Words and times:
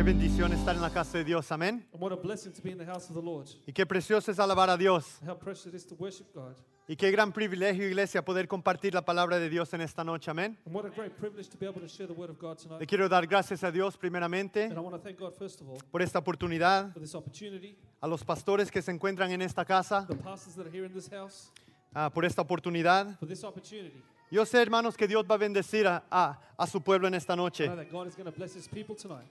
Qué 0.00 0.04
bendición 0.04 0.50
estar 0.54 0.74
en 0.74 0.80
la 0.80 0.88
casa 0.88 1.18
de 1.18 1.24
Dios, 1.24 1.52
amén. 1.52 1.86
And 1.92 2.00
what 2.02 2.10
a 2.10 2.16
blessing 2.16 2.54
to 2.54 2.62
be 2.62 2.70
in 2.70 2.78
the 2.78 2.86
house 2.86 3.10
of 3.10 3.14
the 3.14 3.20
Lord. 3.20 3.46
Y 3.66 3.72
qué 3.74 3.84
precioso 3.84 4.30
es 4.32 4.38
alabar 4.38 4.70
a 4.70 4.78
Dios. 4.78 5.18
How 5.28 5.36
precious 5.38 5.66
it 5.66 5.74
is 5.74 5.86
to 5.88 5.94
worship 5.94 6.32
God. 6.34 6.56
Y 6.88 6.96
qué 6.96 7.10
gran 7.10 7.34
privilegio, 7.34 7.86
iglesia, 7.86 8.24
poder 8.24 8.48
compartir 8.48 8.94
la 8.94 9.04
palabra 9.04 9.38
de 9.38 9.50
Dios 9.50 9.74
en 9.74 9.82
esta 9.82 10.02
noche, 10.02 10.30
amén. 10.30 10.56
And 10.64 10.74
what 10.74 10.86
a 10.86 10.88
great 10.88 11.12
privilege 11.18 11.50
to 11.50 11.58
be 11.58 11.66
able 11.66 11.82
to 11.82 11.86
share 11.86 12.06
the 12.06 12.14
word 12.18 12.30
of 12.30 12.38
God 12.38 12.56
Le 12.60 12.64
tonight. 12.78 12.88
quiero 12.88 13.10
dar 13.10 13.26
gracias 13.26 13.62
a 13.62 13.70
Dios 13.70 13.98
primeramente 13.98 14.64
And 14.64 14.72
I 14.72 14.80
want 14.80 14.96
to 14.96 15.02
thank 15.02 15.18
God 15.18 15.34
first 15.34 15.60
of 15.60 15.68
all 15.68 15.76
por 15.92 16.00
esta 16.00 16.18
oportunidad, 16.18 16.94
for 16.94 17.02
this 17.02 17.14
opportunity, 17.14 17.76
a 18.00 18.08
los 18.08 18.24
pastores 18.24 18.70
que 18.70 18.80
se 18.80 18.92
encuentran 18.92 19.30
en 19.32 19.42
esta 19.42 19.66
casa, 19.66 20.06
the 20.08 20.16
pastors 20.16 20.56
that 20.56 20.66
are 20.66 20.74
here 20.74 20.86
in 20.86 20.94
this 20.94 21.10
house, 21.10 21.50
ah, 21.92 22.08
por 22.08 22.24
esta 22.24 22.40
oportunidad. 22.40 23.18
for 23.18 23.28
this 23.28 23.44
opportunity. 23.44 24.02
Yo 24.30 24.46
sé, 24.46 24.62
hermanos, 24.62 24.96
que 24.96 25.06
Dios 25.06 25.26
va 25.30 25.34
a 25.34 25.38
bendecir 25.38 25.86
a, 25.86 26.04
a- 26.10 26.40
a 26.56 26.66
su 26.66 26.80
pueblo 26.80 27.06
en 27.06 27.12
esta 27.12 27.34
I 27.34 27.36
know 27.36 27.44
noche. 27.44 27.68
that 27.68 27.90
God 27.92 28.06
is 28.06 28.16
going 28.16 28.24
to 28.24 28.34
bless 28.34 28.54
his 28.56 28.66
people 28.66 28.96
tonight. 28.96 29.28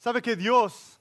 Sabe 0.00 0.22
que 0.22 0.34
Dios 0.34 0.98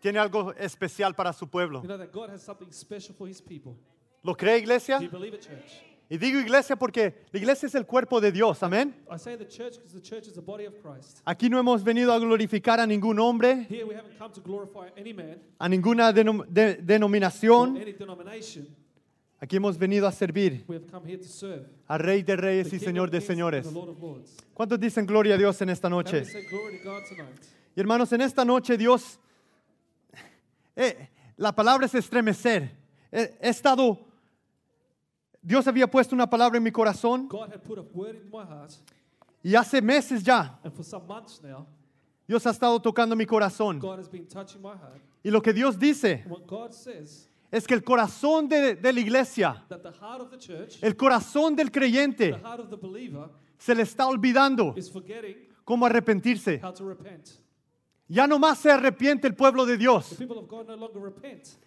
tiene 0.00 0.18
algo 0.18 0.52
especial 0.58 1.14
para 1.14 1.32
su 1.32 1.48
pueblo. 1.48 1.80
You 1.80 1.88
know 1.88 1.96
that 1.98 2.12
God 2.12 2.28
has 2.30 2.42
something 2.42 2.70
special 2.70 3.14
for 3.16 3.26
his 3.26 3.40
people. 3.40 3.74
¿Lo 4.22 4.34
cree, 4.34 4.58
iglesia? 4.58 4.98
Do 4.98 5.04
you 5.06 5.10
believe 5.10 5.34
it, 5.34 5.40
church? 5.40 5.82
Y 6.10 6.18
digo 6.18 6.38
iglesia 6.40 6.76
porque 6.76 7.14
la 7.32 7.38
iglesia 7.38 7.66
es 7.68 7.74
el 7.74 7.86
cuerpo 7.86 8.20
de 8.20 8.32
Dios, 8.32 8.62
amén. 8.62 8.94
I 9.10 9.16
say 9.16 9.36
the 9.36 9.46
church 9.46 9.76
because 9.76 9.94
the 9.94 10.02
church 10.02 10.26
is 10.26 10.34
the 10.34 10.42
body 10.42 10.66
of 10.66 10.74
Christ. 10.82 11.22
Aquí 11.24 11.48
no 11.48 11.56
hemos 11.58 11.82
venido 11.82 12.12
a 12.12 12.18
glorificar 12.18 12.80
a 12.80 12.86
ningún 12.86 13.18
hombre, 13.18 13.66
Here 13.70 13.84
we 13.84 13.94
haven't 13.94 14.18
come 14.18 14.30
to 14.34 14.40
glorify 14.42 14.88
any 14.98 15.12
man 15.14 15.40
a 15.58 15.68
ninguna 15.68 16.12
denom- 16.12 16.44
de- 16.48 16.72
or 16.72 16.82
denominación. 16.82 17.80
any 17.80 17.92
denomination. 17.92 18.66
Aquí 19.40 19.56
hemos 19.56 19.78
venido 19.78 20.06
a 20.06 20.12
servir 20.12 20.64
We 20.68 20.76
have 20.76 20.86
come 20.90 21.06
here 21.08 21.16
to 21.16 21.28
serve 21.28 21.64
al 21.88 22.00
Rey 22.00 22.22
de 22.22 22.36
Reyes 22.36 22.66
y 22.66 22.70
King 22.78 22.84
Señor 22.88 23.10
de 23.10 23.18
Kings 23.20 23.26
Señores. 23.28 23.66
and 23.66 23.72
the 23.74 23.78
Lord 23.80 23.90
of 23.90 24.02
Lords. 24.02 24.36
¿Cuántos 24.52 24.78
dicen 24.80 25.06
gloria 25.06 25.36
a 25.36 25.38
Dios 25.38 25.62
en 25.62 25.70
esta 25.70 25.88
noche? 25.88 26.24
say 26.26 26.42
glory 26.50 26.78
to 26.78 26.84
God 26.84 27.04
tonight? 27.08 27.40
Y 27.80 27.82
hermanos, 27.82 28.12
en 28.12 28.20
esta 28.20 28.44
noche 28.44 28.76
Dios, 28.76 29.18
eh, 30.76 31.08
la 31.38 31.50
palabra 31.50 31.86
es 31.86 31.94
estremecer. 31.94 32.76
He, 33.10 33.38
he 33.40 33.48
estado, 33.48 33.98
Dios 35.40 35.66
había 35.66 35.90
puesto 35.90 36.14
una 36.14 36.28
palabra 36.28 36.58
en 36.58 36.62
mi 36.62 36.70
corazón 36.70 37.26
God 37.26 37.48
had 37.48 37.62
put 37.62 37.78
a 37.78 37.82
word 37.94 38.16
in 38.16 38.30
my 38.30 38.44
heart, 38.44 38.70
y 39.42 39.54
hace 39.54 39.80
meses 39.80 40.22
ya 40.22 40.60
now, 41.42 41.66
Dios 42.28 42.46
ha 42.46 42.50
estado 42.50 42.78
tocando 42.82 43.16
mi 43.16 43.24
corazón. 43.24 43.78
God 43.78 43.98
has 43.98 44.10
been 44.10 44.28
touching 44.28 44.60
my 44.60 44.76
heart. 44.76 45.00
Y 45.24 45.30
lo 45.30 45.40
que 45.40 45.54
Dios 45.54 45.78
dice 45.78 46.22
says 46.72 47.30
es 47.50 47.66
que 47.66 47.72
el 47.72 47.82
corazón 47.82 48.46
de, 48.46 48.76
de 48.76 48.92
la 48.92 49.00
iglesia, 49.00 49.64
that 49.70 49.80
the 49.80 49.90
heart 49.90 50.20
of 50.20 50.30
the 50.30 50.36
church, 50.36 50.76
el 50.82 50.96
corazón 50.96 51.56
del 51.56 51.70
the 51.70 51.80
creyente, 51.80 52.34
heart 52.42 52.60
of 52.60 52.68
the 52.68 52.76
believer, 52.76 53.30
se 53.56 53.74
le 53.74 53.84
está 53.84 54.06
olvidando 54.06 54.74
cómo 55.64 55.86
arrepentirse. 55.86 56.60
Ya 58.10 58.26
no 58.26 58.40
más 58.40 58.58
se 58.58 58.72
arrepiente 58.72 59.28
el 59.28 59.36
pueblo 59.36 59.64
de 59.64 59.78
Dios. 59.78 60.16
no. 60.18 60.90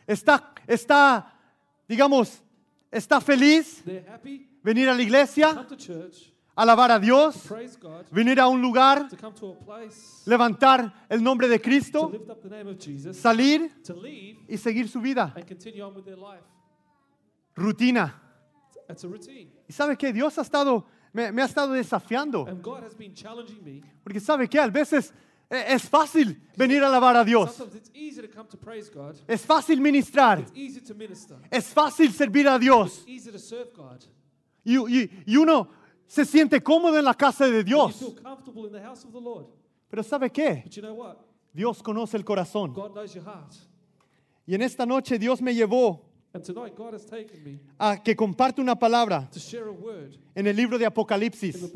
Está, 0.06 0.54
está, 0.68 1.34
digamos, 1.88 2.44
está 2.92 3.22
feliz 3.22 3.82
venir 4.62 4.90
a 4.90 4.94
la 4.94 5.02
iglesia, 5.02 5.66
alabar 6.54 6.92
a 6.92 7.00
Dios, 7.00 7.48
venir 8.12 8.42
a 8.42 8.50
un 8.50 8.62
lugar, 8.62 9.08
to 9.08 9.16
come 9.16 9.34
to 9.34 9.54
a 9.54 9.66
place, 9.66 10.30
levantar 10.30 11.06
el 11.08 11.24
nombre 11.24 11.48
de 11.48 11.58
to 11.60 11.64
Cristo, 11.64 12.12
salir 13.14 13.72
y 14.50 14.58
seguir 14.58 14.90
su 14.90 15.00
vida. 15.00 15.34
Rutina. 17.56 18.20
¿Y 19.66 19.72
sabe 19.72 19.98
qué? 19.98 20.12
Dios 20.12 20.38
ha 20.38 20.42
estado, 20.42 20.86
me, 21.14 21.32
me 21.32 21.42
ha 21.42 21.46
estado 21.46 21.72
desafiando. 21.72 22.46
Porque 24.04 24.20
sabe 24.20 24.50
qué? 24.50 24.60
A 24.60 24.68
veces 24.68 25.14
es 25.50 25.88
fácil 25.90 26.42
venir 26.58 26.82
a 26.84 26.88
alabar 26.88 27.16
a 27.18 27.24
Dios. 27.24 27.54
Sometimes 27.56 27.76
it's 27.76 27.92
easy 27.94 28.22
to 28.22 28.28
come 28.28 28.48
to 28.50 28.58
praise 28.58 28.90
God. 28.90 29.16
Es 29.28 29.46
fácil 29.46 29.80
ministrar. 29.80 30.40
It's 30.40 30.52
easy 30.56 30.82
to 30.82 30.96
minister. 30.96 31.38
Es 31.52 31.68
fácil 31.74 32.12
servir 32.12 32.48
a 32.48 32.58
Dios. 32.58 33.00
It's 33.00 33.08
easy 33.08 33.32
to 33.32 33.40
serve 33.40 33.72
God. 33.76 34.04
Y, 34.66 34.78
y- 34.78 35.10
y 35.28 35.36
uno 35.38 35.68
se 36.08 36.26
siente 36.26 36.62
cómodo 36.62 36.98
en 36.98 37.06
la 37.06 37.14
casa 37.14 37.46
de 37.48 37.60
You 37.60 37.64
Dios. 37.64 37.96
feel 37.98 38.16
comfortable 38.16 38.66
in 38.68 38.72
the 38.74 38.82
house 38.82 39.04
of 39.06 39.12
the 39.12 39.20
Lord. 39.22 39.46
Pero 39.90 40.02
¿sabe 40.04 40.32
qué? 40.32 40.64
But 40.64 40.74
you 40.76 40.82
know 40.82 40.96
what? 40.96 41.18
Dios 41.54 41.84
conoce 41.84 42.16
el 42.18 42.24
corazón. 42.24 42.74
God 42.74 42.94
knows 42.94 43.14
your 43.14 43.24
heart. 43.26 43.54
Y 44.48 44.56
en 44.56 44.62
esta 44.64 44.86
noche 44.86 45.20
Dios 45.20 45.42
me 45.42 45.54
llevó 45.54 46.02
And 46.34 46.44
tonight, 46.44 46.76
God 46.76 46.96
has 46.96 47.06
taken 47.06 47.44
me 47.44 47.60
a 47.78 48.02
que 48.02 48.16
comparte 48.16 48.60
una 48.60 48.74
palabra 48.76 49.30
to 49.32 49.38
share 49.40 49.68
a 49.68 49.72
word 49.72 50.16
en 50.34 50.48
el 50.48 50.56
libro 50.56 50.80
de 50.80 50.86
Apocalipsis. 50.88 51.72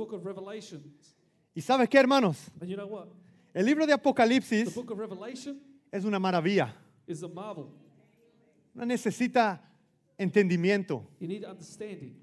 ¿Y 1.54 1.62
sabe 1.62 1.88
qué, 1.88 2.00
hermanos? 2.00 2.38
El 3.58 3.66
libro 3.66 3.86
de 3.88 3.88
The 3.88 3.94
Apocalipsis 3.94 4.76
book 4.76 4.92
of 4.92 5.00
Revelation 5.00 5.60
es 5.92 6.06
una 6.06 6.20
maravilla. 6.20 6.76
is 7.08 7.24
a 7.24 7.28
marvel. 7.28 7.66
No 8.76 8.86
necesita 8.86 9.60
entendimiento. 10.16 11.04
You 11.20 11.28
need 11.28 11.44
understanding. 11.44 12.14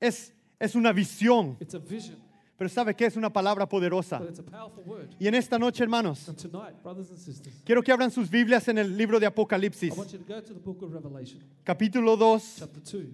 Es, 0.00 0.32
es 0.58 0.74
una 0.74 0.90
visión. 0.94 1.58
It's 1.60 1.74
a 1.74 1.78
vision, 1.78 2.16
Pero 2.56 2.70
¿sabe 2.70 2.94
qué? 2.96 3.04
Es 3.04 3.16
una 3.18 3.30
palabra 3.30 3.68
poderosa. 3.68 4.18
but 4.18 4.30
it's 4.30 4.38
a 4.38 4.42
powerful 4.42 4.82
word. 4.86 5.10
Y 5.20 5.26
en 5.28 5.34
esta 5.34 5.58
noche, 5.58 5.82
hermanos, 5.82 6.26
And 6.30 6.38
tonight, 6.38 6.82
brothers 6.82 7.10
and 7.10 7.18
sisters, 7.18 7.54
quiero 7.66 7.82
que 7.82 7.92
abran 7.92 8.10
sus 8.10 8.30
Biblias 8.30 8.66
en 8.68 8.78
el 8.78 8.96
libro 8.96 9.20
de 9.20 9.26
I 9.26 9.28
Apocalipsis, 9.28 9.94
want 9.94 10.10
you 10.12 10.18
to 10.18 10.24
go 10.24 10.40
to 10.40 10.54
the 10.54 10.60
book 10.60 10.82
of 10.82 10.94
Revelation, 10.94 11.42
capítulo 11.62 12.16
2, 12.16 12.54
chapter 12.60 12.82
2. 12.82 13.04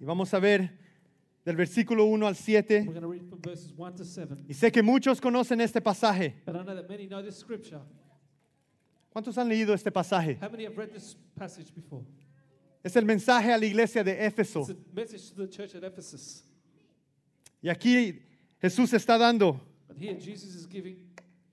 y 0.00 0.04
vamos 0.06 0.32
a 0.32 0.38
ver 0.38 0.80
del 1.44 1.56
versículo 1.56 2.04
1 2.04 2.26
al 2.26 2.36
7. 2.36 2.84
We're 2.86 2.92
going 2.92 3.02
to 3.02 3.08
read 3.08 3.28
from 3.28 3.40
verses 3.40 3.72
1 3.76 3.96
to 3.96 4.04
7. 4.04 4.44
Y 4.48 4.54
sé 4.54 4.70
que 4.70 4.82
muchos 4.82 5.20
conocen 5.20 5.60
este 5.60 5.80
pasaje. 5.80 6.34
And 6.46 6.56
I 6.56 6.62
know 6.62 6.74
that 6.74 6.88
many 6.88 7.06
know 7.06 7.22
this 7.22 7.36
scripture. 7.36 7.80
¿Cuántos 9.12 9.36
han 9.36 9.48
leído 9.48 9.74
este 9.74 9.90
pasaje? 9.90 10.38
How 10.40 10.48
many 10.48 10.64
have 10.64 10.76
read 10.76 10.92
this 10.92 11.16
passage 11.36 11.74
before? 11.74 12.04
Es 12.82 12.96
el 12.96 13.04
mensaje 13.04 13.52
a 13.52 13.58
la 13.58 13.66
iglesia 13.66 14.02
de 14.02 14.26
Éfeso. 14.26 14.60
It's 14.60 14.70
a 14.70 14.76
message 14.94 15.30
to 15.30 15.46
the 15.46 15.48
church 15.48 15.74
at 15.74 15.84
Ephesus. 15.84 16.44
Y 17.62 17.68
aquí 17.68 18.20
Jesús 18.60 18.92
está 18.92 19.18
dando 19.18 19.60
And 19.88 19.98
here 19.98 20.14
Jesus 20.18 20.54
is 20.54 20.66
giving 20.66 20.96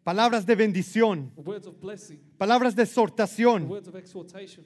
palabras 0.03 0.45
de 0.45 0.56
bendición, 0.56 1.31
words 1.35 1.67
of 1.67 1.79
blessing, 1.79 2.19
palabras 2.38 2.75
de 2.75 2.83
exhortación, 2.83 3.67
words 3.67 3.88
of 3.88 3.95
exhortation, 3.95 4.66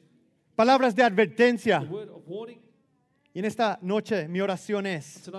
palabras 0.55 0.95
de 0.95 1.03
advertencia. 1.03 1.81
the 1.81 1.87
word 1.87 2.09
of 2.09 2.25
warning. 2.27 2.59
Y 3.33 3.39
en 3.39 3.45
esta 3.45 3.79
noche 3.81 4.27
mi 4.27 4.41
oración 4.41 4.85
es 4.85 5.29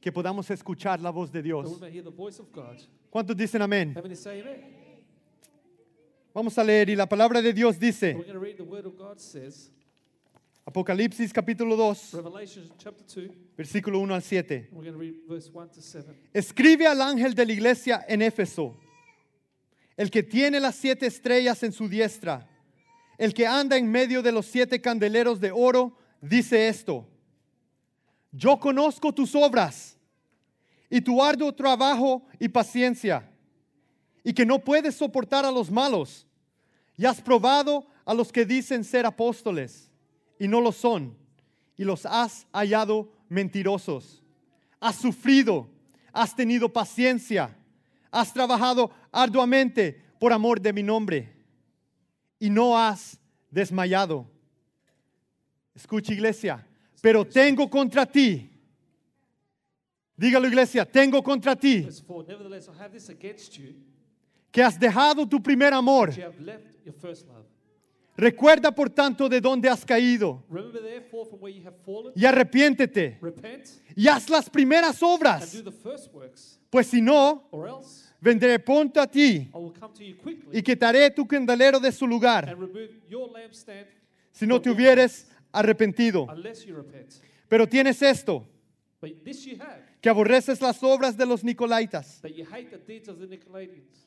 que 0.00 0.10
podamos 0.10 0.50
escuchar 0.50 1.00
la 1.00 1.10
voz 1.10 1.30
de 1.30 1.42
Dios. 1.42 1.78
¿Cuántos 3.10 3.36
dicen 3.36 3.60
amén? 3.60 3.94
Vamos 6.32 6.56
a 6.56 6.64
leer 6.64 6.90
y 6.90 6.96
la 6.96 7.08
palabra 7.08 7.42
de 7.42 7.52
Dios 7.52 7.78
dice, 7.78 8.14
going 8.14 8.24
to 8.32 8.38
read 8.38 8.56
the 8.56 8.62
word 8.62 8.86
of 8.86 8.96
God 8.96 9.18
says, 9.18 9.68
Apocalipsis 10.64 11.32
capítulo 11.32 11.76
2, 11.76 12.14
Revelation 12.14 12.70
chapter 12.78 13.04
2, 13.04 13.28
versículo 13.56 13.98
1 13.98 14.14
al 14.14 14.22
7. 14.22 14.54
and 14.54 14.68
we're 14.72 14.84
going 14.84 14.92
to 14.92 14.98
read 14.98 15.14
verse 15.28 15.50
1 15.52 15.70
to 15.70 15.82
7. 15.82 16.14
Escribe 16.32 16.86
al 16.86 17.02
ángel 17.02 17.34
de 17.34 17.44
la 17.44 17.52
iglesia 17.52 18.04
en 18.08 18.22
Éfeso, 18.22 18.76
el 19.96 20.08
que 20.08 20.22
tiene 20.22 20.60
las 20.60 20.76
siete 20.76 21.06
estrellas 21.06 21.64
en 21.64 21.72
su 21.72 21.88
diestra, 21.88 22.48
el 23.18 23.34
que 23.34 23.48
anda 23.48 23.76
en 23.76 23.90
medio 23.90 24.22
de 24.22 24.30
los 24.30 24.46
siete 24.46 24.80
candeleros 24.80 25.40
de 25.40 25.50
oro, 25.50 25.98
dice 26.20 26.68
esto, 26.68 27.06
yo 28.32 28.58
conozco 28.58 29.12
tus 29.12 29.34
obras 29.34 29.96
y 30.88 31.00
tu 31.00 31.22
arduo 31.22 31.52
trabajo 31.52 32.22
y 32.38 32.48
paciencia, 32.48 33.28
y 34.22 34.32
que 34.32 34.44
no 34.44 34.58
puedes 34.58 34.96
soportar 34.96 35.44
a 35.44 35.50
los 35.50 35.70
malos, 35.70 36.26
y 36.96 37.06
has 37.06 37.20
probado 37.20 37.86
a 38.04 38.12
los 38.12 38.32
que 38.32 38.44
dicen 38.44 38.84
ser 38.84 39.06
apóstoles, 39.06 39.90
y 40.38 40.48
no 40.48 40.60
lo 40.60 40.72
son, 40.72 41.16
y 41.76 41.84
los 41.84 42.04
has 42.06 42.46
hallado 42.52 43.12
mentirosos. 43.28 44.22
Has 44.80 44.96
sufrido, 44.96 45.68
has 46.12 46.34
tenido 46.34 46.72
paciencia, 46.72 47.56
has 48.10 48.32
trabajado 48.32 48.90
arduamente 49.12 50.02
por 50.18 50.32
amor 50.32 50.60
de 50.60 50.72
mi 50.72 50.82
nombre, 50.82 51.32
y 52.38 52.50
no 52.50 52.76
has 52.76 53.18
desmayado. 53.50 54.26
Escucha 55.80 56.12
iglesia, 56.12 56.66
pero 57.00 57.24
tengo 57.24 57.68
contra 57.70 58.04
ti. 58.04 58.50
Dígalo 60.14 60.46
iglesia, 60.46 60.84
tengo 60.84 61.22
contra 61.22 61.56
ti. 61.56 61.80
Verse 61.80 62.04
4 62.06 62.28
Nevertheless, 62.28 62.68
I 62.68 62.82
have 62.82 62.92
this 62.92 63.08
against 63.08 63.56
you, 63.56 63.74
que 64.52 64.62
has 64.62 64.78
dejado 64.78 65.26
tu 65.26 65.42
primer 65.42 65.72
amor. 65.72 66.10
Recuerda 68.14 68.70
por 68.70 68.90
tanto 68.90 69.26
de 69.26 69.40
dónde 69.40 69.70
has 69.70 69.82
caído. 69.82 70.44
Y 72.14 72.26
arrepiéntete. 72.26 73.18
Y 73.96 74.06
haz 74.06 74.28
las 74.28 74.50
primeras 74.50 75.02
obras, 75.02 75.64
pues 76.68 76.88
si 76.88 77.00
no, 77.00 77.48
vendré 78.20 78.58
pronto 78.58 79.00
a 79.00 79.06
ti 79.06 79.50
y 80.52 80.62
quitaré 80.62 81.10
tu 81.10 81.26
candelero 81.26 81.80
de 81.80 81.90
su 81.90 82.06
lugar. 82.06 82.54
si 84.30 84.46
no 84.46 84.60
te 84.60 84.68
hubieres 84.68 85.30
arrepentido. 85.52 86.26
Pero 87.48 87.68
tienes 87.68 88.00
esto, 88.02 88.46
que 90.00 90.08
aborreces 90.08 90.60
las 90.60 90.82
obras 90.82 91.16
de 91.16 91.26
los 91.26 91.42
nicolaitas, 91.42 92.20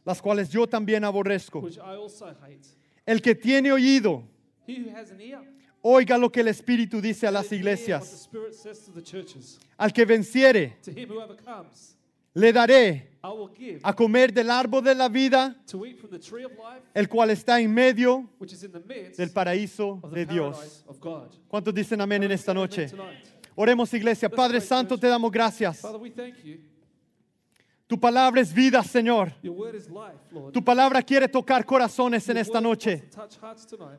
las 0.06 0.22
cuales 0.22 0.50
yo 0.50 0.68
también 0.68 1.04
aborrezco. 1.04 1.68
El 3.06 3.22
que 3.22 3.36
tiene 3.36 3.72
oído, 3.72 4.24
oiga 5.82 6.18
lo 6.18 6.32
que 6.32 6.40
el 6.40 6.48
Espíritu 6.48 7.02
dice 7.02 7.28
a 7.28 7.32
las 7.32 7.52
iglesias. 7.52 8.30
Al 9.78 9.92
que 9.92 10.06
venciere, 10.06 10.78
Le 12.34 12.52
daré 12.52 13.14
a 13.84 13.94
comer 13.94 14.34
del 14.34 14.50
árbol 14.50 14.84
de 14.84 14.96
la 14.96 15.08
vida, 15.08 15.56
el 16.94 17.08
cual 17.08 17.30
está 17.30 17.60
en 17.60 17.74
medio 17.74 18.30
del 19.18 19.32
paraíso 19.32 20.02
de 20.12 20.26
Dios. 20.26 20.86
¿Cuántos 21.48 21.74
dicen 21.74 22.02
amén 22.02 22.24
en 22.24 22.32
esta 22.32 22.54
noche? 22.54 22.90
Oremos 23.56 23.94
iglesia. 23.94 24.30
Padre 24.30 24.60
Santo, 24.60 24.98
te 24.98 25.08
damos 25.08 25.32
gracias. 25.32 25.80
Father, 25.80 26.02
we 26.02 26.10
thank 26.10 26.36
you. 26.44 26.58
Tu 27.94 28.00
palabra 28.00 28.42
es 28.42 28.52
vida, 28.52 28.82
Señor. 28.84 29.32
Tu 30.52 30.64
palabra 30.64 31.04
quiere 31.04 31.28
tocar 31.28 31.64
corazones 31.64 32.28
en 32.28 32.38
esta 32.38 32.60
noche. 32.60 33.08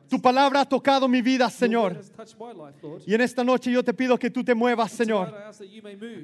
Tu 0.09 0.21
palabra 0.21 0.59
ha 0.59 0.65
tocado 0.65 1.07
mi 1.07 1.21
vida, 1.21 1.49
Señor. 1.49 2.01
Y 3.07 3.13
en 3.13 3.21
esta 3.21 3.41
noche 3.41 3.71
yo 3.71 3.81
te 3.85 3.93
pido 3.93 4.19
que 4.19 4.29
tú 4.29 4.43
te 4.43 4.53
muevas, 4.53 4.91
Señor, 4.91 5.33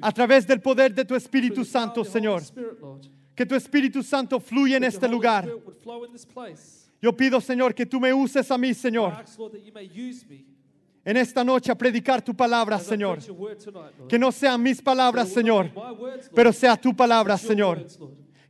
a 0.02 0.12
través 0.12 0.46
del 0.46 0.60
poder 0.60 0.94
de 0.94 1.06
tu 1.06 1.14
Espíritu 1.14 1.64
Santo, 1.64 2.04
Señor. 2.04 2.42
Que 3.34 3.46
tu 3.46 3.54
Espíritu 3.54 4.02
Santo 4.02 4.38
fluya 4.38 4.76
en 4.76 4.84
este 4.84 5.08
lugar. 5.08 5.48
Yo 7.00 7.16
pido, 7.16 7.40
Señor, 7.40 7.74
que 7.74 7.86
tú 7.86 7.98
me 7.98 8.12
uses 8.12 8.50
a 8.50 8.58
mí, 8.58 8.74
Señor, 8.74 9.14
en 11.04 11.16
esta 11.16 11.42
noche 11.42 11.72
a 11.72 11.74
predicar 11.74 12.22
tu 12.22 12.34
palabra, 12.34 12.78
Señor. 12.78 13.18
Que 14.08 14.18
no 14.18 14.30
sean 14.30 14.62
mis 14.62 14.80
palabras, 14.80 15.28
Señor, 15.28 15.70
pero 16.34 16.52
sea 16.52 16.76
tu 16.76 16.94
palabra, 16.94 17.36
Señor. 17.36 17.86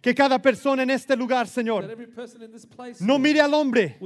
Que 0.01 0.15
cada 0.15 0.43
persona 0.43 0.83
en 0.83 0.91
este 0.91 1.17
lugar, 1.17 1.47
Señor, 1.47 1.97
no 3.01 3.19
mire 3.19 3.41
al 3.41 3.55
hombre, 3.55 3.99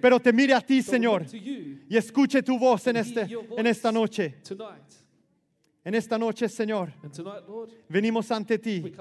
pero 0.00 0.20
te 0.20 0.32
mire 0.32 0.54
a 0.54 0.60
ti, 0.60 0.82
Señor, 0.82 1.26
y 1.34 1.96
escuche 1.96 2.42
tu 2.42 2.58
voz 2.58 2.86
en, 2.86 2.96
este, 2.96 3.26
en 3.56 3.66
esta 3.66 3.90
noche. 3.90 4.36
En 5.82 5.94
esta 5.94 6.18
noche, 6.18 6.48
Señor, 6.48 6.92
venimos 7.88 8.30
ante 8.30 8.58
ti 8.58 8.92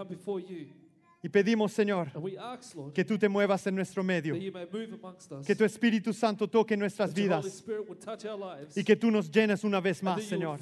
y 1.21 1.27
pedimos, 1.27 1.74
Señor, 1.74 2.12
ask, 2.39 2.75
Lord, 2.75 2.94
que 2.94 3.04
tú 3.04 3.18
te 3.18 3.27
muevas 3.27 3.68
en 3.68 3.75
nuestro 3.75 4.01
medio, 4.04 4.36
us. 4.36 5.45
que 5.45 5.54
tu 5.54 5.66
Espíritu 5.66 6.13
Santo 6.13 6.48
toque 6.48 6.77
nuestras 6.77 7.13
vidas 7.13 7.63
lives. 7.66 8.77
y 8.77 8.83
que 8.86 8.95
tú 8.95 9.12
nos 9.12 9.30
llenes 9.30 9.66
una 9.66 9.81
vez 9.81 10.01
más, 10.01 10.24
Señor. 10.24 10.60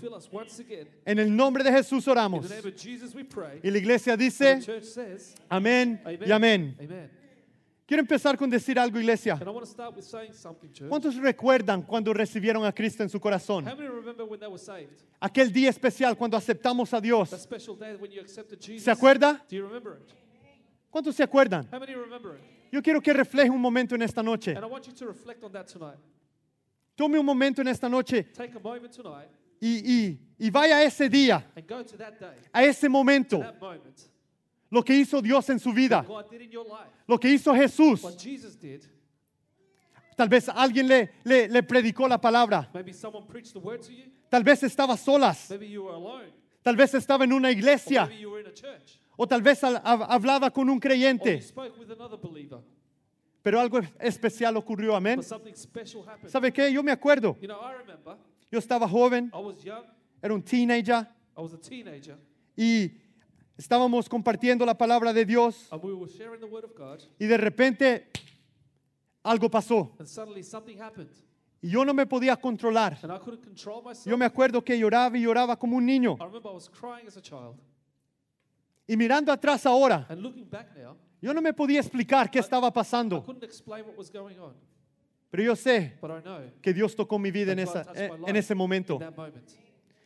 again. 0.60 0.88
En 1.06 1.20
el 1.20 1.36
nombre 1.36 1.64
de 1.64 1.72
Jesús 1.72 2.08
oramos. 2.08 2.48
pray. 3.30 3.60
Y 3.62 3.70
la 3.70 3.78
iglesia 3.78 4.18
dice, 4.18 4.62
says, 4.82 5.36
amén 5.48 6.02
y 6.26 6.32
amén. 6.32 6.76
Amen. 6.80 7.12
Quiero 7.86 8.02
empezar 8.02 8.36
con 8.36 8.50
decir 8.50 8.78
algo, 8.78 9.00
iglesia. 9.00 9.36
And 9.36 9.44
I 9.44 9.50
want 9.50 9.64
to 9.64 9.72
start 9.72 9.96
with 9.96 10.04
saying 10.04 10.34
something, 10.34 10.70
church. 10.74 10.90
¿Cuántos 10.90 11.16
recuerdan 11.16 11.84
cuando 11.84 12.14
recibieron 12.14 12.66
a 12.66 12.74
Cristo 12.74 13.04
en 13.04 13.10
su 13.10 13.20
corazón? 13.20 13.66
Aquel 15.22 15.54
día 15.54 15.70
especial 15.70 16.18
cuando 16.18 16.36
aceptamos 16.36 16.94
a 16.94 17.00
Dios. 17.00 17.30
¿Se 18.80 18.92
acuerda? 18.92 19.46
Do 19.50 19.56
you 19.56 19.64
remember 19.64 20.00
it? 20.02 20.18
¿Cuántos 20.98 21.16
se 21.16 21.22
acuerdan? 21.24 21.68
Yo 22.72 22.82
quiero 22.82 23.00
que 23.00 23.14
refleje 23.14 23.52
un 23.52 23.62
momento 23.62 23.94
en 23.94 24.02
esta 24.02 24.24
noche. 24.24 24.56
Tome 26.96 27.20
un 27.20 27.26
momento 27.26 27.62
en 27.62 27.68
esta 27.68 27.88
noche 27.88 28.24
y, 29.62 29.78
y- 30.10 30.20
y 30.40 30.50
vaya 30.50 30.78
a 30.78 30.84
ese 30.84 31.08
día, 31.08 31.46
a 32.52 32.64
ese 32.64 32.90
momento, 32.90 33.38
lo 34.72 34.82
que 34.84 34.96
hizo 34.96 35.22
Dios 35.22 35.48
en 35.52 35.60
su 35.60 35.72
vida, 35.72 36.04
lo 37.08 37.20
que 37.20 37.30
hizo 37.30 37.54
Jesús. 37.54 38.02
Tal 40.16 40.28
vez 40.30 40.50
alguien 40.50 40.88
le, 40.88 41.12
le, 41.26 41.48
le 41.48 41.62
predicó 41.62 42.08
la 42.08 42.18
palabra, 42.20 42.68
tal 44.32 44.44
vez 44.44 44.64
estaba 44.64 44.98
solas, 44.98 45.48
tal 46.64 46.76
vez 46.76 46.96
estaba 46.96 47.24
en 47.24 47.34
una 47.34 47.52
iglesia, 47.52 48.08
o 49.18 49.28
tal 49.28 49.42
vez 49.42 49.62
hablaba 49.64 50.52
con 50.52 50.70
un 50.70 50.80
creyente, 50.80 51.44
pero 53.42 53.60
algo 53.60 53.80
especial 54.00 54.56
ocurrió, 54.58 54.96
amén. 54.96 55.18
But 55.18 55.26
something 55.26 55.56
special 55.56 56.04
happened. 56.08 56.30
¿Sabe 56.30 56.54
qué? 56.54 56.72
Yo 56.72 56.84
me 56.84 56.92
acuerdo, 56.92 57.36
yo 58.52 58.60
estaba 58.60 58.88
joven, 58.88 59.32
I 59.34 59.38
was 59.38 59.64
young. 59.64 59.84
era 60.22 60.34
un 60.34 60.42
teenager 60.44 61.08
y 62.56 62.92
estábamos 63.58 64.08
compartiendo 64.08 64.66
la 64.66 64.78
palabra 64.78 65.14
de 65.14 65.26
Dios 65.26 65.70
y 67.20 67.26
de 67.26 67.38
repente 67.38 68.10
algo 69.24 69.50
pasó 69.50 69.96
And 70.00 70.08
suddenly 70.08 70.44
something 70.44 70.80
happened. 70.80 71.12
y 71.62 71.70
yo 71.70 71.84
no 71.84 71.94
me 71.94 72.06
podía 72.06 72.36
controlar. 72.38 72.98
And 73.02 73.12
I 73.12 73.20
couldn't 73.20 73.44
control 73.44 73.84
myself. 73.84 74.06
Yo 74.06 74.18
me 74.18 74.26
acuerdo 74.26 74.64
que 74.64 74.78
lloraba 74.78 75.18
y 75.18 75.22
lloraba 75.22 75.58
como 75.58 75.78
un 75.78 75.86
niño 75.86 76.18
I 76.20 76.24
remember 76.26 76.52
I 76.52 76.56
was 76.56 76.70
crying 76.70 77.08
as 77.08 77.18
a 77.18 77.22
child. 77.22 77.58
Y 78.88 78.96
mirando 78.98 79.32
atrás 79.32 79.66
ahora, 79.66 80.06
And 80.10 80.22
looking 80.22 80.50
back 80.50 80.76
now, 80.78 80.96
yo 81.22 81.34
no 81.34 81.42
me 81.42 81.54
podía 81.54 81.80
explicar 81.80 82.30
qué 82.32 82.40
estaba 82.40 82.68
I 82.70 82.72
pasando, 82.72 83.24
couldn't 83.24 83.44
explain 83.44 83.86
what 83.86 83.98
was 83.98 84.10
going 84.12 84.38
on. 84.40 84.54
pero 85.30 85.44
yo 85.44 85.56
sé 85.56 85.98
But 86.02 86.12
I 86.12 86.22
know 86.24 86.40
que 86.62 86.74
Dios 86.74 86.96
tocó 86.96 87.20
mi 87.20 87.32
vida 87.32 87.52
en, 87.52 87.60
esa, 87.60 87.86
eh, 87.96 88.10
en 88.26 88.36
ese 88.36 88.56
momento. 88.56 88.94
in 88.94 89.00
that 89.00 89.16
moment. 89.16 89.50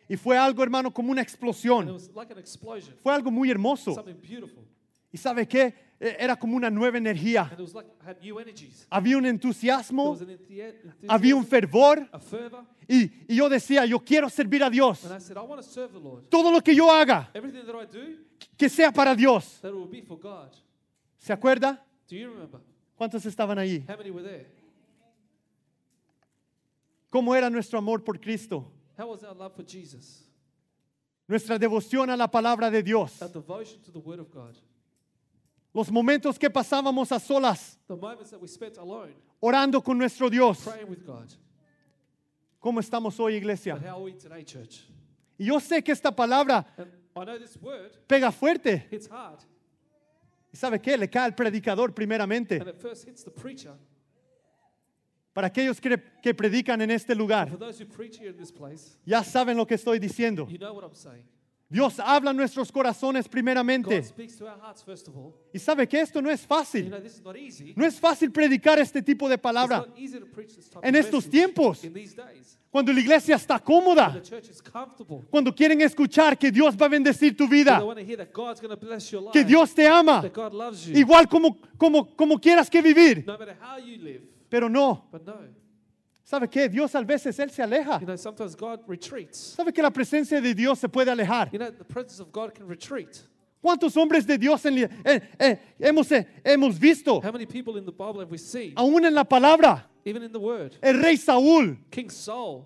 Y 0.09 0.17
fue 0.17 0.37
algo, 0.37 0.61
hermano, 0.61 0.91
como 0.91 1.11
una 1.11 1.21
And 1.21 1.27
it 1.29 1.33
explosión. 1.33 1.87
was 1.91 2.09
like 2.13 2.33
an 2.33 2.39
explosion. 2.39 2.93
Fue 3.01 3.13
algo 3.13 3.31
muy 3.31 3.49
hermoso. 3.49 3.93
Something 3.95 4.19
beautiful. 4.21 4.63
¿Y 5.11 5.17
sabe 5.17 5.47
qué? 5.47 5.73
E- 6.03 6.17
Era 6.19 6.35
como 6.35 6.57
una 6.57 6.69
nueva 6.71 6.97
energía. 6.97 7.49
Había 8.89 9.17
un 9.17 9.25
entusiasmo, 9.27 10.17
había 11.07 11.35
un 11.35 11.45
fervor 11.45 12.09
y, 12.87 13.03
y 13.31 13.35
yo 13.35 13.47
decía, 13.47 13.85
yo 13.85 13.99
quiero 13.99 14.27
servir 14.27 14.63
a 14.63 14.69
Dios. 14.69 15.05
And 15.05 15.15
I 15.15 15.23
said, 15.23 15.37
I 15.37 15.41
want 15.41 15.61
to 15.61 15.67
serve 15.67 15.93
the 15.93 15.99
Lord. 15.99 16.23
Todo 16.29 16.51
lo 16.51 16.59
que 16.61 16.73
yo 16.73 16.91
haga, 16.91 17.31
que 18.57 18.67
sea 18.67 18.91
para 18.91 19.15
Dios. 19.15 19.61
¿Se 21.19 21.31
acuerda? 21.31 21.85
Do 22.09 22.15
you 22.15 22.29
remember? 22.29 22.59
¿Cuántos 22.97 23.23
estaban 23.27 23.59
ahí? 23.59 23.85
¿Cómo 27.11 27.35
era 27.35 27.49
nuestro 27.49 27.77
amor 27.77 28.03
por 28.03 28.19
Cristo? 28.19 28.71
How 28.97 29.07
was 29.09 29.23
our 29.23 29.35
love 29.35 29.53
for 29.55 29.63
Jesus? 29.65 30.25
Nuestra 31.27 31.59
devoción 31.59 32.09
a 32.09 32.17
la 32.17 32.27
palabra 32.29 32.71
de 32.71 32.81
Dios. 32.81 33.21
Our 33.21 33.29
devotion 33.31 33.81
to 33.83 33.91
the 33.91 33.99
Word 33.99 34.19
of 34.19 34.31
God. 34.33 34.55
Los 35.73 35.89
momentos 35.91 36.37
que 36.37 36.49
pasábamos 36.49 37.11
a 37.11 37.19
solas, 37.19 37.77
The 37.87 37.95
moments 37.95 38.31
that 38.31 38.39
we 38.41 38.47
spent 38.47 38.77
alone, 38.77 39.13
orando 39.39 39.81
con 39.81 39.97
nuestro 39.97 40.29
Dios. 40.29 40.59
praying 40.63 40.89
with 40.89 41.05
God. 41.05 41.29
¿Cómo 42.59 42.79
estamos 42.79 43.19
hoy, 43.19 43.35
iglesia? 43.35 43.75
But 43.75 43.83
how 43.87 43.95
are 43.97 44.03
we 44.03 44.11
today, 44.13 44.43
church? 44.43 44.83
Y 45.39 45.45
yo 45.45 45.59
sé 45.59 45.81
que 45.83 45.91
esta 45.93 46.11
palabra 46.11 46.65
And 46.77 46.87
I 47.15 47.23
know 47.25 47.37
this 47.39 47.57
word 47.61 47.91
pega 48.07 48.31
fuerte. 48.31 48.85
hits 48.91 49.07
hard. 49.07 49.39
¿Y 50.53 50.57
sabe 50.57 50.79
qué? 50.81 50.97
Le 50.97 51.07
cae 51.09 51.23
al 51.25 51.33
predicador 51.35 51.93
primeramente. 51.93 52.59
And 52.59 52.67
it 52.67 52.75
first 52.81 53.07
hits 53.07 53.23
the 53.23 53.31
preacher. 53.31 53.73
Para 55.33 55.47
aquellos 55.47 55.79
que, 55.79 55.97
que 56.21 56.33
predican 56.33 56.81
en 56.81 56.91
este 56.91 57.15
lugar, 57.15 57.49
For 57.49 57.57
those 57.57 57.79
who 57.81 57.85
preach 57.87 58.19
here 58.19 58.29
in 58.29 58.37
this 58.37 58.51
place, 58.51 58.97
ya 59.05 59.23
saben 59.23 59.55
lo 59.55 59.65
que 59.65 59.75
estoy 59.75 59.97
diciendo. 59.97 60.45
you 60.49 60.57
know 60.57 60.73
what 60.73 60.83
I'm 60.83 60.93
saying. 60.93 61.23
Dios 61.71 61.99
habla 62.01 62.31
en 62.31 62.37
nuestros 62.37 62.69
corazones 62.69 63.29
primeramente. 63.29 64.03
hearts. 64.03 64.13
Y 65.53 65.57
sabe 65.57 65.87
que 65.87 66.01
esto 66.01 66.21
no 66.21 66.29
es 66.29 66.41
You 66.41 66.47
fácil. 66.47 66.89
know. 66.89 67.73
No 67.77 67.85
es 67.85 67.97
fácil 67.97 68.29
predicar 68.29 68.77
este 68.77 69.01
tipo 69.01 69.29
de 69.29 69.37
palabra 69.37 69.85
en 70.83 70.95
estos 70.95 71.29
tiempos. 71.29 71.81
cuando 72.69 72.91
la 72.91 72.99
iglesia 72.99 73.37
está 73.37 73.57
cómoda, 73.59 74.21
cuando 75.29 75.55
quieren 75.55 75.79
escuchar 75.79 76.37
que 76.37 76.51
Dios 76.51 76.75
va 76.75 76.87
a 76.87 76.89
bendecir 76.89 77.37
tu 77.37 77.47
vida, 77.47 77.81
que 79.31 79.43
Dios 79.45 79.73
te 79.73 79.87
ama, 79.87 80.21
that 80.23 80.33
God 80.33 80.53
loves 80.53 80.85
you. 80.87 80.97
igual 80.97 81.29
como, 81.29 81.57
como, 81.77 82.13
como 82.17 82.37
quieras 82.37 82.69
que 82.69 82.81
vivir. 82.81 83.25
no. 83.25 83.37
Pero 84.49 84.67
no. 84.67 85.09
¿Sabe 86.31 86.47
qué? 86.49 86.69
Dios 86.69 86.95
a 86.95 87.01
veces 87.01 87.37
Él 87.39 87.49
se 87.51 87.61
aleja. 87.61 87.99
You 87.99 88.05
know, 88.05 88.17
sometimes 88.17 88.55
God 88.55 88.79
retreats. 88.87 89.37
¿Sabe 89.57 89.73
que 89.73 89.81
la 89.81 89.91
presencia 89.91 90.39
de 90.39 90.53
Dios 90.55 90.79
se 90.79 90.87
puede 90.87 91.11
alejar? 91.11 91.51
You 91.51 91.59
know, 91.59 91.69
the 91.71 91.83
presence 91.83 92.21
of 92.21 92.31
God 92.31 92.53
can 92.53 92.67
retreat. 92.69 93.27
¿Cuántos 93.61 93.95
hombres 93.97 94.25
de 94.25 94.37
Dios 94.37 94.65
en 94.65 94.89
hemos, 95.79 96.11
eh, 96.11 96.25
hemos 96.43 96.79
visto? 96.79 97.19
How 97.21 97.31
many 97.31 97.45
people 97.45 97.77
in 97.77 97.85
the 97.85 97.91
Bible 97.91 98.19
have 98.21 98.31
we 98.31 98.37
seen? 98.37 98.73
Aún 98.75 99.05
en 99.05 99.13
la 99.13 99.23
palabra, 99.25 99.85
Even 100.05 100.23
in 100.23 100.31
the 100.31 100.39
Word. 100.39 100.71
el 100.81 100.99
rey 101.01 101.15
Saúl. 101.17 101.77
King 101.91 102.09
Saul. 102.09 102.65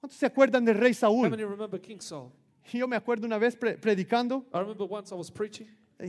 ¿Cuántos 0.00 0.18
se 0.18 0.26
acuerdan 0.26 0.64
del 0.64 0.76
rey 0.76 0.90
How 0.92 1.08
Saúl? 1.10 1.30
many 1.30 1.44
remember 1.44 1.78
King 1.80 2.00
Saul? 2.00 2.32
Yo 2.72 2.88
me 2.88 2.96
acuerdo 2.96 3.26
una 3.26 3.38
vez 3.38 3.54
pre- 3.54 3.76
predicando, 3.76 4.44
I 4.52 4.58
remember 4.58 4.86
once 4.90 5.12
I 5.12 5.14
was 5.16 5.30
preaching 5.30 5.68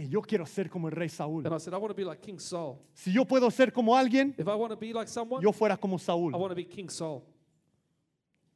yo 0.09 0.21
quiero 0.21 0.45
ser 0.45 0.69
como 0.69 0.87
el 0.87 0.95
rey 0.95 1.09
Saúl. 1.09 1.45
and 1.45 1.53
I 1.55 1.59
said, 1.59 1.73
I 1.73 1.77
want 1.77 1.89
to 1.91 1.95
be 1.95 2.03
like 2.03 2.21
King 2.21 2.39
Saul. 2.39 2.77
Si 2.93 3.11
yo 3.11 3.25
puedo 3.25 3.49
ser 3.51 3.71
como 3.71 3.95
alguien, 3.95 4.33
If 4.37 4.47
I 4.47 4.55
want 4.55 4.71
to 4.71 4.77
be 4.77 4.93
like 4.93 5.07
someone, 5.09 5.41
yo 5.43 5.51
fuera 5.51 5.77
como 5.77 5.95
I 5.97 5.99
Saúl. 5.99 6.31
want 6.33 6.49
to 6.51 6.55
be 6.55 6.65
King 6.65 6.89
Saul. 6.89 7.21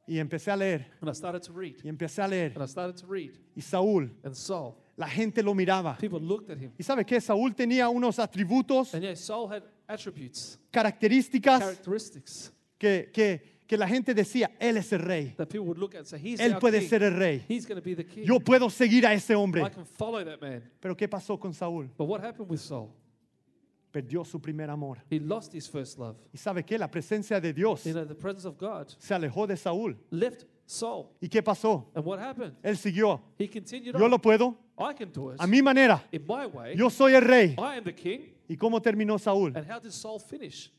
Y 0.06 0.18
empecé 0.18 0.50
a 0.50 0.56
leer, 0.56 0.86
And 1.00 1.08
I 1.08 1.14
started 1.14 1.40
to 1.42 1.52
read. 1.52 1.76
y 1.84 1.88
empecé 1.88 2.20
a 2.22 2.26
leer. 2.28 2.52
And 2.56 2.62
I 2.64 2.66
started 2.66 2.96
to 3.00 3.06
read. 3.06 3.30
Y 3.54 3.62
Saúl, 3.62 4.10
And 4.24 4.34
Saul, 4.34 4.74
la 4.96 5.06
gente 5.08 5.40
lo 5.42 5.54
miraba. 5.54 5.96
people 5.98 6.18
looked 6.20 6.50
at 6.50 6.58
him. 6.58 6.72
¿Y 6.76 6.82
sabe 6.82 7.04
qué? 7.06 7.20
Saúl 7.20 7.54
tenía 7.54 7.88
unos 7.88 8.18
atributos, 8.18 8.92
And 8.94 9.04
yeah, 9.04 9.14
Saul 9.14 9.48
had 9.52 9.62
attributes, 9.86 10.58
características 10.72 11.60
characteristics 11.60 12.52
que, 12.76 13.10
que, 13.12 13.59
que 13.70 13.76
la 13.76 13.86
gente 13.86 14.12
decía, 14.14 14.50
él 14.58 14.78
es 14.78 14.92
el 14.92 14.98
rey. 14.98 15.32
that 15.36 15.46
people 15.46 15.60
would 15.64 15.78
look 15.78 15.94
at 15.94 15.98
and 16.00 16.06
say, 16.08 16.18
He's 16.18 16.40
Él 16.40 16.54
our 16.54 16.58
puede 16.60 16.80
king. 16.80 16.88
ser 16.88 17.04
el 17.04 17.14
rey. 17.16 17.44
He's 17.48 17.64
going 17.68 17.80
to 17.80 17.84
be 17.84 17.94
the 17.94 18.04
king. 18.04 18.24
Yo 18.24 18.40
puedo 18.40 18.68
seguir 18.68 19.06
a 19.06 19.14
ese 19.14 19.30
I 19.32 19.36
hombre. 19.36 19.70
can 19.70 19.86
follow 19.86 20.24
that 20.24 20.40
man. 20.40 20.68
Pero 20.80 20.96
¿qué 20.96 21.06
pasó 21.08 21.38
con 21.38 21.54
Saúl? 21.54 21.88
But 21.96 22.08
what 22.08 22.20
happened 22.20 22.50
with 22.50 22.58
Saul? 22.58 22.88
Perdió 23.92 24.24
su 24.24 24.40
primer 24.40 24.68
amor. 24.70 24.98
He 25.08 25.20
lost 25.20 25.54
his 25.54 25.68
first 25.68 25.98
love. 26.00 26.16
¿Y 26.32 26.38
sabe 26.38 26.64
qué? 26.64 26.78
La 26.78 26.88
presencia 26.90 27.40
de 27.40 27.52
Dios 27.52 27.84
You 27.84 27.92
know, 27.92 28.04
the 28.04 28.14
presence 28.16 28.44
of 28.44 28.58
God 28.58 28.88
se 28.98 29.14
alejó 29.14 29.46
de 29.46 29.56
Saúl. 29.56 29.96
left 30.10 30.46
Saul. 30.66 31.06
¿Y 31.20 31.28
qué 31.28 31.40
pasó? 31.40 31.92
And 31.94 32.04
what 32.04 32.18
happened? 32.18 32.56
Él 32.64 32.76
siguió. 32.76 33.20
He 33.38 33.48
continued 33.48 33.94
Yo 33.96 34.04
on. 34.04 34.10
lo 34.10 34.18
puedo 34.18 34.56
I 34.78 34.94
can 34.94 35.12
do 35.12 35.30
it 35.30 35.36
a 35.40 35.46
mi 35.46 35.62
manera. 35.62 36.02
in 36.10 36.24
my 36.26 36.46
way. 36.46 36.74
Yo 36.76 36.90
soy 36.90 37.14
el 37.14 37.22
rey. 37.22 37.54
I 37.56 37.76
am 37.78 37.84
the 37.84 37.94
king. 37.94 38.32
¿Y 38.48 38.56
cómo 38.56 38.82
terminó 38.82 39.16
Saúl? 39.16 39.52
And 39.56 39.64
how 39.70 39.78
did 39.78 39.92
Saul 39.92 40.18
finish? 40.18 40.72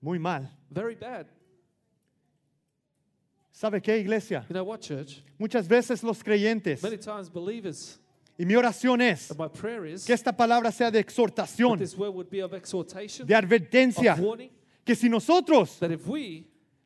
Muy 0.00 0.18
mal. 0.18 0.50
Very 0.70 0.96
bad. 0.96 1.26
¿Sabe 3.58 3.82
qué, 3.82 3.98
iglesia? 3.98 4.46
You 4.48 4.54
know 4.54 4.64
what, 4.64 4.78
church? 4.78 5.20
Muchas 5.36 5.66
veces 5.66 6.04
los 6.04 6.22
creyentes, 6.22 6.80
Many 6.80 6.96
times 6.96 7.28
believers, 7.28 7.98
y 8.38 8.46
mi 8.46 8.54
oración 8.54 9.00
es 9.00 9.32
que 10.06 10.12
esta 10.12 10.30
palabra 10.30 10.70
sea 10.70 10.92
de 10.92 11.00
exhortación, 11.00 11.76
de 13.26 13.34
advertencia, 13.34 14.16
que 14.84 14.94
si 14.94 15.08
nosotros 15.08 15.76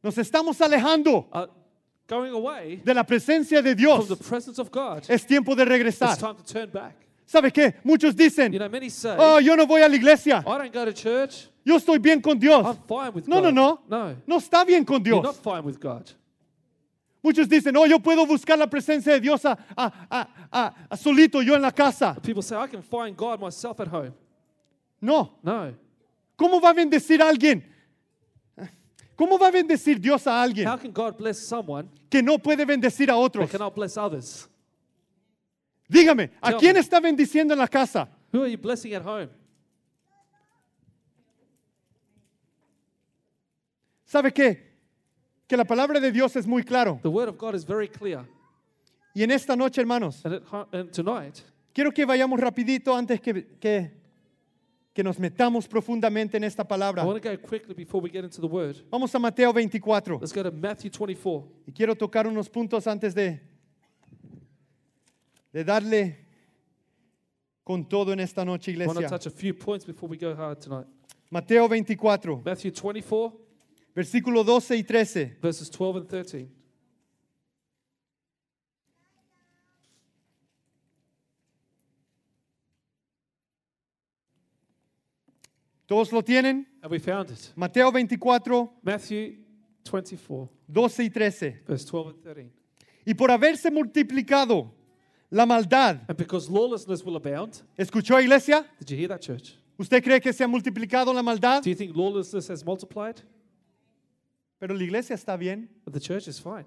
nos 0.03 0.17
estamos 0.17 0.63
alejando 0.63 1.29
are 1.31 1.51
going 2.09 2.33
away 2.33 2.77
de 2.77 2.95
la 2.95 3.05
presencia 3.05 3.61
de 3.61 3.75
Dios, 3.75 4.09
es 5.11 5.27
tiempo 5.27 5.55
de 5.55 5.65
it's 5.65 5.69
regresar. 5.71 6.17
time 6.17 6.37
to 6.37 6.43
turn 6.43 6.71
back. 6.73 6.97
¿Sabe 7.27 7.53
qué? 7.53 7.75
Muchos 7.85 8.17
dicen, 8.17 8.51
oh, 9.19 9.39
yo 9.41 9.55
no 9.57 9.67
voy 9.67 9.83
a 9.83 9.89
la 9.91 9.97
iglesia, 9.97 10.43
I 10.47 10.57
don't 10.57 10.73
go 10.73 10.87
to 10.87 10.93
church. 10.95 11.51
yo 11.67 11.77
estoy 11.77 11.99
bien 11.99 12.23
con 12.23 12.39
Dios. 12.39 12.65
I'm 12.65 12.79
fine 12.89 13.13
with 13.15 13.29
No, 13.29 13.43
no, 13.43 13.49
God. 13.51 13.55
no. 13.55 13.81
No, 13.91 14.17
No 14.27 14.39
está 14.39 14.65
bien 14.65 14.87
con 14.87 15.03
Dios. 15.03 15.23
not 15.23 15.37
fine 15.37 15.67
with 15.67 15.79
God. 15.79 16.11
Muchos 17.23 17.49
dicen, 17.49 17.77
oh, 17.77 17.87
yo 17.87 18.01
puedo 18.01 18.27
buscar 18.27 18.59
la 18.59 18.69
presencia 18.69 19.13
de 19.13 19.21
Dios 19.21 19.45
a, 19.45 19.57
a- 19.77 19.93
a- 20.51 20.75
a- 20.91 20.97
solito, 20.97 21.41
yo 21.41 21.55
en 21.55 21.63
la 21.63 21.71
casa. 21.71 22.15
People 22.21 22.43
say, 22.43 22.57
I 22.57 22.67
can 22.69 22.83
find 22.83 23.17
God 23.17 23.41
myself 23.41 23.79
at 23.81 23.87
home. 23.89 24.13
No. 25.01 25.39
No. 25.43 25.73
¿Cómo 26.37 26.61
va 26.61 26.71
a 26.71 26.73
bendecir 26.75 27.23
a 27.23 27.29
alguien? 27.29 27.63
¿Cómo 29.15 29.39
va 29.39 29.49
a 29.49 29.51
bendecir 29.53 30.01
Dios 30.01 30.27
a 30.27 30.43
alguien 30.43 30.67
How 30.67 30.77
can 30.77 30.91
God 30.93 31.17
bless 31.17 31.39
someone 31.39 31.89
que 32.11 32.21
no 32.23 32.39
puede 32.39 32.65
bendecir 32.65 33.09
a 33.09 33.13
that 33.15 33.21
otros? 33.21 33.51
cannot 33.51 33.75
bless 33.75 33.97
others? 33.97 34.49
Dígame, 35.89 36.31
¿a 36.41 36.51
Tell 36.51 36.59
quién 36.59 36.73
me. 36.75 36.81
está 36.81 36.99
bendiciendo 36.99 37.53
en 37.55 37.59
la 37.61 37.69
casa? 37.69 38.09
Who 38.33 38.43
are 38.43 38.51
you 38.51 38.59
blessing 38.59 38.95
at 38.95 39.03
home? 39.05 39.29
¿Sabe 44.05 44.33
qué? 44.33 44.72
Que 45.53 45.57
la 45.59 45.67
palabra 45.67 46.01
de 46.01 46.11
Dios 46.11 46.35
es 46.37 46.47
muy 46.47 46.63
claro. 46.63 46.99
The 47.03 47.09
word 47.11 47.29
of 47.29 47.37
God 47.37 47.55
is 47.55 47.67
very 47.67 47.87
clear. 47.87 48.25
Y 49.15 49.23
en 49.23 49.31
esta 49.31 49.55
noche, 49.55 49.83
hermanos, 49.83 50.25
And, 50.25 50.91
tonight, 50.91 51.41
quiero 51.75 51.93
que 51.93 52.07
vayamos 52.07 52.41
rapidito 52.41 52.97
antes 52.97 53.21
que, 53.21 53.59
que, 53.61 53.93
que 54.95 55.05
nos 55.05 55.19
metamos 55.19 55.69
profundamente 55.69 56.39
en 56.39 56.45
esta 56.45 56.63
I 56.63 56.67
palabra. 56.67 57.05
want 57.05 57.23
to 57.23 57.29
go 57.29 57.37
quickly 57.37 57.75
before 57.75 58.01
we 58.03 58.09
get 58.09 58.25
into 58.25 58.41
the 58.41 58.47
word. 58.47 58.77
Vamos 58.91 59.15
a 59.15 59.19
Mateo 59.19 59.53
24. 59.53 60.21
Let's 60.23 60.33
go 60.33 60.43
to 60.43 60.51
Matthew 60.51 60.91
24. 60.91 61.47
Y 61.67 61.73
quiero 61.73 61.95
tocar 61.97 62.27
unos 62.27 62.49
puntos 62.49 62.87
antes 62.87 63.15
de, 63.15 63.39
de 65.53 65.65
darle 65.65 66.17
con 67.63 67.87
todo 67.87 68.15
en 68.15 68.21
esta 68.21 68.43
noche, 68.43 68.73
I 68.73 68.87
want 68.87 68.95
to 68.95 69.01
iglesia. 69.03 69.09
touch 69.11 69.27
a 69.27 69.31
few 69.31 69.53
points 69.53 69.85
before 69.85 70.09
we 70.09 70.17
go 70.17 70.35
hard 70.35 70.63
tonight. 70.63 70.87
Mateo 71.31 71.69
24, 71.69 72.41
Matthew 72.43 72.71
24, 72.71 73.42
versículo 73.95 74.45
12 74.45 74.77
y 74.77 74.83
13. 74.85 75.39
verses 75.41 75.71
12 75.71 75.99
and 76.01 76.09
13. 76.09 76.49
¿Todos 85.87 86.13
lo 86.13 86.23
tienen? 86.23 86.67
And 86.83 86.91
we 86.91 86.99
found 86.99 87.31
it. 87.31 87.53
Mateo 87.57 87.91
24, 87.91 88.73
Matthew 88.83 89.35
24, 89.85 90.49
12 90.69 91.05
y 91.05 91.11
13. 91.11 91.63
verse 91.67 91.85
12 91.85 92.09
and 92.11 92.23
13. 92.23 92.51
Y 93.05 93.15
por 93.15 93.31
haberse 93.31 93.71
multiplicado 93.71 94.73
la 95.31 95.45
maldad, 95.45 96.03
And 96.09 96.17
because 96.17 96.49
lawlessness 96.51 97.05
will 97.05 97.17
abound, 97.17 97.63
¿escuchó 97.77 98.21
iglesia? 98.21 98.65
did 98.79 98.91
you 98.91 98.97
hear 98.97 99.09
that, 99.09 99.21
church? 99.21 99.57
¿Usted 99.79 100.03
cree 100.03 100.21
que 100.21 100.33
se 100.33 100.45
ha 100.45 100.49
multiplicado 100.49 101.13
la 101.13 101.23
maldad? 101.23 101.63
Do 101.63 101.71
you 101.71 101.77
think 101.77 101.97
lawlessness 101.97 102.49
has 102.49 102.65
multiplied? 102.65 103.21
Pero 104.63 104.77
la 104.77 104.85
iglesia 104.85 105.15
está 105.17 105.37
bien, 105.37 105.69
But 105.85 105.93
the 105.93 105.99
church 106.01 106.29
is 106.29 106.39
fine. 106.41 106.67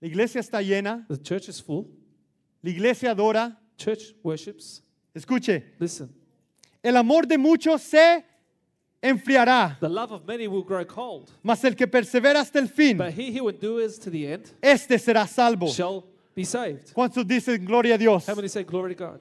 la 0.00 0.08
iglesia 0.08 0.40
está 0.40 0.62
llena, 0.62 1.04
The 1.06 1.18
church 1.20 1.50
is 1.50 1.60
full. 1.60 1.84
la 2.62 2.70
iglesia 2.70 3.10
adora. 3.10 3.58
Church 3.76 4.14
worships. 4.22 4.82
Escuche, 5.14 5.62
Listen, 5.78 6.08
el 6.82 6.96
amor 6.96 7.26
de 7.26 7.36
muchos 7.36 7.82
se 7.82 8.24
enfriará, 9.02 9.76
the 9.80 9.88
love 9.88 10.12
of 10.12 10.24
many 10.26 10.48
will 10.48 10.62
grow 10.64 10.82
cold, 10.86 11.30
mas 11.42 11.62
el 11.64 11.74
que 11.76 11.86
persevera 11.86 12.40
hasta 12.40 12.58
el 12.58 12.68
fin, 12.68 12.96
but 12.96 13.12
he 13.12 13.38
who 13.38 13.50
endures 13.50 13.98
to 13.98 14.10
the 14.10 14.32
end 14.32 14.46
este 14.62 14.98
será 14.98 15.26
salvo. 15.28 15.66
shall 15.68 16.02
be 16.34 16.42
saved. 16.42 16.90
¿Cuántos 16.94 17.26
dicen 17.26 17.66
gloria 17.66 17.96
a 17.96 17.98
Dios? 17.98 18.26
How 18.26 18.34
many 18.34 18.48
say 18.48 18.64
glory 18.64 18.94
to 18.94 19.04
God? 19.04 19.20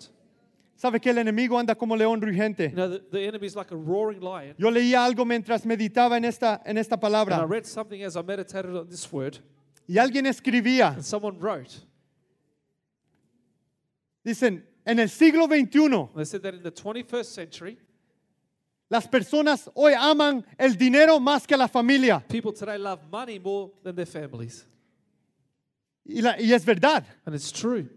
¿Sabe 0.81 0.99
que 0.99 1.11
el 1.11 1.19
enemigo 1.19 1.59
anda 1.59 1.75
como 1.75 1.95
león 1.95 2.19
You 2.19 2.25
rugiente? 2.25 2.71
know, 2.73 2.89
the, 2.89 2.99
the 3.11 3.27
enemy 3.27 3.45
is 3.45 3.55
like 3.55 3.71
a 3.71 3.77
roaring 3.77 4.19
lion. 4.19 4.55
Yo 4.57 4.71
leía 4.71 5.05
algo 5.05 5.23
mientras 5.25 5.63
meditaba 5.63 6.17
en 6.17 6.25
esta, 6.25 6.59
en 6.65 6.75
esta 6.75 6.95
And 6.95 7.03
I 7.03 7.07
palabra 7.07 7.45
read 7.47 7.65
something 7.67 8.01
as 8.03 8.15
I 8.17 8.23
meditated 8.23 8.75
on 8.75 8.87
this 8.89 9.11
word, 9.13 9.37
y 9.87 9.97
alguien 9.99 10.25
escribía, 10.25 10.95
and 10.95 11.03
someone 11.05 11.37
wrote, 11.39 11.85
dicen, 14.25 14.63
en 14.83 14.97
el 14.99 15.09
siglo 15.09 15.45
XXI 15.47 16.09
they 16.15 16.25
said 16.25 16.41
that 16.41 16.55
in 16.55 16.63
the 16.63 16.71
21st 16.71 17.25
century, 17.25 17.77
las 18.89 19.05
personas 19.07 19.69
hoy 19.75 19.93
aman 19.93 20.43
el 20.57 20.75
dinero 20.75 21.19
más 21.19 21.45
que 21.45 21.55
la 21.57 21.67
familia. 21.67 22.23
people 22.27 22.51
today 22.53 22.79
love 22.79 22.99
money 23.11 23.37
more 23.37 23.69
than 23.83 23.95
their 23.95 24.07
families. 24.07 24.65
Y, 26.07 26.21
la- 26.21 26.37
y 26.39 26.51
es 26.51 26.65
verdad. 26.65 27.05
And 27.23 27.35
it's 27.35 27.51
true. 27.51 27.87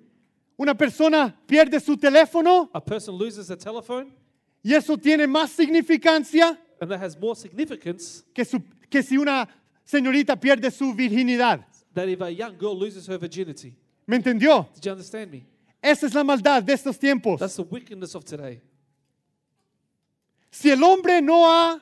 Una 0.57 0.75
persona 0.75 1.35
pierde 1.47 1.81
su 1.81 1.97
teléfono 1.97 2.71
A 2.73 2.81
person 2.85 3.17
loses 3.19 3.51
a 3.51 3.57
telephone, 3.57 4.13
y 4.63 4.73
eso 4.75 4.97
tiene 4.97 5.27
más 5.27 5.51
significancia 5.51 6.59
and 6.81 6.91
that 6.91 7.01
has 7.03 7.17
more 7.19 7.35
significance 7.35 8.23
que, 8.33 8.45
su- 8.45 8.63
que 8.89 9.03
si 9.03 9.17
una 9.17 9.49
señorita 9.85 10.37
pierde 10.39 10.71
su 10.71 10.95
virginidad. 10.95 11.67
than 11.95 12.09
if 12.09 12.21
a 12.21 12.31
young 12.31 12.57
girl 12.59 12.77
loses 12.79 13.07
her 13.09 13.19
virginity. 13.19 13.75
¿Me 14.07 14.17
entendió? 14.17 14.69
Did 14.75 14.83
you 14.85 14.93
understand 14.93 15.31
me? 15.31 15.45
Esa 15.83 16.07
es 16.07 16.15
la 16.15 16.23
maldad 16.25 16.63
de 16.63 16.73
estos 16.73 16.99
tiempos. 16.99 17.39
That's 17.41 17.57
the 17.57 17.63
wickedness 17.63 18.15
of 18.15 18.25
today. 18.25 18.61
Si 20.51 20.71
el 20.71 20.83
hombre 20.83 21.21
no 21.21 21.47
ha 21.51 21.81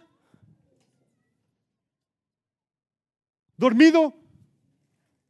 dormido 3.57 4.15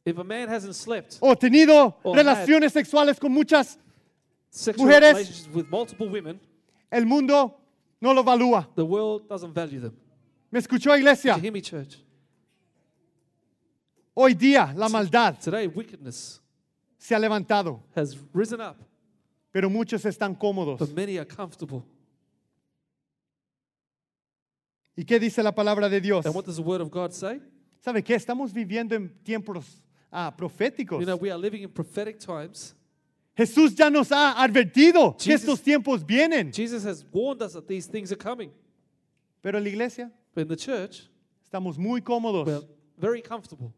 If 0.05 0.17
a 0.17 0.23
man 0.23 0.49
hasn't 0.49 0.75
slept 0.75 1.17
o 1.21 1.35
tenido 1.35 1.95
relaciones 2.03 2.73
sexuales 2.73 3.19
con 3.19 3.31
muchas, 3.31 3.77
Mujeres. 4.77 5.47
with 5.53 5.69
multiple 5.69 6.09
women, 6.09 6.39
el 6.91 7.05
mundo 7.05 7.57
no 8.01 8.13
lo 8.13 8.23
valúa. 8.23 8.67
the 8.75 8.83
world 8.83 9.27
doesn't 9.29 9.53
value 9.53 9.79
them. 9.79 9.93
¿Me 10.51 10.59
escuchó 10.59 10.95
iglesia? 10.97 11.35
you 11.35 11.41
hear 11.41 11.53
me, 11.53 11.61
church? 11.61 11.99
Hoy 14.13 14.33
día 14.35 14.73
la 14.75 14.89
maldad 14.89 15.39
Today, 15.39 15.67
wickedness 15.67 16.41
se 16.97 17.15
ha 17.15 17.19
levantado, 17.19 17.81
has 17.95 18.17
risen 18.33 18.59
up, 18.59 18.75
pero 19.51 19.69
muchos 19.69 20.03
están 20.05 20.35
cómodos. 20.35 20.79
but 20.79 20.93
many 20.93 21.17
are 21.17 21.25
comfortable. 21.25 21.83
¿Y 24.95 25.05
qué 25.05 25.17
dice 25.19 25.41
la 25.41 25.55
palabra 25.55 25.89
de 25.89 26.01
Dios? 26.01 26.25
And 26.25 26.35
what 26.35 26.45
does 26.45 26.57
the 26.57 26.61
word 26.61 26.81
of 26.81 26.91
God 26.91 27.11
say? 27.13 27.41
¿Sabe 27.79 28.03
qué? 28.03 28.15
Estamos 28.15 28.53
viviendo 28.53 28.95
en 28.95 29.09
tiempos 29.23 29.82
ah, 30.13 30.31
proféticos. 30.31 30.99
You 30.99 31.05
know, 31.05 31.17
we 31.17 31.31
are 31.31 31.37
living 31.37 31.63
in 31.63 31.69
prophetic 31.69 32.19
times. 32.19 32.75
Jesús 33.35 33.75
ya 33.75 33.89
nos 33.89 34.11
ha 34.11 34.35
advertido 34.37 35.17
que 35.17 35.33
estos 35.33 35.61
tiempos 35.61 36.05
vienen. 36.05 36.51
Jesus 36.53 36.85
has 36.85 37.03
warned 37.11 37.41
us 37.41 37.53
that 37.53 37.67
these 37.67 37.87
things 37.87 38.11
are 38.11 38.17
coming. 38.17 38.51
Pero 39.41 39.57
en 39.57 39.63
la 39.63 39.69
iglesia 39.69 40.11
But 40.35 40.41
in 40.43 40.47
the 40.47 40.55
church, 40.55 41.09
estamos 41.43 41.77
muy 41.77 42.01
we're 42.01 42.61
very 42.97 43.21
comfortable. 43.21 43.73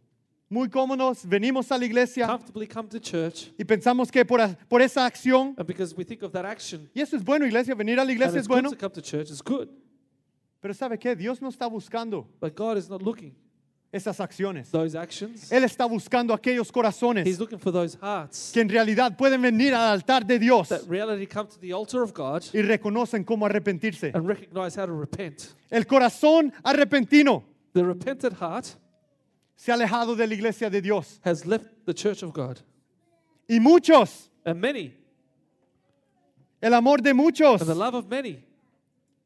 Muy 0.50 0.68
cómodos. 0.68 1.26
Venimos 1.26 1.72
a 1.72 1.78
la 1.78 1.86
iglesia 1.86 2.28
Comfortably 2.28 2.68
come 2.68 2.88
to 2.90 3.00
church. 3.00 3.52
y 3.58 3.64
pensamos 3.64 4.12
que 4.12 4.24
por, 4.24 4.40
por 4.70 4.82
esa 4.82 5.06
acción, 5.06 5.56
And 5.58 5.66
because 5.66 5.96
we 5.96 6.04
think 6.04 6.22
of 6.22 6.32
that 6.34 6.46
action, 6.46 6.90
y 6.94 7.02
eso 7.02 7.16
es 7.16 7.24
bueno, 7.24 7.46
iglesia, 7.46 7.74
venir 7.76 7.98
a 8.00 8.04
la 8.04 8.12
and 8.12 8.12
iglesia 8.12 8.38
it's 8.40 8.44
es 8.44 8.48
good 8.48 8.56
bueno. 8.56 8.70
to 8.70 8.76
come 8.78 8.92
to 8.92 9.02
church, 9.02 9.30
it's 9.32 9.42
good. 9.42 9.70
Pero 10.62 10.74
¿sabe 10.74 10.98
qué? 11.00 11.16
Dios 11.16 11.42
no 11.42 11.50
está 11.50 11.68
buscando 11.68 12.28
But 12.40 12.56
God 12.56 12.78
is 12.78 12.90
not 12.90 13.02
looking 13.02 13.36
esas 13.96 14.20
acciones. 14.20 14.70
those 14.72 14.96
actions. 14.98 15.52
Él 15.52 15.64
está 15.64 15.86
buscando 15.86 16.34
aquellos 16.34 16.68
He's 16.68 16.72
corazones 16.72 17.40
looking 17.40 17.58
for 17.60 17.72
those 17.72 17.98
hearts 18.02 18.52
que 18.54 18.62
en 18.62 18.70
realidad 18.70 19.16
pueden 19.18 19.42
venir 19.42 19.74
al 19.74 19.92
altar 19.94 20.26
de 20.26 20.38
Dios 20.38 20.70
that 20.70 20.82
reality 20.90 21.26
come 21.26 21.48
to 21.48 21.58
the 21.60 21.72
altar 21.74 22.02
of 22.04 22.14
God 22.14 22.44
y 22.54 22.62
reconocen 22.62 23.24
cómo 23.24 23.46
arrepentirse. 23.46 24.12
and 24.14 24.28
recognize 24.28 24.76
how 24.76 24.86
to 24.86 24.94
repent. 24.94 25.54
El 25.72 25.86
corazón 25.86 26.52
arrepentino 26.64 27.44
The 27.74 27.84
repentant 27.84 28.34
heart 28.40 28.66
se 29.56 29.72
ha 29.72 29.76
alejado 29.76 30.16
de 30.16 30.28
la 30.28 30.34
iglesia 30.34 30.70
de 30.70 30.82
Dios. 30.82 31.20
has 31.24 31.46
left 31.46 31.66
the 31.86 31.94
church 31.94 32.22
of 32.24 32.34
God. 32.34 32.60
Y 33.50 33.60
muchos, 33.60 34.30
And 34.46 34.60
many, 34.60 34.94
el 36.62 36.74
amor 36.74 37.02
de 37.02 37.14
muchos 37.14 37.62
and 37.62 37.70
the 37.70 37.76
love 37.76 37.96
of 37.96 38.08
many, 38.10 38.44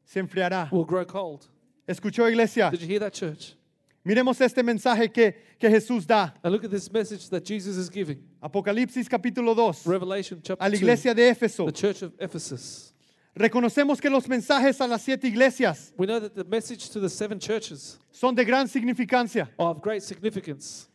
se 0.04 0.20
enfriará. 0.20 0.70
will 0.70 0.84
grow 0.84 1.04
cold. 1.04 1.46
¿Escuchó 1.88 2.28
iglesia? 2.28 2.70
Did 2.70 2.80
you 2.82 2.86
hear 2.88 3.00
that, 3.00 3.12
church? 3.12 3.54
Miremos 4.04 4.40
este 4.40 4.62
mensaje 4.62 5.10
que, 5.12 5.32
que 5.58 5.68
Jesús 5.68 6.06
da. 6.06 6.34
And 6.42 6.52
look 6.52 6.64
at 6.64 6.70
this 6.70 6.90
message 6.90 7.28
that 7.28 7.44
Jesus 7.44 7.76
is 7.76 7.90
giving. 7.90 8.18
Apocalipsis 8.40 9.08
capítulo 9.08 9.54
2 9.54 9.86
Revelation 9.90 10.38
a 10.38 10.42
chapter 10.42 10.64
la 10.64 10.70
2, 10.70 10.74
iglesia 10.80 11.14
de 11.14 11.28
Éfeso. 11.28 11.66
the 11.66 11.72
church 11.72 12.02
of 12.02 12.12
Ephesus. 12.18 12.94
Reconocemos 13.36 14.00
que 14.00 14.08
los 14.10 14.26
mensajes 14.26 14.80
a 14.80 14.86
las 14.88 15.02
siete 15.02 15.28
iglesias 15.28 15.92
We 15.98 16.06
know 16.06 16.18
that 16.18 16.34
the 16.34 16.44
message 16.44 16.88
to 16.90 16.98
the 17.00 17.08
seven 17.08 17.38
churches 17.38 17.98
son 18.10 18.34
de 18.34 18.44
gran 18.44 18.66
significancia. 18.68 19.48
are 19.58 19.70
of 19.70 19.82
great 19.82 20.02
significance. 20.02 20.88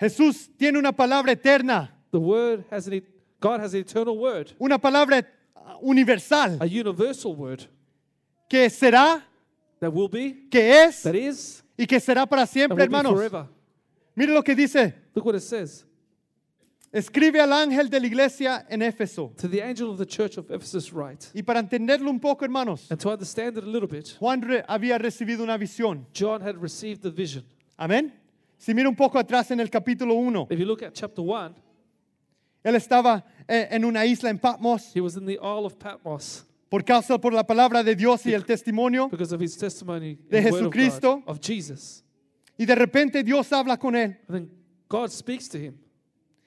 Jesús 0.00 0.48
tiene 0.58 0.78
una 0.78 0.92
palabra 0.92 1.32
eterna, 1.32 1.90
The 2.10 2.18
word 2.18 2.64
has 2.70 2.86
an, 2.86 2.94
e- 2.94 3.02
God 3.38 3.60
has 3.60 3.74
an 3.74 3.80
eternal 3.80 4.16
word, 4.18 4.52
una 4.58 4.78
palabra 4.78 5.22
uh, 5.54 5.76
universal 5.82 6.56
a 6.60 6.66
universal 6.66 7.34
word 7.36 7.66
que 8.48 8.68
será, 8.70 9.22
that 9.78 9.92
will 9.92 10.08
be, 10.08 10.48
que 10.50 10.60
es 10.72 11.02
that 11.02 11.14
is, 11.14 11.62
y 11.80 11.86
que 11.86 11.98
será 11.98 12.26
para 12.26 12.42
and 12.42 12.50
siempre, 12.50 12.74
will 12.76 12.88
be 12.88 12.96
hermanos. 12.96 13.12
forever. 13.14 13.46
Mire 14.14 14.32
lo 14.34 14.42
que 14.42 14.54
dice. 14.54 14.94
Look 15.14 15.24
what 15.24 15.34
it 15.34 15.42
says. 15.42 15.84
Escribe 16.92 17.40
al 17.40 17.52
ángel 17.52 17.88
de 17.88 18.00
la 18.00 18.06
iglesia 18.06 18.66
en 18.68 18.82
Éfeso. 18.82 19.32
To 19.36 19.48
the 19.48 19.62
angel 19.62 19.90
of 19.90 19.98
the 19.98 20.04
church 20.06 20.36
of 20.36 20.50
Ephesus 20.50 20.92
write. 20.92 21.28
Y 21.34 21.42
para 21.42 21.60
entenderlo 21.60 22.10
un 22.10 22.18
poco, 22.18 22.44
hermanos, 22.44 22.90
And 22.90 22.98
to 23.00 23.10
understand 23.10 23.56
it 23.56 23.64
a 23.64 23.66
little 23.66 23.88
bit, 23.88 24.16
Juan 24.18 24.42
re- 24.42 24.64
había 24.68 24.98
recibido 24.98 25.42
una 25.42 25.56
visión. 25.56 26.04
John 26.12 26.40
had 26.42 26.56
received 26.60 27.02
the 27.02 27.10
vision. 27.10 27.44
Amén. 27.78 28.12
Si 28.58 28.74
mira 28.74 28.88
un 28.88 28.96
poco 28.96 29.18
atrás 29.18 29.50
en 29.52 29.60
el 29.60 29.70
capítulo 29.70 30.14
1, 30.14 30.48
If 30.50 30.58
you 30.58 30.66
look 30.66 30.82
at 30.82 30.92
chapter 30.92 31.22
1, 31.22 31.54
él 32.64 32.74
estaba 32.74 33.24
eh, 33.48 33.68
en 33.70 33.84
una 33.84 34.04
isla 34.04 34.28
en 34.28 34.38
Patmos 34.38 34.92
he 34.94 35.00
was 35.00 35.16
in 35.16 35.24
the 35.24 35.38
Isle 35.40 35.64
of 35.64 35.78
Patmos 35.78 36.44
por 36.70 36.82
causa 36.84 37.18
por 37.20 37.34
la 37.34 37.44
palabra 37.44 37.82
de 37.82 37.94
Dios 37.94 38.24
y 38.24 38.32
el 38.32 38.44
testimonio. 38.44 39.08
because 39.10 39.32
of 39.34 39.40
his 39.42 39.56
testimony 39.56 40.16
De 40.30 40.38
of, 40.38 40.44
Jesucristo. 40.44 41.22
Of 41.26 41.40
Jesus. 41.40 42.02
Y 42.58 42.64
de 42.64 42.74
repente 42.74 43.22
Dios 43.22 43.52
habla 43.52 43.76
con 43.76 43.94
él. 43.96 44.16
And 44.28 44.34
then 44.36 44.50
God 44.88 45.10
speaks 45.10 45.48
to 45.50 45.58
him. 45.58 45.74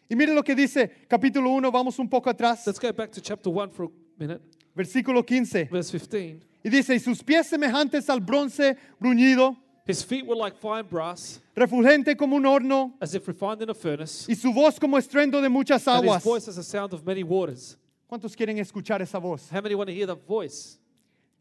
Y 0.10 0.16
mire 0.16 0.34
lo 0.34 0.44
que 0.44 0.56
dice 0.56 0.90
capítulo 1.10 1.50
1, 1.52 1.72
vamos 1.72 1.98
un 2.00 2.08
poco 2.10 2.30
atrás, 2.30 2.66
Let's 2.68 2.80
go 2.80 2.92
back 2.94 3.12
to 3.12 3.22
chapter 3.22 3.52
1 3.52 3.72
for 3.72 3.86
a 3.86 3.90
minute, 4.18 4.42
versículo 4.76 5.26
15. 5.26 5.70
verse 5.72 5.92
15. 5.92 6.40
Y 6.66 6.70
dice, 6.70 6.94
y 6.96 7.00
sus 7.00 7.22
pies 7.24 7.48
semejantes 7.48 8.10
al 8.10 8.22
bronce 8.22 8.78
bruñido, 9.00 9.58
His 9.86 10.02
feet 10.06 10.26
were 10.26 10.38
like 10.38 10.56
fine 10.58 10.84
brass, 10.84 11.42
refulgente 11.56 12.16
como 12.16 12.38
un 12.38 12.46
horno, 12.46 12.94
as 13.02 13.14
if 13.16 13.28
refined 13.28 13.62
in 13.64 13.70
a 13.70 13.74
furnace, 13.74 14.26
y 14.32 14.36
su 14.36 14.54
voz 14.54 14.80
como 14.80 14.98
estruendo 14.98 15.42
de 15.42 15.50
muchas 15.50 15.86
and 15.88 16.06
his 16.06 16.10
aguas. 16.12 16.24
voice 16.24 16.48
as 16.48 16.58
a 16.58 16.64
sound 16.64 16.94
of 16.94 17.04
many 17.06 17.24
waters. 17.24 17.76
¿Cuántos 18.14 18.36
quieren 18.36 18.60
escuchar 18.60 19.02
esa 19.02 19.18
voz? 19.18 19.50
How 19.52 19.60
many 19.60 19.74
want 19.74 19.88
to 19.90 19.92
hear 19.92 20.06
that 20.06 20.20
voice? 20.28 20.78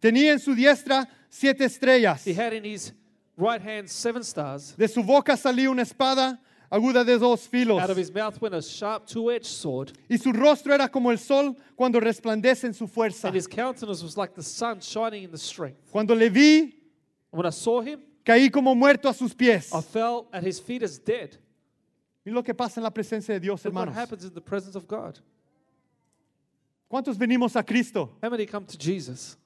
Tenía 0.01 0.33
en 0.33 0.39
su 0.41 0.55
diestra 0.55 1.07
siete 1.29 1.67
estrellas. 1.67 2.25
He 2.27 2.33
had 2.33 2.55
in 2.55 2.65
his 2.65 2.95
right 3.37 3.61
hand 3.61 3.91
seven 3.91 4.23
stars. 4.25 4.75
De 4.75 4.89
su 4.89 5.03
boca 5.03 5.37
salía 5.37 5.69
una 5.69 5.83
espada 5.83 6.41
aguda 6.71 7.05
de 7.05 7.19
dos 7.19 7.47
filos. 7.47 7.79
Out 7.79 7.91
of 7.91 7.99
his 7.99 8.11
mouth 8.11 8.41
went 8.41 8.55
a 8.55 8.63
sharp 8.63 9.07
two-edged 9.07 9.45
sword, 9.45 9.93
Y 10.09 10.17
su 10.17 10.33
rostro 10.33 10.73
era 10.73 10.89
como 10.89 11.11
el 11.11 11.19
sol 11.19 11.55
cuando 11.77 12.01
resplandece 12.01 12.65
en 12.65 12.73
su 12.73 12.87
fuerza. 12.89 13.27
and 13.29 13.37
his 13.37 13.47
countenance 13.47 14.03
was 14.03 14.17
like 14.17 14.33
the 14.35 14.43
sun 14.43 14.81
shining 14.81 15.25
in 15.25 15.31
the 15.31 15.37
strength. 15.37 15.91
Cuando 15.93 16.15
le 16.15 16.31
vi, 16.31 16.75
when 17.33 17.45
I 17.45 17.51
saw 17.51 17.83
him, 17.83 18.01
caí 18.25 18.51
como 18.51 18.75
muerto 18.75 19.11
a 19.11 19.13
sus 19.13 19.35
pies. 19.35 19.71
I 19.75 19.83
fell 19.83 20.27
at 20.33 20.43
his 20.43 20.59
feet 20.59 20.83
as 20.83 20.99
dead. 20.99 21.37
Y 22.25 22.33
lo 22.33 22.43
que 22.43 22.55
pasa 22.55 22.81
en 22.81 22.85
la 22.85 22.91
presencia 22.91 23.35
de 23.35 23.41
Dios, 23.41 23.63
Look 23.63 23.75
what 23.75 23.89
hermanos. 23.89 23.95
happens 23.95 24.25
in 24.25 24.33
the 24.33 24.41
presence 24.41 24.75
of 24.75 24.89
God. 24.89 25.19
¿Cuántos 26.93 27.17
venimos 27.17 27.57
a 27.57 27.63
Cristo 27.65 28.19
How 28.23 28.29
many 28.29 28.47
come 28.47 28.67
to 28.67 28.77
Jesus? 28.79 29.39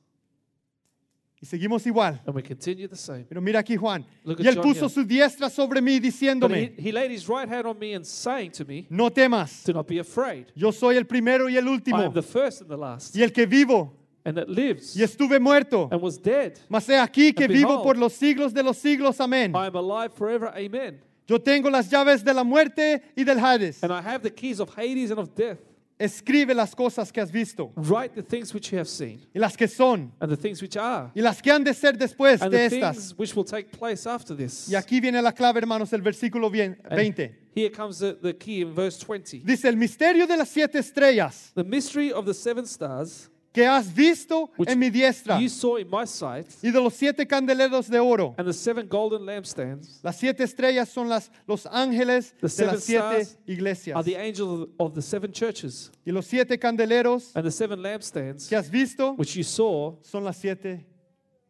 y 1.41 1.47
seguimos 1.47 1.87
igual? 1.87 2.21
And 2.27 2.35
we 2.35 2.43
continue 2.43 2.89
the 2.89 2.97
same. 2.97 3.25
Pero 3.29 3.41
mira 3.41 3.61
aquí 3.61 3.77
Juan. 3.77 4.05
Look 4.25 4.41
Y 4.41 4.49
at 4.49 4.49
él 4.49 4.55
John 4.57 4.65
puso 4.65 4.87
here. 4.87 4.89
su 4.89 5.05
diestra 5.05 5.49
sobre 5.49 5.81
mí 5.81 5.93
But 5.99 6.05
he, 6.05 6.09
diciéndome, 6.11 6.75
he 6.77 6.91
laid 6.91 7.13
his 7.13 7.29
right 7.29 7.49
hand 7.49 7.67
on 7.67 7.79
me 7.79 7.95
and 7.95 8.05
saying 8.05 8.51
to 8.53 8.65
me, 8.65 8.87
no 8.91 9.11
temas, 9.11 9.63
Do 9.65 9.73
not 9.75 9.87
be 9.87 10.01
afraid. 10.01 10.47
yo 10.57 10.73
soy 10.73 10.97
el 10.97 11.05
primero 11.05 11.49
y 11.49 11.57
el 11.57 11.67
I 11.67 11.71
último, 11.71 11.99
am 12.03 12.13
the 12.13 12.23
first 12.23 12.63
and 12.63 12.69
the 12.71 12.77
last, 12.77 13.15
y 13.15 13.23
el 13.23 13.31
que 13.31 13.47
vivo, 13.47 13.93
and 14.25 14.37
that 14.37 14.49
lives 14.49 14.97
y 14.97 15.03
estuve 15.05 15.39
muerto. 15.39 15.89
and 15.93 16.03
was 16.03 16.19
dead. 16.21 16.59
Mas 16.69 16.89
he 16.89 16.97
aquí 16.99 17.33
que 17.33 17.45
And 17.45 17.53
vivo 17.55 17.69
behold, 17.69 17.85
por 17.85 17.97
los 17.97 18.15
siglos 18.15 18.53
de 18.53 18.65
los 18.65 18.79
siglos, 18.79 19.21
amén. 19.21 19.53
I 19.55 19.67
am 19.69 19.77
alive 19.77 20.15
forever. 20.17 20.49
Amen. 20.57 21.01
Yo 21.29 21.39
tengo 21.39 21.71
las 21.71 21.89
llaves 21.91 22.25
de 22.25 22.35
la 22.35 22.43
muerte 22.43 23.03
y 23.15 23.23
del 23.23 23.39
Hades. 23.39 23.85
And 23.85 23.93
I 23.93 24.01
have 24.01 24.23
the 24.23 24.31
keys 24.35 24.59
of 24.59 24.71
Hades 24.77 25.11
and 25.13 25.21
of 25.21 25.33
death. 25.37 25.59
Escribe 25.99 26.55
las 26.55 26.75
cosas 26.75 27.11
que 27.11 27.21
has 27.23 27.31
visto, 27.33 27.73
Write 27.77 28.15
the 28.15 28.23
things 28.23 28.53
which 28.53 28.71
you 28.71 28.79
have 28.79 28.87
seen, 28.89 29.19
y 29.35 29.39
las 29.41 29.57
que 29.57 29.67
son, 29.67 30.13
and 30.21 30.31
the 30.31 30.37
things 30.37 30.61
which 30.61 30.77
are, 30.77 31.11
y 31.15 31.23
las 31.23 31.41
que 31.41 31.51
han 31.51 31.65
de 31.65 31.73
ser 31.73 31.97
después 31.97 32.43
and 32.43 32.51
de 32.53 32.69
the 32.69 32.77
estas. 32.77 32.97
things 32.97 33.15
which 33.19 33.35
will 33.35 33.45
take 33.47 33.71
place 33.71 34.07
after 34.07 34.37
this. 34.37 34.69
Y 34.69 34.75
aquí 34.75 35.01
viene 35.01 35.23
la 35.23 35.33
clave, 35.33 35.59
hermanos, 35.59 35.93
el 35.95 36.03
versículo 36.03 36.51
bien- 36.51 36.77
And 36.85 36.97
20. 36.99 37.35
Here 37.55 37.71
comes 37.71 37.99
the, 38.01 38.13
the 38.21 38.35
key 38.37 38.61
in 38.61 38.75
verse 38.75 38.99
20. 38.99 39.39
Dice, 39.43 39.65
el 39.65 39.77
misterio 39.77 40.27
de 40.27 40.37
las 40.37 40.51
siete 40.51 40.79
estrellas 40.79 41.53
The 41.55 41.65
mystery 41.65 42.13
of 42.13 42.27
the 42.27 42.35
seven 42.35 42.67
stars 42.67 43.31
que 43.57 43.65
has 43.67 43.87
visto 43.91 44.51
which 44.59 44.69
en 44.69 44.79
mi 44.79 44.91
diestra 44.91 45.41
you 45.41 45.49
saw 45.49 45.79
in 45.79 45.89
my 45.89 46.05
sight, 46.07 46.47
y 46.63 46.71
de 46.71 46.79
los 46.79 46.93
siete 46.95 47.27
candeleros 47.27 47.89
de 47.89 47.99
oro. 47.99 48.35
and 48.37 48.47
the 48.47 48.53
seven 48.53 48.87
golden 48.87 49.25
lampstands 49.25 49.99
Las 50.03 50.19
siete 50.19 50.45
estrellas 50.45 50.91
son 50.91 51.09
las, 51.09 51.31
los 51.49 51.65
ángeles 51.67 52.35
The 52.39 52.49
de 52.49 52.67
las 52.67 52.85
siete 52.85 53.27
iglesias. 53.47 53.97
are 53.97 54.05
the 54.05 54.17
angels 54.17 54.69
of 54.79 54.93
the 54.95 55.01
seven 55.01 55.33
churches, 55.33 55.91
Y 56.05 56.13
los 56.13 56.27
siete 56.27 56.59
candeleros 56.59 57.33
and 57.35 57.45
the 57.47 57.51
seven 57.51 57.81
lampstands 57.81 58.47
que 58.47 58.57
has 58.59 58.69
visto 58.69 59.15
which 59.17 59.35
you 59.37 59.43
saw 59.43 59.97
son 60.03 60.23
las 60.23 60.37
siete 60.37 60.85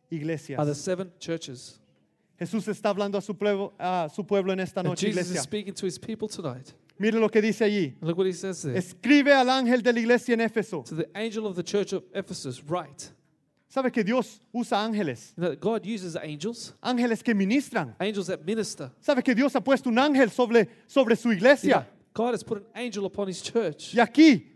iglesias. 0.08 0.60
are 0.60 0.66
the 0.66 0.74
seven 0.76 1.10
churches. 1.18 1.80
Jesús 2.38 2.68
está 2.68 2.90
hablando 2.90 3.16
a 3.16 3.22
su 3.22 3.34
pueblo, 3.34 3.72
a 3.78 4.08
su 4.14 4.24
pueblo 4.24 4.52
en 4.52 4.60
esta 4.60 4.82
noche, 4.82 5.06
Jesus 5.06 5.22
is 5.22 5.30
iglesia. 5.30 5.42
speaking 5.42 5.74
to 5.74 5.86
his 5.86 5.98
people 5.98 6.28
tonight. 6.28 6.72
Mire 6.98 7.18
lo 7.18 7.28
que 7.28 7.40
dice 7.42 7.62
allí. 7.64 7.94
And 8.00 8.08
look 8.08 8.16
what 8.18 8.26
he 8.26 8.32
says 8.32 8.62
there. 8.62 8.76
Escribe 8.76 9.32
al 9.32 9.48
ángel 9.50 9.82
de 9.82 9.92
la 9.92 10.00
iglesia 10.00 10.34
en 10.34 10.40
Éfeso. 10.40 10.84
To 10.84 10.94
the 10.94 11.08
angel 11.14 11.46
of 11.46 11.54
the 11.56 11.62
church 11.62 11.92
of 11.92 12.02
Ephesus, 12.14 12.62
write. 12.66 13.10
¿Sabe 13.68 13.90
que 13.92 14.02
Dios 14.02 14.40
usa 14.54 14.76
ángeles? 14.78 15.34
You 15.36 15.42
know 15.42 15.50
that 15.50 15.60
God 15.60 15.84
uses 15.84 16.16
angels, 16.16 16.72
Ángeles 16.82 17.22
que 17.22 17.34
ministran. 17.34 17.94
angels 18.00 18.28
that 18.28 18.44
minister. 18.46 18.90
¿Sabe 19.00 19.22
que 19.22 19.34
Dios 19.34 19.54
ha 19.54 19.60
puesto 19.60 19.90
un 19.90 19.98
ángel 19.98 20.30
sobre, 20.30 20.68
sobre 20.86 21.16
su 21.16 21.28
You 21.30 21.34
know, 21.34 21.38
iglesia? 21.38 21.86
God 22.14 22.32
has 22.32 22.42
put 22.42 22.58
an 22.58 22.66
angel 22.74 23.04
upon 23.04 23.28
his 23.28 23.42
church. 23.42 23.92
Y 23.94 24.00
aquí, 24.00 24.46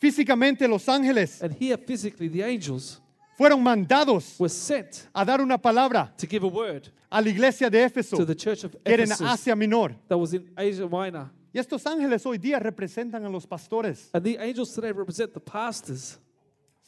físicamente, 0.00 0.68
los 0.68 0.86
ángeles 0.88 1.42
And 1.42 1.52
here, 1.60 1.76
physically, 1.76 2.28
the 2.28 2.42
angels 2.44 3.00
fueron 3.42 3.62
mandados 3.62 4.38
were 4.38 4.48
sent 4.48 5.08
a 5.12 5.24
dar 5.24 5.40
una 5.40 5.58
palabra 5.58 6.12
to 6.16 6.26
give 6.28 6.44
a 6.44 6.48
word 6.48 6.88
a 7.10 7.20
la 7.20 7.28
iglesia 7.28 7.68
de 7.68 7.78
Éfeso, 7.84 8.16
to 8.16 8.24
the 8.24 8.34
church 8.36 8.64
of 8.64 8.70
que 8.72 8.80
era 8.84 9.02
en 9.02 9.10
Ephesus 9.10 9.26
Asia 9.40 9.56
Menor. 9.56 9.94
that 10.08 10.16
was 10.16 10.32
in 10.32 10.48
Asia 10.56 10.86
Minor. 10.88 11.28
Y 11.52 11.58
estos 11.58 11.84
ángeles 11.86 12.24
hoy 12.24 12.38
día 12.38 12.58
representan 12.58 13.24
a 13.24 13.28
los 13.28 13.44
pastores. 13.46 14.08
And 14.14 14.24
the 14.24 14.38
angels 14.38 14.72
today 14.72 14.92
represent 14.92 15.34
the 15.34 15.40
pastors. 15.40 16.18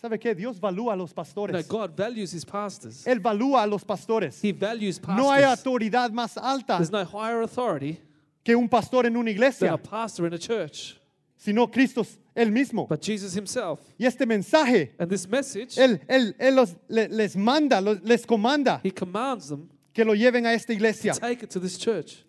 ¿Sabe 0.01 0.19
qué? 0.19 0.35
Dios 0.35 0.59
valúa 0.61 0.93
a 0.93 0.97
los 0.97 1.11
You 1.11 1.15
know, 1.15 1.25
pastores. 1.25 1.69
God 1.69 1.97
values 1.97 2.33
his 2.33 2.45
pastors. 2.45 3.05
Él 3.07 3.21
valúa 3.21 3.63
a 3.63 3.67
los 3.67 3.85
pastores. 3.85 4.41
He 4.43 4.53
values 4.53 5.01
No 5.07 5.31
hay 5.31 5.43
pastors. 5.43 5.59
autoridad 5.67 6.11
más 6.13 6.37
alta 6.37 6.77
There's 6.79 6.91
no 6.93 7.05
higher 7.05 7.43
authority 7.43 7.99
que 8.45 8.55
un 8.55 8.69
pastor 8.69 9.07
en 9.07 9.17
una 9.17 9.25
than 9.25 9.35
iglesia, 9.35 9.73
a 9.73 9.77
pastor 9.79 10.27
in 10.27 10.35
a 10.35 10.39
church, 10.39 10.97
sino 11.37 11.67
Cristo 11.71 12.07
él 12.35 12.51
mismo. 12.53 12.87
but 12.89 13.01
Jesus 13.03 13.35
himself. 13.35 13.81
Y 13.99 14.07
este 14.07 14.27
mensaje, 14.27 14.93
And 14.99 15.09
this 15.11 15.29
message, 15.29 15.77
él, 15.79 16.01
él, 16.09 16.35
él 16.39 16.55
los- 16.57 16.75
le- 16.89 17.09
les 17.09 17.37
manda, 17.37 17.81
los- 17.81 18.01
les 18.03 18.25
comanda 18.27 18.81
he 18.85 18.91
commands 18.91 19.49
them 19.49 19.69
que 19.93 20.05
lo 20.05 20.15
lleven 20.15 20.45
a 20.47 20.53
esta 20.55 20.69
to 20.69 20.73
iglesia. 20.75 21.13
take 21.15 21.45
it 21.45 21.51
to 21.51 21.61
this 21.61 21.79
church. 21.79 22.25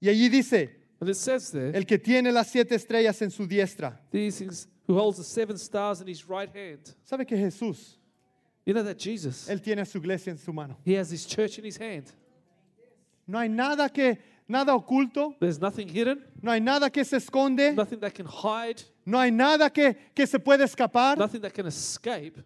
Y 0.00 0.08
allí 0.08 0.28
dice, 0.28 0.70
And 1.00 1.10
it 1.10 1.16
says 1.16 1.50
there, 1.50 1.72
el 1.76 1.84
que 1.84 1.98
tiene 1.98 2.30
las 2.32 2.50
siete 2.50 2.74
estrellas 2.74 3.20
en 3.22 3.30
su 3.30 3.46
diestra. 3.46 3.98
these 4.10 4.38
things, 4.38 4.68
who 4.86 4.94
holds 4.98 5.18
the 5.18 5.24
seven 5.24 5.56
stars 5.58 6.00
in 6.00 6.06
his 6.08 6.28
right 6.28 6.48
hand. 6.54 6.94
¿Sabe 7.04 7.26
que 7.26 7.36
Jesús, 7.36 7.98
You 8.64 8.72
know 8.74 8.82
that 8.84 8.98
Jesus, 8.98 9.48
Él 9.48 9.60
tiene 9.60 9.82
a 9.82 9.84
su 9.84 9.98
iglesia 9.98 10.30
en 10.32 10.38
su 10.38 10.52
mano? 10.52 10.76
he 10.84 10.94
has 10.96 11.10
his 11.10 11.24
church 11.26 11.58
in 11.58 11.64
his 11.64 11.76
hand. 11.76 12.04
No 13.26 13.38
hay 13.38 13.48
nada 13.48 13.88
que, 13.88 14.18
nada 14.48 14.74
oculto, 14.74 15.34
There's 15.40 15.60
nothing 15.60 15.88
hidden, 15.88 16.24
no 16.42 16.50
hay 16.50 16.60
nada 16.60 16.90
que 16.90 17.04
se 17.04 17.16
esconde, 17.16 17.74
nothing 17.74 18.00
that 18.00 18.12
can 18.12 18.26
hide, 18.26 18.82
no 19.04 19.18
hay 19.18 19.30
nada 19.30 19.70
que, 19.70 19.94
que 20.14 20.26
se 20.26 20.38
puede 20.38 20.64
escapar. 20.64 21.18
nothing 21.18 21.40
that 21.40 21.52
can 21.52 21.66
escape. 21.66 22.42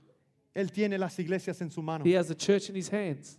Él 0.55 0.71
tiene 0.73 0.99
las 0.99 1.19
iglesias 1.19 1.61
en 1.61 1.71
su 1.71 1.83
mano. 1.83 2.05
He 2.05 2.17
has 2.17 2.29
the 2.29 2.35
church 2.35 2.69
in 2.69 2.77
his 2.77 2.93
hands. 2.93 3.39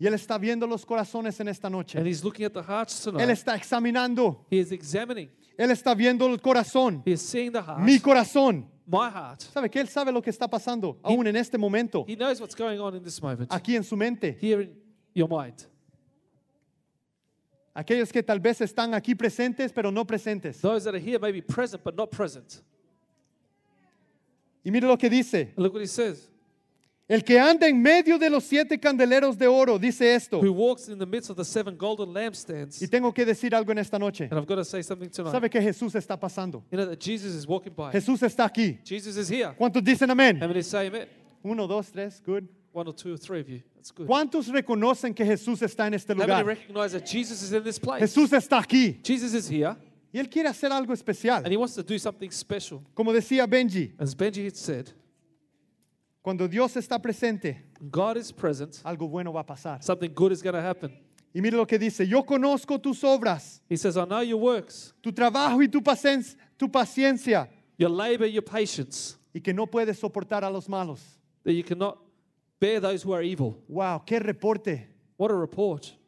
Y 0.00 0.06
Él 0.06 0.14
está 0.14 0.38
viendo 0.38 0.66
los 0.66 0.86
corazones 0.86 1.40
en 1.40 1.48
esta 1.48 1.68
noche. 1.68 1.98
And 1.98 2.06
he's 2.06 2.22
looking 2.22 2.46
at 2.46 2.52
the 2.52 2.62
hearts 2.62 3.06
Él 3.06 3.30
está 3.30 3.56
examinando. 3.56 4.46
He 4.50 4.58
is 4.58 4.70
examining. 4.70 5.28
Él 5.56 5.72
está 5.72 5.94
viendo 5.94 6.26
el 6.26 6.40
corazón. 6.40 7.02
He 7.04 7.12
is 7.12 7.20
seeing 7.20 7.52
the 7.52 7.60
heart. 7.60 7.80
Mi 7.80 7.98
corazón. 7.98 8.68
My 8.86 9.10
heart. 9.10 9.40
¿Sabe 9.40 9.68
que 9.68 9.80
Él 9.80 9.88
sabe 9.88 10.12
lo 10.12 10.22
que 10.22 10.30
está 10.30 10.48
pasando 10.48 10.98
aún 11.02 11.26
en 11.26 11.36
este 11.36 11.58
momento? 11.58 12.04
He 12.06 12.14
knows 12.14 12.40
what's 12.40 12.54
going 12.54 12.78
on 12.78 12.94
in 12.94 13.02
this 13.02 13.20
moment. 13.20 13.52
Aquí 13.52 13.74
en 13.74 13.82
su 13.82 13.96
mente. 13.96 14.38
Here 14.40 14.62
in 14.62 14.76
your 15.14 15.28
mind. 15.28 15.66
Aquellos 17.78 18.10
que 18.10 18.24
tal 18.24 18.40
vez 18.40 18.60
están 18.60 18.92
aquí 18.92 19.14
presentes, 19.14 19.72
pero 19.72 19.92
no 19.92 20.04
presentes. 20.04 20.60
Those 20.60 20.82
that 20.82 20.96
are 20.96 20.98
here 21.00 21.16
may 21.20 21.30
be 21.30 21.40
present 21.40 21.84
but 21.84 21.94
not 21.94 22.10
present. 22.10 22.60
Y 24.64 24.72
mire 24.72 24.88
lo 24.88 24.98
que 24.98 25.08
dice. 25.08 25.52
And 25.56 25.62
look 25.62 25.74
what 25.74 25.82
he 25.82 25.86
says. 25.86 26.28
El 27.06 27.22
que 27.22 27.38
anda 27.38 27.68
en 27.68 27.80
medio 27.80 28.18
de 28.18 28.28
los 28.30 28.42
siete 28.42 28.80
candeleros 28.80 29.38
de 29.38 29.46
oro 29.46 29.78
dice 29.78 30.12
esto. 30.12 30.40
Who 30.40 30.52
walks 30.52 30.88
in 30.88 30.98
the 30.98 31.06
midst 31.06 31.30
of 31.30 31.36
the 31.36 31.44
seven 31.44 31.76
golden 31.78 32.12
lampstands. 32.12 32.82
Y 32.82 32.88
tengo 32.88 33.14
que 33.14 33.24
decir 33.24 33.54
algo 33.54 33.70
en 33.70 33.78
esta 33.78 33.96
noche. 33.96 34.24
And 34.24 34.40
I've 34.40 34.48
got 34.48 34.56
to 34.56 34.64
say 34.64 34.82
something 34.82 35.08
tonight. 35.08 35.30
¿Sabe 35.30 35.48
que 35.48 35.60
Jesús 35.62 35.94
está 35.94 36.18
pasando? 36.18 36.64
You 36.72 36.78
know 36.78 36.86
that 36.88 36.98
Jesus 36.98 37.32
is 37.32 37.46
walking 37.46 37.74
by. 37.76 37.92
Jesús 37.92 38.20
está 38.24 38.44
aquí. 38.44 38.80
Jesus 38.84 39.16
is 39.16 39.30
here. 39.30 39.54
¿Cuántos 39.56 39.84
dicen 39.84 40.10
amén? 40.10 40.42
How 40.42 40.48
many 40.48 40.64
say 40.64 40.88
amen? 40.88 41.06
Uno, 41.44 41.68
dos, 41.68 41.92
tres, 41.92 42.20
good. 42.26 42.42
One 42.72 42.86
or 42.86 42.92
two 42.94 43.14
or 43.14 43.16
three 43.16 43.40
of 43.40 43.48
you. 43.48 43.62
That's 43.74 43.90
good. 43.90 44.06
¿Cuántos 44.06 44.48
reconocen 44.48 45.14
que 45.14 45.24
Jesús 45.24 45.62
está 45.62 45.86
en 45.86 45.94
este 45.94 46.10
How 46.12 46.16
many 46.18 46.30
lugar? 46.32 46.44
recognize 46.46 46.92
that 46.92 47.06
Jesus 47.06 47.42
is 47.42 47.52
in 47.52 47.62
this 47.64 47.78
place? 47.78 48.00
Jesús 48.00 48.30
está 48.32 48.58
aquí. 48.62 49.00
Jesus 49.04 49.32
is 49.34 49.48
here 49.48 49.76
Y 50.12 50.18
Él 50.20 50.28
quiere 50.30 50.48
hacer 50.48 50.70
algo 50.70 50.92
especial. 50.92 51.42
and 51.44 51.48
he 51.52 51.56
wants 51.56 51.74
to 51.74 51.82
do 51.82 51.98
something 51.98 52.30
special. 52.30 52.82
Como 52.94 53.12
decía 53.12 53.46
Benji, 53.46 53.92
As 53.98 54.14
Benji 54.14 54.44
had 54.46 54.56
said, 54.56 54.90
cuando 56.22 56.46
Dios 56.48 56.74
está 56.76 56.98
presente, 57.00 57.56
God 57.90 58.16
is 58.16 58.32
present, 58.32 58.80
algo 58.84 59.08
bueno 59.08 59.32
va 59.32 59.40
a 59.40 59.44
pasar. 59.44 59.82
something 59.82 60.10
good 60.14 60.32
is 60.32 60.42
going 60.42 60.54
to 60.54 60.60
happen. 60.62 60.92
Y 61.34 61.40
mire 61.40 61.56
lo 61.56 61.66
que 61.66 61.78
dice, 61.78 62.06
yo 62.06 62.22
conozco 62.24 62.78
tus 62.82 63.02
obras, 63.04 63.60
He 63.68 63.76
says, 63.76 63.96
I 63.96 64.04
know 64.04 64.20
your 64.20 64.38
works, 64.40 64.92
tu 65.02 65.12
trabajo 65.12 65.60
y 65.62 65.68
tu, 65.68 65.80
pacien- 65.80 66.36
tu 66.58 66.68
paciencia, 66.68 67.48
your 67.76 67.90
labor, 67.90 68.26
your 68.26 68.42
patience, 68.42 69.16
y 69.34 69.40
que 69.40 69.52
no 69.52 69.66
puedes 69.66 69.98
soportar 69.98 70.42
a 70.42 70.50
los 70.50 70.68
malos. 70.68 71.00
that 71.44 71.52
you 71.52 71.62
cannot 71.62 71.98
bear 72.60 72.80
those 72.80 73.02
who 73.02 73.12
are 73.12 73.22
evil. 73.22 73.62
Wow, 73.68 74.02
qué 74.06 74.20
reporte. 74.20 74.88
What 75.16 75.30
a 75.30 75.34
report. 75.34 75.98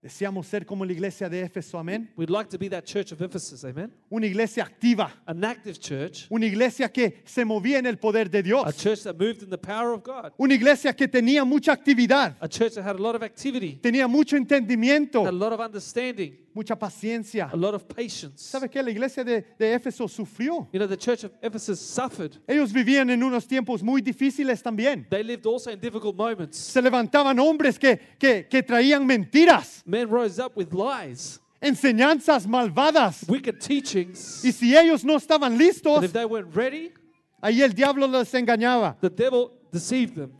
Deseamos 0.00 0.46
ser 0.46 0.64
como 0.64 0.84
la 0.84 0.92
iglesia 0.92 1.28
de 1.28 1.42
Éfeso, 1.42 1.76
amén. 1.76 2.08
We'd 2.16 2.30
like 2.30 2.48
to 2.50 2.58
be 2.58 2.68
that 2.68 2.84
church 2.84 3.10
of 3.10 3.20
Ephesus, 3.20 3.64
amen? 3.64 3.92
Una 4.08 4.26
iglesia 4.26 4.62
activa, 4.62 5.10
An 5.26 5.42
active 5.42 5.76
church, 5.80 6.28
una 6.30 6.46
iglesia 6.46 6.88
que 6.88 7.20
se 7.24 7.44
movía 7.44 7.78
en 7.78 7.86
el 7.86 7.96
poder 7.98 8.30
de 8.30 8.38
a 8.38 8.42
Dios, 8.42 8.76
church 8.76 9.02
that 9.02 9.18
moved 9.18 9.42
in 9.42 9.50
the 9.50 9.58
power 9.58 9.92
of 9.92 10.04
God, 10.04 10.32
una 10.38 10.54
iglesia 10.54 10.92
que 10.94 11.08
tenía 11.08 11.44
mucha 11.44 11.72
actividad, 11.72 12.36
a 12.40 12.48
church 12.48 12.74
that 12.74 12.84
had 12.84 12.94
a 12.94 13.02
lot 13.02 13.16
of 13.16 13.24
activity, 13.24 13.80
tenía 13.82 14.06
mucho 14.06 14.36
entendimiento, 14.36 15.24
had 15.24 15.34
a 15.34 15.36
lot 15.36 15.52
of 15.52 15.58
understanding, 15.58 16.38
mucha 16.58 16.74
paciencia. 16.76 17.48
a 17.52 17.56
lot 17.56 17.72
of 17.74 17.84
patience. 17.86 18.42
¿Sabe 18.42 18.68
qué? 18.68 18.82
La 18.82 18.90
iglesia 18.90 19.22
de, 19.22 19.44
de 19.56 19.74
Éfeso 19.74 20.08
sufrió. 20.08 20.68
You 20.72 20.80
know, 20.80 20.88
the 20.88 20.96
church 20.96 21.22
of 21.22 21.30
Ephesus 21.40 21.78
suffered. 21.80 22.36
Ellos 22.48 22.72
vivían 22.72 23.08
en 23.10 23.22
unos 23.22 23.46
tiempos 23.46 23.80
muy 23.80 24.02
difíciles 24.02 24.60
también. 24.60 25.06
They 25.08 25.22
lived 25.22 25.46
also 25.46 25.70
in 25.70 25.78
difficult 25.78 26.16
moments. 26.16 26.58
Se 26.58 26.82
levantaban 26.82 27.38
hombres 27.38 27.78
que, 27.78 27.96
que, 28.18 28.48
que 28.48 28.62
traían 28.64 29.06
mentiras, 29.06 29.82
Men 29.86 30.08
rose 30.10 30.40
up 30.40 30.52
with 30.56 30.72
lies, 30.72 31.38
enseñanzas 31.60 32.46
malvadas. 32.48 33.24
wicked 33.28 33.60
teachings. 33.60 34.44
Y 34.44 34.50
si 34.50 34.76
ellos 34.76 35.04
no 35.04 35.16
estaban 35.16 35.52
And 35.52 35.60
listos, 35.60 36.02
if 36.02 36.12
they 36.12 36.24
weren't 36.24 36.52
ready, 36.56 36.92
ahí 37.40 37.62
el 37.62 37.72
diablo 37.72 38.08
los 38.08 38.32
engañaba. 38.34 38.96
the 39.00 39.08
devil 39.10 39.52
deceived 39.70 40.16
them. 40.16 40.32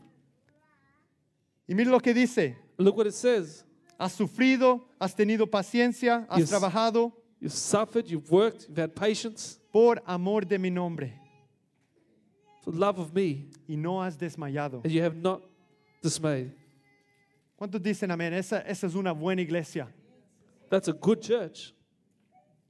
Y 1.67 1.73
mire 1.75 1.89
lo 1.89 1.99
que 2.01 2.13
dice. 2.13 2.57
Look 2.77 2.97
what 2.97 3.07
it 3.07 3.13
says. 3.13 3.63
Has 3.99 4.13
sufrido, 4.17 4.81
has 4.99 5.13
tenido 5.13 5.45
paciencia, 5.45 6.25
has 6.29 6.39
Yes. 6.39 6.49
trabajado 6.51 7.11
You've 7.41 7.53
suffered, 7.53 8.07
you've 8.07 8.29
worked, 8.31 8.67
you've 8.69 8.77
had 8.77 8.95
patience 8.95 9.59
por 9.71 10.01
amor 10.07 10.41
de 10.41 10.57
mi 10.57 10.69
nombre 10.69 11.13
for 12.63 12.71
love 12.73 12.99
of 12.99 13.13
me, 13.13 13.49
y 13.67 13.75
no 13.75 14.01
has 14.01 14.17
desmayado. 14.17 14.81
and 14.83 14.91
you 14.91 15.01
have 15.01 15.15
not 15.15 15.41
dismayed. 16.01 16.51
¿Cuántos 17.59 17.81
dicen 17.81 18.09
amén? 18.11 18.33
Esa, 18.33 18.61
esa 18.67 18.87
es 18.87 18.95
una 18.95 19.13
buena 19.13 19.41
iglesia. 19.41 19.87
That's 20.69 20.87
a 20.87 20.93
good 20.93 21.21
church. 21.21 21.73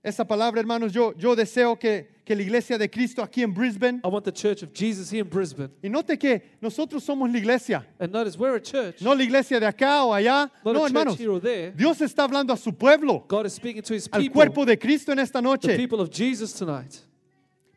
Esa 0.04 0.24
palabra, 0.26 0.60
hermanos, 0.60 0.94
yo, 0.94 1.14
yo 1.18 1.36
deseo 1.36 1.78
que, 1.80 2.08
que 2.30 2.36
la 2.36 2.44
iglesia 2.44 2.78
de 2.78 2.88
Cristo 2.88 3.24
aquí 3.24 3.42
en 3.42 3.52
Brisbane, 3.52 4.02
I 4.04 4.08
want 4.08 4.24
the 4.24 4.32
church 4.32 4.62
of 4.62 4.72
Jesus 4.72 5.10
here 5.12 5.22
in 5.24 5.28
Brisbane. 5.28 5.72
y 5.84 5.90
note 5.90 6.16
que 6.20 6.44
nosotros 6.62 7.04
somos 7.04 7.28
la 7.32 7.40
iglesia, 7.40 7.84
And 8.00 8.12
notice 8.14 8.38
we're 8.38 8.56
a 8.56 8.62
church, 8.62 9.02
no 9.02 9.14
la 9.16 9.24
iglesia 9.24 9.60
de 9.60 9.66
acá 9.66 10.06
o 10.06 10.14
allá. 10.14 10.52
not 10.64 10.76
No, 10.76 10.84
a 10.84 10.86
hermanos, 10.88 11.18
here 11.18 11.32
or 11.32 11.40
there. 11.42 11.72
Dios 11.72 12.00
está 12.02 12.26
hablando 12.26 12.54
a 12.54 12.58
su 12.58 12.72
pueblo, 12.72 13.26
God 13.28 13.48
is 13.48 13.54
speaking 13.54 13.82
to 13.82 13.96
his 13.96 14.08
al 14.14 14.22
people, 14.22 14.34
cuerpo 14.36 14.64
de 14.64 14.78
Cristo 14.78 15.12
en 15.12 15.18
esta 15.18 15.40
the 15.40 15.42
noche. 15.42 15.76
people 15.76 16.00
of 16.02 16.12
Jesus 16.12 16.54
tonight. 16.54 17.00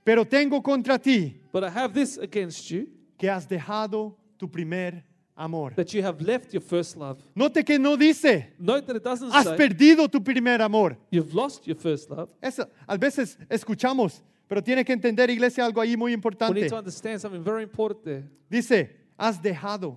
Pero 0.04 0.26
tengo 0.26 0.60
contra 0.62 0.98
ti 0.98 1.40
But 1.50 1.64
I 1.64 1.70
have 1.70 1.94
this 1.94 2.18
against 2.18 2.70
you, 2.70 2.88
que 3.18 3.30
has 3.30 3.46
dejado 3.46 4.14
tu 4.38 4.48
primer 4.48 5.02
amor. 5.34 5.72
that 5.76 5.94
you 5.94 6.02
have 6.02 6.20
left 6.20 6.52
your 6.52 6.60
first 6.60 6.98
love. 6.98 7.22
Note 7.34 7.64
que 7.64 7.78
no 7.78 7.96
dice, 7.96 8.48
Note 8.58 8.86
that 8.86 8.96
it 8.96 9.02
doesn't 9.02 9.30
has 9.30 9.46
say 9.46 9.56
perdido 9.56 10.10
tu 10.10 10.20
primer 10.20 10.60
amor. 10.60 10.98
you've 11.10 11.32
lost 11.34 11.66
your 11.66 11.76
first 11.78 12.10
love. 12.10 12.28
Eso, 12.42 12.66
a 12.86 12.98
veces 12.98 13.38
escuchamos, 13.48 14.20
pero 14.52 14.62
tiene 14.62 14.84
que 14.84 14.92
entender, 14.92 15.30
iglesia, 15.30 15.64
algo 15.64 15.80
ahí 15.80 15.96
muy 15.96 16.10
We 16.10 16.14
importante. 16.14 16.60
need 16.60 16.68
to 16.68 16.76
understand 16.76 17.18
something 17.22 17.42
very 17.42 17.62
important. 17.62 18.26
Dice, 18.50 18.90
has 19.18 19.40
dejado, 19.40 19.96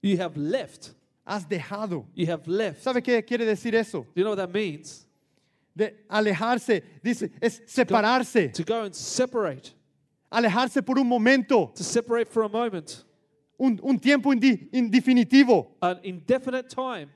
You 0.00 0.16
have 0.20 0.36
left. 0.36 0.92
has 1.26 1.44
dejado. 1.48 2.06
You 2.14 2.26
have 2.30 2.46
left. 2.46 2.84
Do 2.84 2.90
¿Sabe 2.92 3.02
qué 3.02 3.24
quiere 3.24 3.44
decir 3.44 3.74
eso? 3.74 4.06
you 4.14 4.22
know 4.22 4.30
what 4.30 4.36
that 4.36 4.52
means? 4.52 5.08
De 5.74 5.92
alejarse, 6.08 6.84
dice, 7.02 7.30
es 7.42 7.60
separarse, 7.66 8.52
To 8.54 8.62
go 8.62 8.82
and 8.84 8.94
separate. 8.94 9.72
alejarse 10.30 10.82
por 10.86 11.00
un 11.00 11.08
momento, 11.08 11.72
To 11.74 11.82
separate 11.82 12.28
for 12.30 12.44
a 12.44 12.48
moment. 12.48 13.02
un, 13.58 13.80
un 13.82 13.98
tiempo 13.98 14.30
indi- 14.32 14.68
indefinitivo. 14.72 15.66
An 15.82 15.98
indefinite 16.04 16.68
time. 16.68 17.08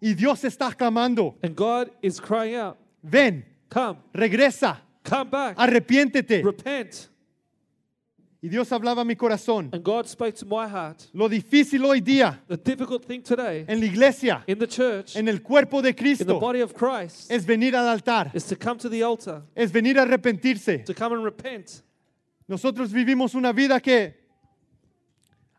Y 0.00 0.14
Dios 0.14 0.44
está 0.44 0.72
clamando, 0.72 1.34
And 1.42 1.56
God 1.56 1.90
is 2.00 2.20
crying 2.20 2.54
out, 2.54 2.76
ven, 3.02 3.44
Come, 3.68 3.98
regresa, 4.14 4.78
come 5.02 5.30
back, 5.30 5.56
arrepiéntete. 5.58 6.42
repent. 6.42 7.08
Y 8.44 8.48
Dios 8.48 8.72
hablaba 8.72 9.02
a 9.02 9.04
mi 9.04 9.14
corazón. 9.14 9.68
And 9.72 9.84
God 9.84 10.08
spoke 10.08 10.34
to 10.34 10.44
my 10.44 10.66
heart. 10.66 11.04
Lo 11.12 11.28
difícil 11.28 11.84
hoy 11.84 12.00
día 12.00 12.40
The 12.48 12.56
difficult 12.56 13.04
thing 13.04 13.22
today 13.22 13.64
en 13.68 13.78
la 13.78 13.86
iglesia, 13.86 14.42
in 14.48 14.58
the 14.58 14.66
church, 14.66 15.14
en 15.14 15.28
el 15.28 15.42
cuerpo 15.42 15.80
de 15.80 15.90
in 15.90 15.94
the 15.94 16.02
Cristo, 16.02 16.40
body 16.40 16.60
of 16.60 16.74
Christ, 16.74 17.30
es 17.30 17.46
venir 17.46 17.76
al 17.76 17.86
altar, 17.86 18.32
is 18.34 18.44
to 18.46 18.56
come 18.56 18.78
to 18.78 18.88
the 18.88 19.00
altar, 19.04 19.42
es 19.54 19.70
venir 19.70 19.96
a 19.96 20.02
arrepentirse. 20.04 20.84
to 20.84 20.92
come 20.92 21.12
and 21.12 21.24
repent. 21.24 21.82
Nosotros 22.48 22.90
vivimos 22.90 23.36
una 23.36 23.52
vida 23.52 23.80
que 23.80 24.12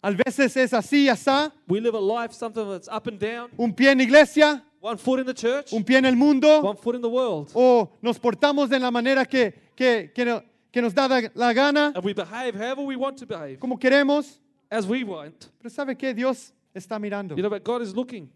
a 0.02 0.12
veces 0.12 0.58
es 0.58 0.74
así, 0.74 1.08
asá, 1.08 1.54
We 1.70 1.80
live 1.80 1.96
a 1.96 2.02
life 2.02 2.34
sometimes 2.34 2.70
that's 2.70 2.90
up 2.90 3.08
and 3.08 3.18
down, 3.18 3.50
un 3.58 3.72
pie 3.72 3.92
en 3.92 4.00
la 4.00 4.04
iglesia, 4.04 4.62
one 4.84 4.98
foot 4.98 5.20
in 5.22 5.26
the 5.26 5.34
church, 5.34 5.72
un 5.72 5.82
pie 5.84 5.96
en 5.98 6.06
el 6.06 6.16
mundo, 6.16 6.60
one 6.62 6.76
foot 6.78 6.96
in 6.96 7.02
the 7.02 7.08
world. 7.10 7.50
o 7.56 7.90
nos 8.02 8.20
portamos 8.20 8.70
de 8.70 8.78
la 8.80 8.92
manera 8.92 9.26
que, 9.26 9.54
que, 9.78 10.12
que, 10.14 10.26
no- 10.26 10.44
que 10.72 10.82
nos 10.82 10.94
da 10.94 11.08
la- 11.08 11.32
la 11.34 11.54
gana, 11.54 11.94
And 11.96 12.04
we 12.04 12.14
behave 12.14 12.54
however 12.54 12.84
we 12.84 12.98
want 12.98 13.18
to 13.20 13.26
behave, 13.26 13.58
como 13.60 13.78
queremos. 13.78 14.40
as 14.70 14.86
we 14.86 15.04
want. 15.06 15.46
Pero 15.60 15.70
¿sabe 15.70 15.96
qué? 15.98 16.14
Dios 16.14 16.52
está 16.76 17.00
mirando. 17.00 17.34
You 17.36 17.42
know, 17.42 17.50
but 17.50 17.64
God 17.64 17.82
is 17.82 17.96
looking. 17.96 18.30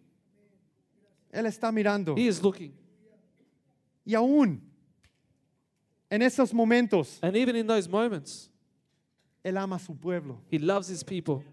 Él 1.34 1.46
está 1.48 1.70
mirando. 1.72 2.16
He 2.16 2.28
is 2.28 2.42
looking. 2.42 2.74
Y 4.06 4.14
aún 4.16 4.62
en 6.10 6.22
esos 6.22 6.54
momentos, 6.54 7.20
And 7.22 7.36
even 7.36 7.58
in 7.58 7.68
those 7.68 7.90
moments, 7.90 8.50
Él 9.44 9.58
ama 9.58 9.76
a 9.76 9.80
su 9.80 9.94
pueblo. 9.96 10.40
He 10.50 10.60
loves 10.60 10.88
His 10.90 11.04
people. 11.04 11.44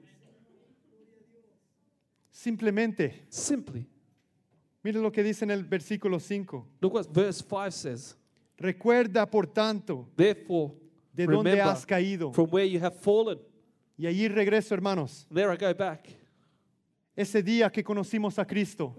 Simplemente, 2.31 3.25
Simply. 3.29 3.87
Mire 4.85 5.01
lo 5.01 5.11
que 5.11 5.23
dice 5.23 5.45
en 5.45 5.51
el 5.51 5.65
versículo 5.65 6.21
5. 6.21 6.67
Look 6.81 6.93
what 6.95 7.07
verse 7.13 7.43
5 7.43 7.71
says. 7.73 8.17
Recuerda, 8.59 9.27
por 9.29 9.47
tanto, 9.47 10.07
Therefore, 10.17 10.75
de 11.13 11.27
dónde 11.27 11.51
remember 11.51 11.67
has 11.67 11.85
caído. 11.87 12.33
from 12.33 12.49
where 12.51 12.65
you 12.69 12.79
have 12.79 12.95
fallen. 13.01 13.39
Y 13.97 14.07
allí 14.07 14.29
regreso, 14.29 14.75
hermanos. 14.75 15.27
There 15.33 15.51
I 15.53 15.57
go 15.57 15.73
back. 15.75 16.09
Ese 17.17 17.43
día 17.43 17.71
que 17.73 17.83
conocimos 17.83 18.39
a 18.39 18.45
Cristo, 18.45 18.95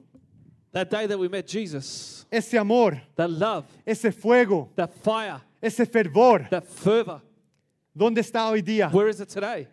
That 0.72 0.90
day 0.90 1.08
that 1.08 1.18
we 1.18 1.30
met 1.30 1.48
Jesus, 1.48 2.26
ese 2.30 2.56
amor, 2.56 3.02
that 3.16 3.30
love, 3.30 3.66
ese 3.86 4.12
fuego, 4.14 4.72
that 4.76 4.92
fire, 4.94 5.42
ese 5.62 5.86
fervor, 5.86 6.50
that 6.50 6.66
fervor, 6.66 7.22
¿dónde 7.98 8.20
está 8.20 8.50
hoy 8.50 8.62
día? 8.62 8.90
where 8.92 9.08
is 9.08 9.22
it 9.22 9.30
today? 9.30 9.68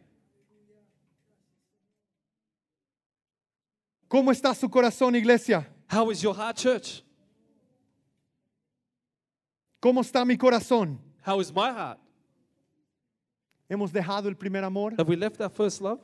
¿Cómo 4.08 4.30
está 4.30 4.54
su 4.54 4.68
corazón, 4.68 5.16
iglesia? 5.16 5.66
How 5.92 6.10
is 6.10 6.22
your 6.22 6.34
heart, 6.34 6.56
church? 6.56 7.02
¿Cómo 9.78 10.00
está 10.00 10.24
mi 10.24 10.38
corazón? 10.38 10.98
How 11.26 11.38
is 11.38 11.52
my 11.52 11.70
heart? 11.70 11.98
¿Hemos 13.68 13.92
dejado 13.92 14.28
el 14.28 14.36
primer 14.36 14.64
amor? 14.64 14.94
Have 14.96 15.06
we 15.08 15.16
left 15.16 15.40
our 15.42 15.50
first 15.50 15.82
love? 15.82 16.00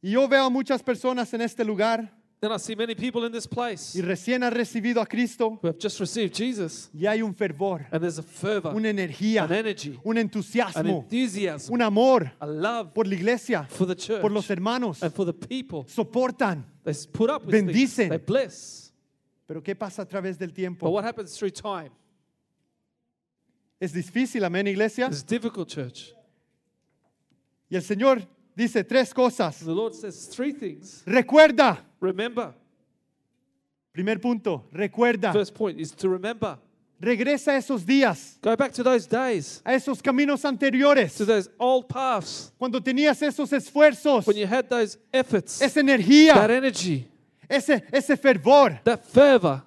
Y 0.00 0.10
yo 0.12 0.28
veo 0.28 0.44
a 0.44 0.50
muchas 0.50 0.82
personas 0.84 1.34
en 1.34 1.40
este 1.40 1.64
lugar 1.64 2.08
Then 2.40 2.52
I 2.52 2.58
see 2.58 2.76
many 2.76 2.94
people 2.94 3.24
in 3.26 3.32
this 3.32 3.48
place 3.48 3.98
y 3.98 4.00
recién 4.00 4.44
han 4.44 4.52
recibido 4.52 5.00
a 5.02 5.06
Cristo 5.06 5.58
who 5.60 5.66
have 5.66 5.78
just 5.80 5.98
received 5.98 6.32
Jesus, 6.32 6.88
y 6.94 7.04
hay 7.04 7.20
un 7.20 7.34
fervor, 7.34 7.84
and 7.90 8.00
there's 8.00 8.18
a 8.18 8.22
fervor, 8.22 8.72
una 8.76 8.88
energía, 8.88 9.42
an 9.42 9.52
energy, 9.52 9.98
un 10.04 10.16
an 10.16 10.28
entusiasmo, 10.28 11.00
enthusiasm, 11.02 11.74
un 11.74 11.82
amor 11.82 12.30
a 12.38 12.46
love 12.46 12.94
por 12.94 13.08
la 13.08 13.16
iglesia, 13.16 13.66
for 13.68 13.88
the 13.88 13.96
church 13.96 14.20
por 14.20 14.30
los 14.30 14.48
hermanos. 14.48 15.02
and 15.02 15.12
for 15.12 15.26
the 15.26 15.32
people. 15.32 15.84
Soportan. 15.88 16.64
They 16.84 16.92
s- 16.92 17.06
put 17.06 17.28
up 17.28 17.44
with 17.44 17.50
things. 17.56 17.72
Bendicen. 17.72 18.08
They 18.10 18.18
bless. 18.18 18.87
Pero 19.48 19.62
¿qué 19.62 19.74
pasa 19.74 20.02
a 20.02 20.06
través 20.06 20.38
del 20.38 20.50
But 20.50 20.56
tiempo? 20.56 20.90
what 20.90 21.04
happens 21.04 21.36
through 21.36 21.50
time? 21.50 21.90
Es 23.80 23.92
difícil, 23.92 24.44
amén, 24.44 24.66
iglesia. 24.66 25.06
It's 25.06 25.24
difficult, 25.24 25.68
church. 25.68 26.12
Y 27.70 27.76
el 27.76 27.82
Señor 27.82 28.28
dice 28.54 28.84
tres 28.84 29.14
cosas. 29.14 29.60
The 29.60 29.74
Lord 29.74 29.94
says 29.94 30.28
three 30.28 30.52
things. 30.52 31.02
Recuerda. 31.06 31.82
Remember. 32.00 32.54
Primer 33.92 34.20
punto, 34.20 34.68
recuerda. 34.70 35.32
First 35.32 35.54
point 35.54 35.80
is 35.80 35.92
to 35.92 36.10
remember. 36.10 36.58
Regresa 37.00 37.52
a 37.52 37.56
esos 37.56 37.86
días, 37.86 38.38
Go 38.42 38.56
back 38.56 38.72
to 38.72 38.82
those 38.82 39.06
days, 39.06 39.62
a 39.64 39.72
esos 39.72 40.02
caminos 40.02 40.44
anteriores, 40.44 41.16
to 41.16 41.24
those 41.24 41.48
old 41.56 41.88
paths 41.88 42.52
cuando 42.58 42.80
tenías 42.80 43.22
esos 43.22 43.52
esfuerzos, 43.52 44.26
when 44.26 44.36
you 44.36 44.46
had 44.46 44.68
those 44.68 44.98
efforts, 45.12 45.62
esa 45.62 45.74
that 45.74 45.84
energía, 45.84 46.34
energy, 46.50 47.08
ese, 47.48 47.84
ese 47.92 48.16
fervor. 48.16 48.80
that 48.84 49.00
fervor. 49.02 49.62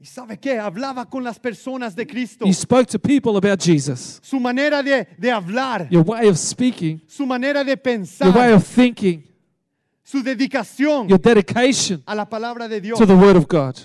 ¿Y 0.00 0.06
sabe 0.06 0.38
qué? 0.38 0.58
Hablaba 0.60 1.06
con 1.06 1.24
las 1.24 1.40
personas 1.40 1.96
de 1.96 2.06
Cristo. 2.06 2.46
You 2.46 2.52
spoke 2.52 2.86
to 2.86 3.00
people 3.00 3.36
about 3.36 3.60
Jesus. 3.60 4.20
Su 4.22 4.38
manera 4.38 4.80
de, 4.80 5.08
de 5.18 5.30
hablar, 5.32 5.88
Your 5.90 6.04
way 6.04 6.28
of 6.28 6.36
speaking, 6.38 7.02
su 7.08 7.26
manera 7.26 7.64
de 7.64 7.76
your 8.20 8.36
way 8.36 8.52
of 8.52 8.64
thinking, 8.64 9.24
su 10.04 10.22
dedicación 10.22 11.08
your 11.08 11.20
dedication 11.20 12.00
a 12.06 12.14
la 12.14 12.28
palabra 12.28 12.68
de 12.68 12.80
Dios. 12.80 12.96
to 12.96 13.06
the 13.06 13.14
Word 13.14 13.36
of 13.36 13.48
God. 13.48 13.76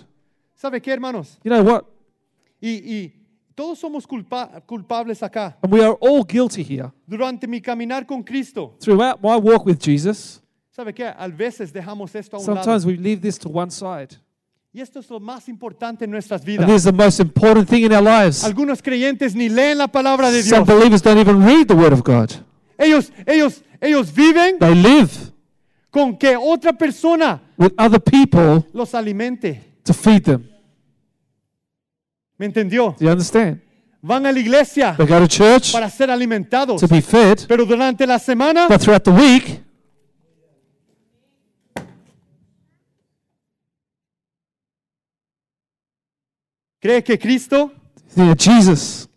¿Sabe 0.56 0.80
qué, 0.80 0.92
hermanos? 0.92 1.40
You 1.44 1.50
know 1.52 1.64
what? 1.64 1.86
Y, 2.62 2.70
y 2.86 3.14
todos 3.56 3.80
somos 3.80 4.06
culpa- 4.06 4.62
culpables 4.68 5.24
acá. 5.24 5.58
And 5.64 5.74
we 5.74 5.84
are 5.84 5.98
all 6.00 6.24
guilty 6.24 6.64
here. 6.64 6.92
Durante 7.08 7.48
mi 7.48 7.60
caminar 7.60 8.06
con 8.06 8.22
Cristo, 8.24 8.76
Throughout 8.80 9.20
my 9.20 9.36
walk 9.38 9.66
with 9.66 9.80
Jesus, 9.80 10.43
¿sabe 10.76 10.94
qué? 10.94 11.06
A 11.06 11.28
veces 11.28 11.72
dejamos 11.72 12.14
esto 12.16 12.38
a 12.38 12.40
un 12.40 12.46
sometimes 12.46 12.84
lado. 12.84 12.88
we 12.88 12.98
leave 12.98 13.22
this 13.22 13.38
to 13.40 13.50
one 13.50 13.70
side. 13.72 14.10
Y 14.76 14.82
esto 14.82 15.00
es 15.00 15.10
lo 15.10 15.20
más 15.20 15.48
importante 15.50 16.06
en 16.06 16.12
nuestras 16.12 16.42
And 16.42 16.48
vidas. 16.48 16.66
this 16.68 16.78
is 16.78 16.84
the 16.86 16.92
most 16.92 17.20
important 17.20 17.70
thing 17.70 17.84
in 17.84 17.94
our 17.94 18.02
lives. 18.02 18.44
Algunos 18.44 18.82
creyentes 18.82 19.36
ni 19.36 19.48
leen 19.50 19.78
la 19.78 19.88
palabra 19.88 20.32
de 20.32 20.42
Some 20.42 20.66
Dios. 20.66 20.78
believers 20.80 21.02
don't 21.04 21.20
even 21.20 21.46
read 21.46 21.68
the 21.68 21.76
Word 21.76 21.94
of 21.94 22.02
God. 22.04 22.32
Ellos, 22.78 23.12
ellos, 23.28 23.62
ellos 23.80 24.12
viven 24.14 24.58
They 24.58 24.74
live 24.74 25.12
con 25.92 26.18
que 26.18 26.36
otra 26.36 26.74
persona 26.74 27.40
with 27.56 27.72
other 27.78 28.00
people 28.02 28.66
los 28.74 28.96
alimente. 28.96 29.62
to 29.84 29.94
feed 29.94 30.24
them. 30.24 30.50
¿Me 32.40 32.48
entendió? 32.48 32.96
Do 33.00 33.06
you 33.06 33.12
understand? 33.12 33.62
Van 34.02 34.26
a 34.26 34.32
la 34.32 34.40
iglesia 34.40 34.96
They 34.98 35.06
go 35.06 35.20
to 35.20 35.28
church 35.28 35.72
para 35.72 35.88
ser 35.90 36.10
alimentados. 36.10 36.82
to 36.82 36.88
be 36.88 37.00
fed, 37.02 37.46
Pero 37.48 37.64
durante 37.66 38.08
la 38.08 38.18
semana 38.18 38.68
but 38.68 38.82
throughout 38.82 39.04
the 39.04 39.12
week, 39.12 39.62
cree 46.84 47.02
que 47.02 47.18
Cristo 47.18 47.72
know, 48.14 48.36
Jesus 48.38 49.08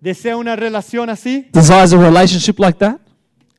desea 0.00 0.36
una 0.36 0.54
relación 0.54 1.08
así. 1.08 1.48
desires 1.50 1.94
a 1.94 1.96
relationship 1.96 2.58
like 2.58 2.78
that. 2.78 2.98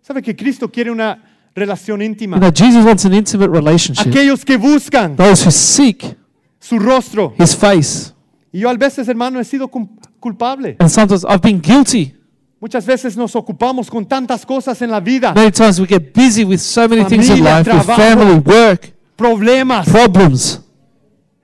¿Sabe 0.01 0.21
que 0.21 0.35
Cristo 0.35 0.71
quiere 0.71 0.91
una 0.91 1.23
relación 1.55 2.03
íntima? 2.03 2.37
You 2.37 2.41
know, 2.41 2.51
Jesus 2.55 2.85
wants 2.85 3.03
an 3.05 3.15
intimate 3.15 3.49
relationship. 3.49 4.07
Aquellos 4.07 4.45
que 4.45 4.57
buscan 4.57 5.15
Those 5.15 5.43
who 5.43 5.51
seek 5.51 6.15
su 6.59 6.77
rostro. 6.77 7.33
His 7.39 7.55
face. 7.55 8.13
Y 8.51 8.59
yo 8.59 8.69
a 8.69 8.73
veces, 8.75 9.07
hermano, 9.07 9.39
he 9.39 9.43
sido 9.43 9.71
culpable. 10.19 10.75
And 10.79 10.89
sometimes 10.89 11.25
I've 11.25 11.41
been 11.41 11.59
guilty. 11.59 12.13
Muchas 12.61 12.85
veces 12.85 13.17
nos 13.17 13.35
ocupamos 13.35 13.89
con 13.89 14.05
tantas 14.05 14.45
cosas 14.45 14.79
en 14.83 14.91
la 14.91 14.99
vida. 14.99 15.33
Many 15.33 15.51
times 15.51 15.79
we 15.79 15.87
get 15.87 16.13
busy 16.13 16.43
with 16.43 16.59
so 16.59 16.87
many 16.87 17.03
things 17.05 17.27
in 17.27 17.37
Familia, 17.37 17.57
life, 17.57 17.71
with 17.71 17.85
trabajo. 17.85 18.01
family, 18.01 18.39
work, 18.39 18.93
Problemas, 19.17 19.87
problems, 19.87 20.61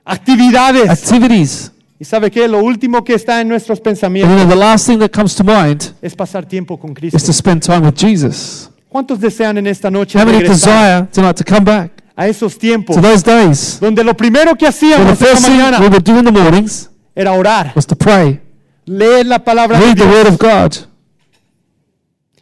actividades. 0.06 0.90
activities. 0.90 1.72
Y 2.00 2.06
sabe 2.06 2.32
que 2.32 2.48
lo 2.48 2.64
último 2.64 3.04
que 3.04 3.14
está 3.14 3.42
en 3.42 3.48
nuestros 3.48 3.78
And 3.78 3.86
you 3.86 3.92
pensamientos 3.92 4.36
know, 4.36 4.50
the 4.50 4.56
last 4.56 4.88
thing 4.88 4.98
that 4.98 5.10
comes 5.10 5.36
to 5.36 5.44
mind 5.44 5.94
es 6.02 6.16
pasar 6.16 6.46
tiempo 6.46 6.80
con 6.80 6.92
is 6.92 6.96
Cristo. 6.96 7.20
to 7.20 7.34
spend 7.34 7.62
time 7.64 7.82
with 7.82 7.96
Jesus. 7.96 8.70
¿Cuántos 8.90 9.20
desean 9.20 9.58
en 9.60 9.68
esta 9.68 9.92
noche 9.92 10.18
How 10.20 10.26
many 10.26 10.40
regresar 10.40 11.08
desire 11.08 11.08
tonight 11.14 11.36
to 11.38 11.44
come 11.46 11.62
back 11.64 11.92
a 12.16 12.28
esos 12.28 12.58
tiempos 12.58 12.96
to 12.96 13.02
those 13.02 13.24
days 13.24 13.80
donde 13.80 14.04
lo 14.04 14.16
primero 14.16 14.56
que 14.56 14.66
the 14.66 14.70
hacíamos 14.70 15.14
esta 15.14 15.26
first 15.26 15.46
thing 15.46 15.52
we 15.52 15.58
mañana 15.58 15.80
would 15.80 16.04
do 16.04 16.18
in 16.18 16.26
the 16.26 16.32
mornings 16.32 16.90
era 17.16 17.32
orar, 17.34 17.72
was 17.76 17.86
to 17.86 17.96
pray, 17.96 18.40
leer 18.86 19.26
la 19.26 19.40
palabra 19.40 19.78
de 19.78 19.86
read 19.86 19.98
the 19.98 20.04
Dios, 20.04 20.16
Word 20.16 20.28
of 20.28 20.38
God, 20.40 20.88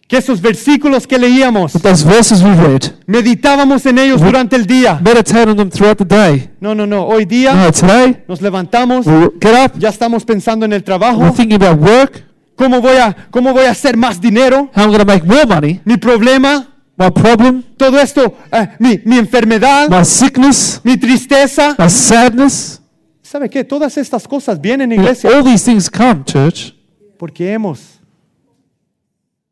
que 0.09 0.17
esos 0.17 0.41
versículos 0.41 1.05
que 1.05 1.19
leíamos, 1.19 1.73
those 1.73 2.03
verses 2.03 2.41
we 2.41 2.55
read, 2.55 2.81
meditábamos 3.05 3.85
en 3.85 3.99
ellos 3.99 4.19
durante 4.19 4.55
el 4.55 4.65
día. 4.65 4.99
meditate 5.03 5.47
on 5.47 5.55
them 5.55 5.69
throughout 5.69 5.99
the 5.99 6.03
day. 6.03 6.49
No, 6.59 6.73
no, 6.73 6.87
no. 6.87 7.05
Hoy 7.05 7.25
día 7.25 7.53
No, 7.53 7.71
today 7.71 8.23
nos 8.27 8.41
levantamos, 8.41 9.05
we 9.05 9.29
get 9.39 9.53
up, 9.53 9.77
ya 9.77 9.89
estamos 9.89 10.25
pensando 10.25 10.65
en 10.65 10.73
el 10.73 10.79
we're 10.79 10.85
trabajo, 10.85 11.31
thinking 11.33 11.61
about 11.61 11.79
work, 11.79 12.23
cómo 12.55 12.81
voy 12.81 12.97
a, 12.97 13.15
cómo 13.29 13.53
voy 13.53 13.65
a 13.65 13.69
hacer 13.69 13.95
más 13.95 14.19
dinero, 14.19 14.71
how 14.75 14.85
I'm 14.85 14.97
to 14.97 15.05
make 15.05 15.23
more 15.23 15.45
money, 15.45 15.79
mi 15.85 15.95
problema, 15.97 16.67
my 16.97 17.11
problem, 17.11 17.61
todo 17.77 17.99
esto, 17.99 18.35
eh, 18.51 18.67
mi, 18.79 18.99
mi 19.05 19.19
enfermedad, 19.19 19.89
my 19.91 20.03
sickness, 20.03 20.81
mi 20.83 20.97
tristeza. 20.97 21.75
my 21.77 21.87
sadness. 21.87 22.81
¿Sabe 23.21 23.47
qué? 23.47 23.63
Todas 23.63 23.95
estas 23.95 24.27
cosas 24.27 24.59
vienen, 24.59 24.89
know, 24.89 25.03
iglesia, 25.03 25.29
all 25.29 25.43
these 25.43 25.63
things 25.63 25.87
come, 25.87 26.23
church, 26.25 26.73
porque 27.19 27.53
hemos, 27.53 27.98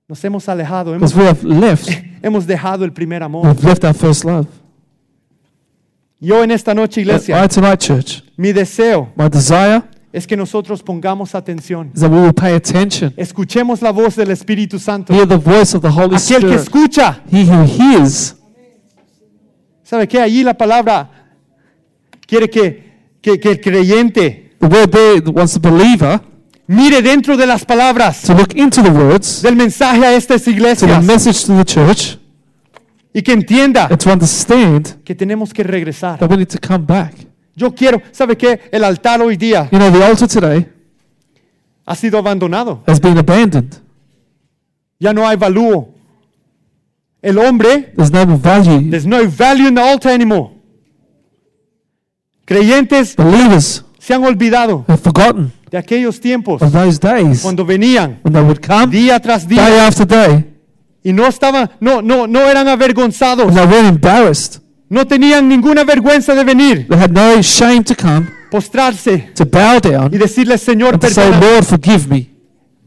nos 0.08 0.24
hemos 0.24 0.48
alejado, 0.48 0.96
hemos, 0.96 1.14
we 1.14 1.28
have 1.28 1.44
left, 1.44 1.90
hemos 2.22 2.48
dejado 2.48 2.86
el 2.86 2.94
primer 2.94 3.22
amor. 3.22 3.46
we've 3.46 3.64
left 3.68 3.84
our 3.84 3.94
first 3.94 4.24
love. 4.24 4.48
Yo 6.20 6.42
en 6.44 6.50
esta 6.52 6.74
noche, 6.74 7.02
I 7.02 7.04
iglesia, 7.04 7.48
tonight, 7.48 7.80
church, 7.80 8.24
mi 8.38 8.54
deseo 8.54 9.10
my 9.16 9.30
desire 9.30 9.84
es 10.14 10.26
que 10.26 10.38
nosotros 10.38 10.82
pongamos 10.82 11.36
atención. 11.36 11.92
is 11.94 12.00
that 12.02 12.10
we 12.10 12.22
will 12.22 12.34
pay 12.34 12.56
attention, 12.56 13.14
Escuchemos 13.18 13.82
la 13.82 13.92
voz 13.92 14.16
del 14.16 14.32
Espíritu 14.32 14.80
Santo. 14.80 15.14
hear 15.14 15.28
the 15.28 15.38
voice 15.38 15.76
of 15.76 15.82
the 15.82 15.90
Holy 15.90 16.16
Aquel 16.16 16.40
que 16.42 16.56
Spirit. 16.56 16.60
escucha, 16.62 17.22
He 17.30 17.44
who 17.44 17.66
hears, 17.66 18.36
¿sabe 19.84 20.08
qué? 20.08 20.22
Allí 20.22 20.42
la 20.42 20.54
palabra 20.58 21.12
quiere 22.26 22.50
que, 22.50 23.20
que, 23.22 23.38
que 23.40 23.50
el 23.52 23.60
creyente 23.60 24.56
the 24.60 24.68
word 24.68 24.90
there 24.90 25.20
wants 25.32 25.54
the 25.54 25.60
believer 25.60 26.22
mire 26.68 27.02
dentro 27.02 27.38
de 27.38 27.46
las 27.48 27.64
palabras 27.66 28.22
to 28.24 28.34
look 28.34 28.54
into 28.56 28.82
the 28.84 28.90
words, 28.90 29.42
del 29.42 29.56
mensaje 29.56 30.06
a 30.06 30.14
estas 30.14 30.44
to 30.44 30.52
the 30.52 30.58
iglesias 30.58 31.04
message 31.04 31.46
to 31.46 31.56
the 31.58 31.66
church, 31.66 32.18
y 33.14 33.22
que 33.22 33.34
entienda 33.34 33.88
and 33.90 33.98
to 33.98 34.12
understand 34.12 35.04
que 35.04 35.16
tenemos 35.16 35.54
que 35.54 35.64
regresar. 35.64 36.20
that 36.20 36.30
we 36.30 36.38
need 36.38 36.48
to 36.50 36.60
come 36.60 36.86
back. 36.86 37.14
Yo 37.56 37.74
quiero, 37.74 38.02
¿sabe 38.12 38.38
qué? 38.38 38.60
El 38.72 38.84
altar 38.84 39.20
hoy 39.22 39.36
día 39.36 39.68
You 39.72 39.80
know, 39.80 39.92
the 39.92 40.04
altar 40.04 40.28
today 40.28 40.68
ha 41.86 41.96
sido 41.96 42.20
abandonado. 42.20 42.84
has 42.86 43.00
been 43.00 43.18
abandoned. 43.18 43.76
Ya 45.00 45.14
no 45.14 45.28
hay 45.28 45.38
valor. 45.38 45.88
El 47.22 47.38
hombre, 47.40 47.94
There's 47.96 48.12
no 48.12 48.26
value. 48.38 48.90
there's 48.92 49.06
no 49.08 49.26
value 49.28 49.68
in 49.68 49.76
the 49.76 49.82
altar 49.82 50.12
anymore. 50.12 50.52
Creyentes 52.46 53.16
Believers 53.16 53.84
se 54.00 54.14
han 54.14 54.24
olvidado 54.24 54.86
have 54.88 55.02
forgotten 55.02 55.52
de 55.70 55.78
aquellos 55.78 56.20
tiempos 56.20 56.62
of 56.62 56.72
those 56.72 57.00
days 57.00 57.42
cuando 57.42 57.66
venían 57.66 58.20
when 58.24 58.34
they 58.34 58.42
would 58.42 58.60
come 58.66 58.88
día 58.88 59.20
tras 59.20 59.48
day 59.48 59.58
día 59.58 59.88
after 59.88 60.06
day 60.06 60.54
y 61.04 61.14
no 61.14 61.26
estaban, 61.26 61.70
no, 61.80 62.02
no, 62.02 62.28
no 62.28 62.50
eran 62.50 62.68
avergonzados, 62.68 63.54
they 63.54 63.66
weren't 63.66 63.88
embarrassed. 63.88 64.62
no 64.90 65.06
tenían 65.06 65.48
ninguna 65.48 65.84
vergüenza 65.84 66.34
de 66.36 66.44
venir, 66.44 66.88
They 66.88 66.98
had 66.98 67.12
no 67.12 67.42
shame 67.42 67.84
to 67.84 67.96
come, 67.96 68.28
postrarse 68.52 69.32
to 69.36 69.46
bow 69.46 69.80
down, 69.80 70.14
y 70.14 70.18
decirle, 70.18 70.58
Señor, 70.58 70.94
and 70.96 71.02
to 71.02 71.10
say, 71.10 71.30
perdona, 71.32 71.40
Lord, 71.40 71.64
forgive 71.66 72.08
me. 72.10 72.38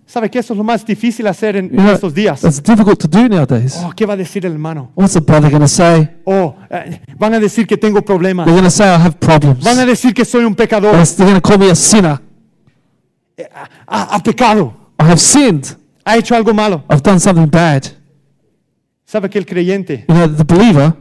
¿Sabe 0.07 0.29
que 0.29 0.41
eso 0.41 0.55
es 0.55 0.59
lo 0.59 0.65
más 0.65 0.85
difícil 0.85 1.27
hacer 1.29 1.55
en, 1.57 1.71
You 1.71 1.77
know, 1.77 1.93
estos 1.93 2.13
días? 2.13 2.41
that's 2.41 2.61
difficult 2.61 2.99
to 2.99 3.07
do 3.07 3.29
nowadays. 3.29 3.79
Oh, 3.83 3.93
¿Qué 3.95 4.05
va 4.05 4.15
a 4.15 4.17
decir 4.17 4.45
el 4.45 4.53
hermano? 4.53 4.91
What's 4.97 5.15
the 5.15 5.21
brother 5.21 5.49
going 5.49 5.63
to 5.63 5.69
say? 5.69 6.11
Oh, 6.25 6.57
eh, 6.69 7.01
van 7.17 7.35
a 7.35 7.39
decir 7.39 7.67
que 7.67 7.77
tengo 7.77 8.03
problemas. 8.03 8.45
They're 8.45 8.57
going 8.59 8.65
to 8.65 8.71
say 8.71 8.87
I 8.89 8.99
have 8.99 9.19
problems. 9.21 9.63
Van 9.63 9.79
a 9.79 9.87
decir 9.87 10.13
que 10.13 10.25
soy 10.25 10.45
un 10.45 10.57
pecador. 10.57 10.93
They're 10.97 11.31
going 11.31 11.41
to 11.41 11.41
call 11.41 11.59
me 11.59 11.71
a 11.71 11.77
sinner. 11.77 12.21
Ha, 13.87 14.15
ha 14.15 14.19
pecado. 14.23 14.75
I 14.99 15.05
have 15.05 15.19
sinned. 15.21 15.65
Ha 16.05 16.17
hecho 16.17 16.35
algo 16.35 16.53
malo. 16.55 16.85
I've 16.91 17.03
done 17.03 17.21
something 17.21 17.49
bad. 17.51 17.85
¿Sabe 19.05 19.29
que 19.29 19.39
el 19.39 19.47
creyente 19.47 20.05
You 20.09 20.15
know, 20.15 20.29
the 20.29 20.45
believer 20.45 20.95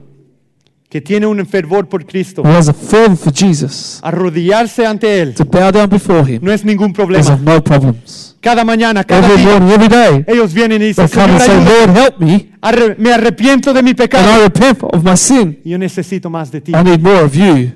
que 0.90 1.00
tiene 1.02 1.28
un 1.28 1.46
fervor 1.46 1.88
por 1.88 2.04
Cristo, 2.04 2.42
has 2.44 2.68
a 2.68 2.74
fervor 2.74 3.16
for 3.16 3.32
Jesus, 3.32 4.00
arrodillarse 4.02 4.88
ante 4.88 5.22
Él, 5.22 5.36
to 5.36 5.46
bow 5.46 5.72
down 5.72 5.88
before 5.88 6.24
him, 6.28 6.40
no 6.44 6.52
es 6.52 6.66
ningún 6.66 6.92
problema. 6.94 7.32
of 7.32 7.42
no 7.42 7.64
problems. 7.64 8.36
Cada 8.42 8.64
mañana, 8.66 9.04
cada 9.04 9.28
Every 9.28 9.44
día, 9.44 9.52
morning, 9.60 9.72
every 9.76 9.88
day, 9.88 10.26
ellos 10.28 10.52
vienen 10.52 10.82
y 10.82 10.86
dicen, 10.86 11.08
come 11.10 11.40
Señor, 11.40 11.60
and 11.60 11.68
say. 11.68 11.86
Lord, 11.86 11.96
help 11.98 12.18
me, 12.20 12.50
Arre- 12.62 12.96
me 12.98 13.14
arrepiento 13.14 13.72
de 13.72 13.84
mi 13.84 13.92
and 13.92 14.00
I 14.00 14.04
pecado. 14.08 14.42
repent 14.42 14.84
of 14.84 15.04
my 15.04 15.16
sin. 15.16 15.60
Yo 15.64 15.78
necesito 15.78 16.28
más 16.32 16.50
de 16.50 16.62
ti. 16.62 16.72
I 16.72 16.84
need 16.84 17.02
more 17.02 17.20
of 17.24 17.36
you. 17.36 17.72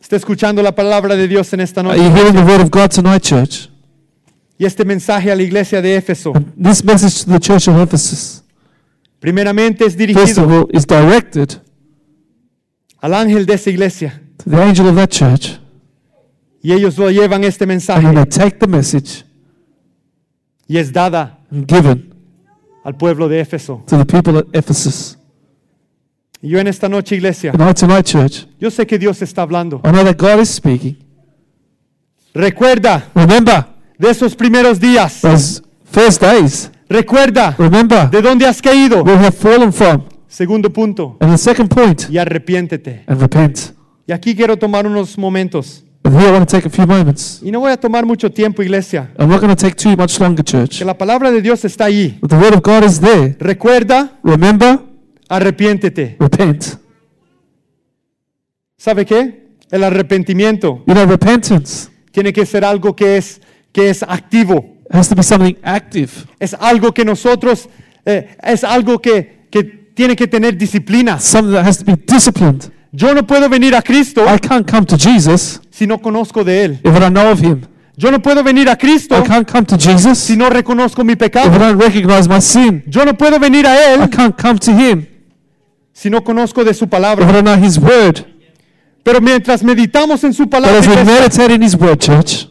Está 0.00 0.16
escuchando 0.16 0.62
la 0.62 0.72
palabra 0.74 1.14
de 1.14 1.28
Dios 1.28 1.52
en 1.52 1.60
esta 1.60 1.80
Are 1.82 1.90
noche. 1.90 2.02
you 2.02 2.14
hearing 2.16 2.34
the 2.34 2.42
word 2.42 2.60
of 2.60 2.70
God 2.70 2.90
tonight, 2.90 3.22
church? 3.22 3.68
Y 4.58 4.64
este 4.64 4.84
mensaje 4.84 5.30
a 5.30 5.36
la 5.36 5.42
iglesia 5.42 5.80
de 5.80 5.96
Éfeso, 5.96 6.32
And 6.34 6.52
this 6.62 6.84
message 6.84 7.24
to 7.24 7.30
the 7.32 7.38
church 7.40 7.68
of 7.68 7.80
Ephesus, 7.80 8.42
primeramente 9.18 9.84
es 9.86 9.94
first 9.96 10.00
of 10.38 10.46
dirigido 10.46 10.60
all, 10.62 10.66
is 10.72 10.86
directed 10.86 11.60
al 13.00 13.14
ángel 13.14 13.46
de 13.46 13.54
esa 13.54 13.70
iglesia. 13.70 14.20
to 14.38 14.50
the 14.50 14.56
angel 14.62 14.88
of 14.88 14.96
that 14.96 15.10
church. 15.10 15.58
Y 16.62 16.72
ellos 16.72 16.98
lo 16.98 17.10
llevan 17.10 17.44
este 17.44 17.64
And 17.64 17.70
then 17.70 17.76
mensaje 17.78 18.14
they 18.14 18.26
take 18.26 18.58
the 18.58 18.66
message 18.66 19.24
y 20.68 20.76
es 20.76 20.92
dada 20.92 21.38
and 21.50 21.66
given 21.66 22.14
al 22.84 22.96
pueblo 22.96 23.28
de 23.28 23.40
Éfeso. 23.40 23.82
to 23.86 23.96
the 23.96 24.04
people 24.04 24.36
at 24.38 24.44
Ephesus. 24.52 25.16
Y 26.42 26.48
yo 26.48 26.58
en 26.58 26.66
esta 26.68 26.88
noche, 26.88 27.16
iglesia, 27.16 27.52
Tonight, 27.52 27.76
tonight, 27.78 28.04
church, 28.06 28.46
yo 28.58 28.70
sé 28.70 28.86
que 28.86 28.98
Dios 28.98 29.20
está 29.22 29.42
hablando. 29.42 29.80
I 29.84 29.90
know 29.90 30.04
that 30.04 30.16
God 30.16 30.40
is 30.40 30.48
speaking. 30.48 30.96
Recuerda 32.34 33.08
Remember 33.14 33.64
de 33.98 34.10
esos 34.10 34.34
primeros 34.34 34.78
días. 34.80 35.20
those 35.20 35.62
first 35.84 36.22
days. 36.22 36.70
Recuerda 36.88 37.54
Remember 37.58 38.08
de 38.10 38.22
dónde 38.22 38.46
has 38.46 38.60
caído. 38.62 39.02
where 39.04 39.18
we 39.18 39.24
have 39.24 39.36
fallen 39.36 39.72
from. 39.72 40.02
Segundo 40.28 40.72
punto, 40.72 41.16
And 41.20 41.32
the 41.32 41.38
second 41.38 41.68
point, 41.68 42.08
y 42.08 42.16
arrepiéntete. 42.18 43.04
and 43.06 43.20
repent. 43.20 43.58
Y 44.06 44.12
aquí 44.12 44.34
quiero 44.34 44.56
tomar 44.56 44.86
unos 44.86 45.18
momentos. 45.18 45.84
And 46.04 46.16
here 46.16 46.28
I 46.28 46.32
want 46.32 46.48
to 46.48 46.56
take 46.56 46.66
a 46.66 46.70
few 46.70 46.86
moments. 46.86 47.40
Y 47.42 47.50
no 47.50 47.60
voy 47.60 47.72
a 47.72 47.76
tomar 47.76 48.06
mucho 48.06 48.30
tiempo, 48.30 48.62
iglesia. 48.62 49.10
I'm 49.18 49.28
not 49.28 49.40
going 49.40 49.54
to 49.54 49.56
take 49.60 49.74
too 49.76 49.94
much 49.96 50.18
longer, 50.18 50.42
church. 50.42 50.78
Que 50.78 50.84
la 50.84 50.96
palabra 50.96 51.30
de 51.30 51.42
Dios 51.42 51.64
está 51.64 51.84
ahí. 51.86 52.16
But 52.20 52.30
the 52.30 52.36
word 52.36 52.54
of 52.54 52.62
God 52.62 52.84
is 52.84 52.98
there. 53.00 53.36
Recuerda, 53.38 54.18
Remember, 54.22 54.80
arrepiéntete. 55.30 56.16
repent. 56.20 56.64
¿Sabe 58.76 59.04
qué? 59.06 59.48
El 59.70 59.84
arrepentimiento 59.84 60.82
You 60.86 60.94
know, 60.94 61.06
repentance 61.06 61.88
tiene 62.12 62.32
que 62.32 62.44
ser 62.44 62.64
algo 62.64 62.94
que 62.96 63.16
es, 63.18 63.40
que 63.72 63.88
es 63.90 64.02
activo. 64.02 64.76
has 64.90 65.08
to 65.08 65.14
be 65.14 65.22
something 65.22 65.54
active. 65.62 66.10
Es 66.40 66.54
algo 66.58 66.92
que 66.92 67.04
nosotros, 67.04 67.68
eh, 68.04 68.36
es 68.42 68.64
algo 68.64 68.98
que, 69.00 69.46
que 69.50 69.62
tiene 69.62 70.16
que 70.16 70.26
tener 70.26 70.56
disciplina. 70.56 71.20
Something 71.20 71.52
that 71.52 71.66
has 71.66 71.78
to 71.78 71.84
be 71.84 71.94
disciplined. 71.96 72.72
Yo 72.92 73.14
no 73.14 73.24
puedo 73.24 73.48
venir 73.48 73.76
a 73.76 73.82
Cristo 73.82 74.24
I 74.24 74.38
can't 74.40 74.68
come 74.68 74.84
to 74.86 74.96
Jesus 74.96 75.60
si 75.70 75.86
no 75.86 75.98
conozco 76.00 76.42
de 76.42 76.64
Él. 76.64 76.80
if 76.82 76.96
I 76.96 76.98
don't 76.98 77.12
know 77.12 77.30
of 77.30 77.40
Him. 77.40 77.60
Yo 77.96 78.10
no 78.10 78.20
puedo 78.20 78.42
venir 78.42 78.68
a 78.68 78.76
Cristo 78.76 79.16
I 79.16 79.22
can't 79.28 79.48
come 79.48 79.64
to 79.66 79.76
Jesus 79.76 80.18
si 80.18 80.32
if 80.32 80.38
no 80.38 80.50
reconozco 80.50 81.04
mi 81.04 81.12
I 81.12 81.16
pecado. 81.16 81.56
don't 81.56 81.80
recognize 81.80 82.28
my 82.28 82.40
sin. 82.40 82.82
Yo 82.88 83.04
no 83.04 83.14
puedo 83.16 83.38
venir 83.38 83.64
a 83.66 83.74
I 83.74 83.94
Él 83.94 84.10
can't 84.10 84.34
come 84.36 84.58
to 84.58 84.72
Him 84.72 85.06
si 86.00 86.08
no 86.08 86.24
conozco 86.24 86.64
de 86.64 86.72
su 86.72 86.86
if 86.86 86.90
palabra. 86.90 87.28
I 87.28 87.32
don't 87.32 87.44
know 87.44 87.62
His 87.62 87.76
word. 87.76 88.24
Pero 89.02 89.20
mientras 89.20 89.62
meditamos 89.62 90.24
en 90.24 90.32
su 90.32 90.44
But 90.44 90.52
palabra, 90.52 90.78
as 90.78 90.88
we 90.88 91.04
meditate 91.04 91.54
in 91.54 91.62
His 91.62 91.74
word, 91.74 91.98
church, 91.98 92.48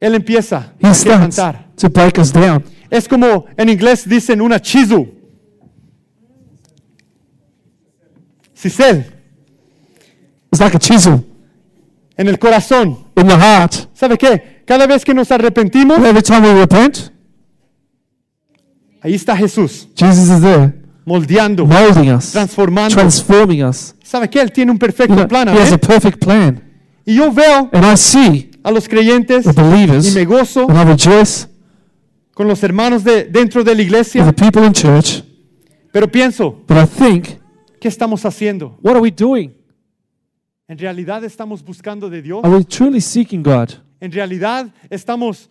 Él 0.00 0.16
empieza 0.16 0.72
He 0.80 0.88
a 0.88 0.94
starts 0.94 1.36
to 1.76 1.88
break 1.88 2.18
us 2.18 2.32
down. 2.32 2.64
Es 2.90 3.06
como 3.06 3.46
en 3.56 3.68
inglés 3.68 4.08
dicen 4.08 4.40
una 4.40 4.58
It's 10.50 10.60
like 10.60 10.76
a 10.76 10.80
chisel 10.80 11.24
en 12.16 12.26
el 12.26 12.38
corazón. 12.40 13.06
in 13.16 13.28
the 13.28 13.36
heart. 13.36 13.88
¿Sabe 13.94 14.18
qué? 14.18 14.62
Cada 14.66 14.88
vez 14.88 15.04
que 15.04 15.14
nos 15.14 15.30
arrepentimos, 15.30 15.98
Every 15.98 16.22
time 16.22 16.40
we 16.40 16.54
repent, 16.54 17.12
ahí 19.00 19.14
está 19.14 19.36
Jesús, 19.36 19.86
Jesus 19.94 20.28
is 20.28 20.40
there, 20.40 20.83
moldeando, 21.04 21.66
molding 21.66 22.12
us, 22.12 22.32
transformando. 22.32 22.94
transforming 22.94 23.62
us. 23.64 23.94
¿Sabe 24.02 24.28
qué? 24.28 24.40
Él 24.40 24.52
tiene 24.52 24.70
un 24.72 24.78
perfecto 24.78 25.26
plan. 25.28 25.48
he 25.48 25.58
has 25.60 25.72
a 25.72 25.78
perfect 25.78 26.18
plan. 26.24 26.62
Y 27.06 27.16
yo 27.16 27.32
veo 27.32 27.68
And 27.72 27.84
I 27.84 27.96
see 27.96 28.50
a 28.62 28.70
los 28.70 28.88
creyentes 28.88 29.44
the 29.44 29.52
believers, 29.52 30.06
y 30.06 30.12
me 30.12 30.24
gozo 30.24 30.66
and 30.68 30.78
I 30.78 30.84
rejoice 30.84 31.46
con 32.32 32.48
los 32.48 32.62
hermanos 32.62 33.04
de, 33.04 33.24
dentro 33.24 33.62
de 33.62 33.72
la 33.72 33.78
with 33.78 33.86
iglesia, 33.86 34.24
the 34.24 34.32
people 34.32 34.64
in 34.66 34.72
church. 34.72 35.22
pero 35.92 36.10
pienso, 36.10 36.64
But 36.66 36.78
I 36.78 36.86
think, 36.86 37.26
¿qué 37.80 37.88
estamos 37.88 38.24
haciendo? 38.24 38.78
what 38.82 38.92
are 38.94 39.00
we 39.00 39.10
doing? 39.10 39.52
¿En 40.66 40.78
realidad 40.78 41.22
estamos 41.24 41.62
buscando 41.62 42.08
de 42.08 42.22
Dios? 42.22 42.42
Are 42.42 42.54
we 42.56 42.64
truly 42.64 43.00
seeking 43.00 43.42
God? 43.42 43.68
¿En 44.00 44.10
realidad 44.10 44.66
estamos 44.90 45.50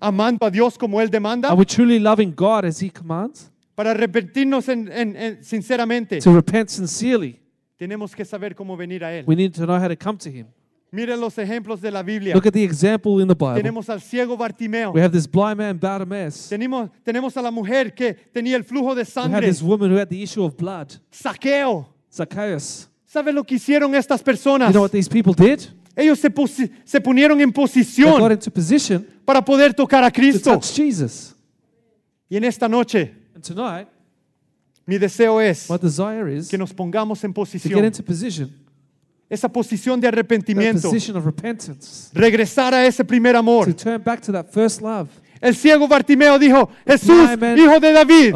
amando 0.00 0.46
a 0.46 0.50
Dios 0.50 0.76
como 0.78 1.00
Él 1.00 1.10
demanda? 1.10 1.48
Are 1.48 1.56
we 1.58 1.64
truly 1.64 1.98
loving 1.98 2.32
God 2.34 2.64
as 2.64 2.82
He 2.82 2.90
commands? 2.90 3.50
Para 3.74 3.90
arrepentirnos 3.92 4.68
en- 4.68 4.90
en- 4.92 5.16
en- 5.16 5.44
sinceramente, 5.44 6.18
To 6.20 6.32
repent 6.34 6.68
sincerely, 6.68 7.40
tenemos 7.76 8.14
que 8.14 8.24
saber 8.24 8.54
cómo 8.54 8.76
venir 8.76 9.04
a 9.04 9.12
Él. 9.14 9.24
we 9.26 9.36
need 9.36 9.52
to 9.52 9.64
know 9.64 9.76
how 9.76 9.88
to 9.88 9.96
come 9.96 10.18
to 10.18 10.28
Him. 10.28 10.46
Mire 10.90 11.16
los 11.18 11.36
ejemplos 11.36 11.82
de 11.82 11.90
la 11.90 12.02
Biblia. 12.02 12.34
Look 12.34 12.46
at 12.46 12.52
the 12.54 12.64
example 12.64 13.20
in 13.22 13.28
the 13.28 13.34
Bible. 13.34 13.56
Tenemos 13.56 13.90
al 13.90 14.00
ciego 14.00 14.38
Bartimeo. 14.38 14.90
We 14.92 15.02
have 15.02 15.12
this 15.12 15.26
blind 15.30 15.58
man 15.58 15.78
Bartimaeus. 15.78 16.48
Tenemos, 16.48 16.88
tenemos 17.04 17.36
a 17.36 17.42
la 17.42 17.50
mujer 17.50 17.92
que 17.94 18.14
tenía 18.14 18.56
el 18.56 18.64
flujo 18.64 18.94
de 18.94 19.02
We 19.02 19.02
have 19.02 19.10
sangre. 19.30 19.46
this 19.46 19.60
woman 19.62 19.92
who 19.92 19.98
had 19.98 20.08
the 20.08 20.16
issue 20.22 20.42
of 20.42 20.56
blood, 20.56 20.88
Saqueo. 21.10 21.88
Zacchaeus. 22.10 22.88
¿Sabe 23.04 23.32
lo 23.34 23.44
que 23.44 23.56
hicieron 23.56 23.94
estas 23.94 24.22
personas? 24.22 24.68
You 24.68 24.72
know 24.72 24.82
what 24.82 24.90
these 24.90 25.08
people 25.10 25.34
did? 25.34 25.60
Ellos 26.00 26.20
se, 26.20 26.32
se 26.84 27.00
ponieron 27.00 27.40
en 27.40 27.50
posición 27.52 28.14
para 29.24 29.44
poder 29.44 29.74
tocar 29.74 30.04
a 30.04 30.10
to 30.10 30.14
Cristo. 30.20 30.60
Y 32.30 32.36
en 32.36 32.44
esta 32.44 32.68
noche, 32.68 33.12
And 33.34 33.44
tonight, 33.44 33.88
mi 34.86 34.96
deseo 34.96 35.40
es 35.40 35.68
my 35.68 35.76
desire 35.76 36.36
is 36.36 36.48
que 36.48 36.56
nos 36.56 36.72
pongamos 36.72 37.22
en 37.24 37.32
to 37.34 37.44
get 37.44 37.50
posición. 37.60 37.84
into 37.84 38.02
position, 38.04 38.50
Esa 39.28 39.48
posición 39.48 40.00
de 40.00 40.06
arrepentimiento. 40.06 40.82
position 40.88 41.16
of 41.16 41.24
repentance, 41.26 42.10
Regresar 42.14 42.72
a 42.74 42.86
ese 42.86 43.04
primer 43.04 43.34
amor. 43.34 43.66
to 43.66 43.74
turn 43.74 44.00
back 44.02 44.20
to 44.20 44.30
that 44.32 44.46
first 44.52 44.80
love. 44.80 45.08
El 45.40 45.54
ciego 45.56 45.88
Bartimeo 45.88 46.38
dijo, 46.38 46.68
Jesús, 46.86 47.36
man- 47.38 47.58
hijo 47.58 47.80
de 47.80 47.92
David, 47.92 48.34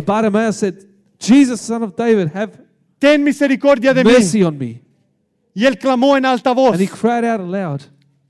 said, 0.52 0.74
Jesus, 1.20 1.60
son 1.60 1.84
of 1.84 1.94
David, 1.96 2.28
have 2.34 2.52
ten 2.98 3.22
misericordia 3.22 3.94
de 3.94 4.02
mí. 4.58 4.81
Y 5.54 5.66
él 5.66 5.78
clamó 5.78 6.16
en 6.16 6.24
alta 6.24 6.52
voz. 6.52 6.72
And 6.72 6.80
he 6.80 6.88
cried 6.88 7.24
out 7.24 7.40
aloud. 7.40 7.80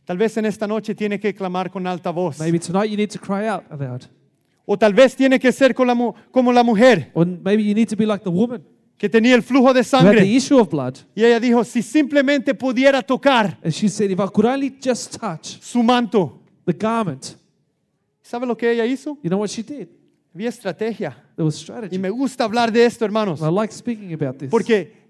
Tal 0.05 0.17
vez 0.19 0.37
en 0.37 0.45
esta 0.47 0.67
noche 0.67 0.95
tiene 0.95 1.21
que 1.21 1.33
clamar 1.35 1.71
con 1.71 1.87
alta 1.87 2.11
voz. 2.11 2.39
Maybe 2.41 2.59
tonight 2.59 2.91
you 2.91 2.97
need 2.97 3.11
to 3.11 3.21
cry 3.21 3.47
out 3.47 3.65
aloud. 3.71 4.03
O 4.65 4.77
tal 4.77 4.93
vez 4.95 5.15
tiene 5.15 5.39
que 5.39 5.53
ser 5.53 5.75
con 5.75 5.87
la 5.87 5.97
como 6.31 6.53
la 6.53 6.63
mujer 6.63 7.11
Or 7.15 7.27
maybe 7.27 7.65
you 7.65 7.75
need 7.75 7.89
to 7.89 7.97
be 7.97 8.07
like 8.07 8.23
the 8.25 8.31
woman 8.31 8.63
que 8.97 9.09
tenía 9.09 9.35
el 9.35 9.43
flujo 9.43 9.73
de 9.73 9.81
had 9.81 9.85
the 9.85 9.89
sangre. 9.91 10.25
issue 10.25 10.59
of 10.61 10.69
blood. 10.71 10.95
Y 11.15 11.25
ella 11.25 11.41
dijo, 11.41 11.65
si 11.65 11.83
simplemente 11.83 12.55
pudiera 12.55 13.03
tocar 13.03 13.59
And 13.63 13.73
she 13.73 13.89
said, 13.89 14.11
if 14.13 14.21
I 14.21 14.29
could 14.33 14.47
only 14.47 14.71
just 14.81 15.19
touch 15.19 15.61
su 15.61 15.83
manto. 15.83 16.41
the 16.65 16.73
garment. 16.73 17.37
¿Sabe 18.23 18.47
lo 18.47 18.57
que 18.57 18.71
ella 18.71 18.85
hizo? 18.87 19.19
You 19.23 19.29
know 19.29 19.41
what 19.41 19.49
she 19.49 19.63
did? 19.63 19.89
Había 20.35 20.49
estrategia. 20.49 21.17
There 21.37 21.45
was 21.45 21.57
Y 21.57 21.63
strategy. 21.63 21.99
me 21.99 22.11
gusta 22.11 22.45
hablar 22.45 22.71
de 22.73 22.85
esto, 22.85 23.05
hermanos. 23.05 23.41
I 23.41 23.51
like 23.53 23.73
speaking 23.73 24.13
about 24.15 24.39
this. 24.39 24.49
Porque 24.49 25.02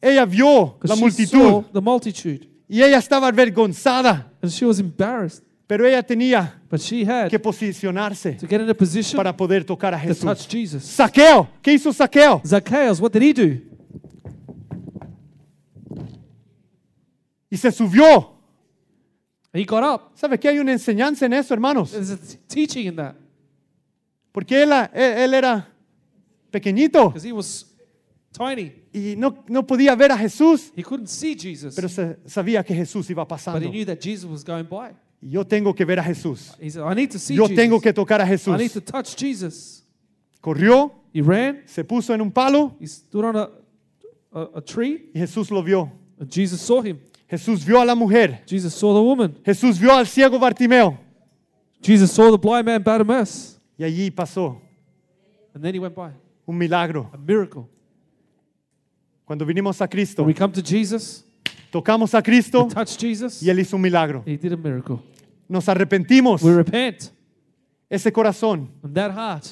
ella 0.00 0.24
vio 0.24 0.78
la 0.82 0.96
multitud 0.96 1.38
saw 1.38 1.62
the 1.72 1.80
multitude. 1.80 2.48
y 2.68 2.82
ella 2.82 2.98
estaba 2.98 3.28
avergonzada. 3.28 4.32
And 4.42 4.50
she 4.50 4.64
was 4.64 4.78
embarrassed. 4.78 5.44
Pero 5.66 5.86
ella 5.86 6.02
tenía 6.02 6.60
But 6.68 6.80
she 6.80 7.04
had 7.04 7.28
que 7.30 7.38
posicionarse 7.38 8.32
to 8.32 8.46
get 8.48 8.60
in 8.60 8.68
a 8.68 8.74
position 8.74 9.16
para 9.16 9.36
poder 9.36 9.64
tocar 9.64 9.94
a 9.94 10.00
to 10.00 10.14
touch 10.14 10.46
Jesús. 10.46 10.48
Jesus. 10.48 10.84
Saqueo, 10.84 11.48
¿qué 11.62 11.72
hizo 11.74 11.92
Saqueo? 11.92 12.40
Zacchaeus, 12.44 13.00
what 13.00 13.12
did 13.12 13.22
he 13.22 13.32
do? 13.32 13.60
Y 17.50 17.56
se 17.56 17.70
subió. 17.72 18.36
He 19.52 19.64
got 19.64 19.82
up. 19.82 20.12
¿Sabe 20.14 20.38
que 20.38 20.48
hay 20.48 20.58
una 20.60 20.72
enseñanza 20.72 21.26
en 21.26 21.32
eso, 21.32 21.52
hermanos? 21.54 21.90
There's 21.90 22.10
a 22.10 22.16
t- 22.16 22.38
teaching 22.48 22.86
in 22.86 22.96
that. 22.96 23.16
Porque 24.32 24.62
él, 24.62 24.70
él, 24.72 25.18
él 25.18 25.34
era 25.34 25.68
pequeñito. 26.52 27.08
Because 27.08 27.26
he 27.26 27.32
was 27.32 27.66
tiny. 28.32 28.72
y 28.92 29.14
no, 29.16 29.44
no 29.48 29.66
podía 29.66 29.94
ver 29.94 30.12
a 30.12 30.18
Jesús, 30.18 30.72
He 30.76 30.82
couldn't 30.82 31.08
see 31.08 31.36
Jesus, 31.36 31.74
pero 31.74 31.88
se- 31.88 32.16
sabía 32.26 32.64
que 32.64 32.74
Jesús 32.74 33.08
iba 33.10 33.22
but 33.24 33.28
pasando. 33.30 33.60
he 33.66 33.70
knew 33.70 33.84
that 33.84 33.98
Jesus 34.00 34.24
was 34.30 34.44
going 34.44 34.64
by. 34.68 34.92
Y 35.22 35.30
yo 35.30 35.44
tengo 35.46 35.74
que 35.74 35.84
ver 35.84 35.98
a 36.00 36.02
Jesús. 36.04 36.54
He 36.60 36.70
said, 36.70 36.82
I 36.82 36.94
need 36.94 37.10
to 37.10 37.18
see 37.18 37.34
Yo 37.36 37.44
Jesus. 37.46 37.56
tengo 37.56 37.80
que 37.80 37.92
tocar 37.92 38.20
a 38.20 38.24
I 38.24 38.28
need 38.30 38.38
Jesús. 38.38 38.72
to 38.72 38.80
touch 38.80 39.14
Jesus. 39.16 39.84
Corrió, 40.40 40.92
He 41.12 41.20
ran, 41.22 41.62
se 41.66 41.84
puso 41.84 42.14
en 42.14 42.20
un 42.22 42.30
palo 42.30 42.76
he 42.80 42.86
stood 42.86 43.24
on 43.24 43.36
a, 43.36 43.50
a, 44.32 44.48
a 44.56 44.60
tree, 44.62 45.10
y 45.12 45.18
Jesús 45.20 45.50
lo 45.50 45.62
vio. 45.62 45.90
and 46.18 46.30
Jesus 46.32 46.60
saw 46.60 46.80
him. 46.82 46.98
Jesús 47.28 47.64
vio 47.64 47.80
a 47.80 47.84
la 47.84 47.94
mujer. 47.94 48.42
Jesus 48.46 48.72
saw 48.74 48.94
the 48.94 49.00
woman. 49.02 49.36
Jesús 49.44 49.78
vio 49.78 49.92
al 49.92 50.06
ciego 50.06 50.38
Bartimeo. 50.38 50.98
Jesus 51.82 52.10
saw 52.10 52.30
the 52.30 52.38
blind 52.38 52.64
man 52.66 52.82
Bartimaeus. 52.82 53.58
Y 53.78 53.84
allí 53.84 54.10
pasó 54.10 54.60
And 55.54 55.62
then 55.64 55.74
he 55.74 55.78
went 55.80 55.94
by. 55.94 56.12
un 56.46 56.56
milagro. 56.58 57.10
A 57.12 57.16
miracle. 57.18 57.68
Cuando 59.30 59.46
vinimos 59.46 59.80
a 59.80 59.86
Cristo, 59.86 60.24
When 60.24 60.34
we 60.34 60.34
come 60.34 60.52
to 60.52 60.60
Jesus, 60.60 61.24
tocamos 61.70 62.14
a 62.14 62.20
Cristo 62.20 62.64
we 62.64 62.74
touch 62.74 62.98
Jesus, 62.98 63.40
y 63.40 63.48
Él 63.48 63.60
hizo 63.60 63.76
un 63.76 63.82
milagro. 63.82 64.24
he 64.26 64.36
did 64.36 64.52
a 64.52 64.56
miracle. 64.56 64.98
Nos 65.48 65.68
arrepentimos. 65.68 66.42
We 66.42 66.52
repent. 66.52 67.12
Ese 67.88 68.10
corazón, 68.12 68.68
And 68.82 68.92
that 68.92 69.12
heart, 69.12 69.46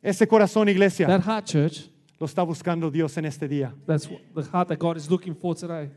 ese 0.00 0.24
corazón, 0.24 0.68
iglesia, 0.68 1.08
that 1.08 1.22
heart, 1.22 1.46
church, 1.46 1.90
lo 2.20 2.28
está 2.28 2.44
buscando 2.44 2.92
Dios 2.92 3.16
en 3.16 3.24
este 3.24 3.48
día. 3.48 3.74
that's 3.88 4.06
the 4.06 4.44
heart 4.52 4.68
that 4.68 4.78
God 4.78 4.96
is 4.96 5.10
looking 5.10 5.34
for 5.34 5.56
today. 5.56 5.90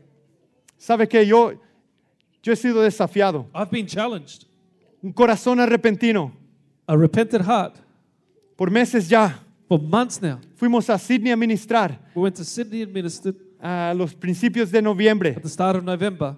¿Sabe 0.76 1.06
qué? 1.06 1.24
Yo, 1.24 1.52
yo 2.42 2.52
he 2.52 2.56
sido 2.56 2.82
desafiado. 2.82 3.46
I've 3.54 3.70
been 3.70 3.86
challenged. 3.86 4.46
Un 5.00 5.12
corazón 5.12 5.60
arrepentino. 5.60 6.32
A 6.88 6.96
repentant 6.96 7.44
heart. 7.44 7.76
Por 8.56 8.68
meses 8.68 9.08
ya 9.08 9.41
For 9.72 9.80
months 9.80 10.20
now, 10.20 10.38
fuimos 10.54 10.90
a 10.90 10.98
Sydney 10.98 11.30
a 11.30 11.36
ministrar 11.36 11.98
we 12.14 12.20
went 12.20 12.36
to 12.36 12.44
Sydney 12.44 12.82
and 12.82 12.92
ministered 12.92 13.34
a 13.58 13.94
los 13.96 14.12
principios 14.14 14.70
de 14.70 14.82
noviembre 14.82 15.30
at 15.30 15.42
the 15.42 15.48
start 15.48 15.76
of 15.76 15.82
November. 15.82 16.36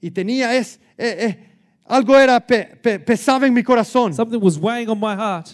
y 0.00 0.10
tenía 0.10 0.54
es, 0.56 0.80
eh, 0.96 1.16
eh, 1.18 1.50
algo 1.84 2.18
era 2.18 2.40
pe- 2.40 2.74
pe- 2.82 2.98
pesaba 2.98 3.46
en 3.46 3.52
mi 3.52 3.62
corazón. 3.62 4.14
Something 4.14 4.40
was 4.40 4.56
weighing 4.58 4.88
on 4.88 4.98
my 4.98 5.14
heart 5.14 5.50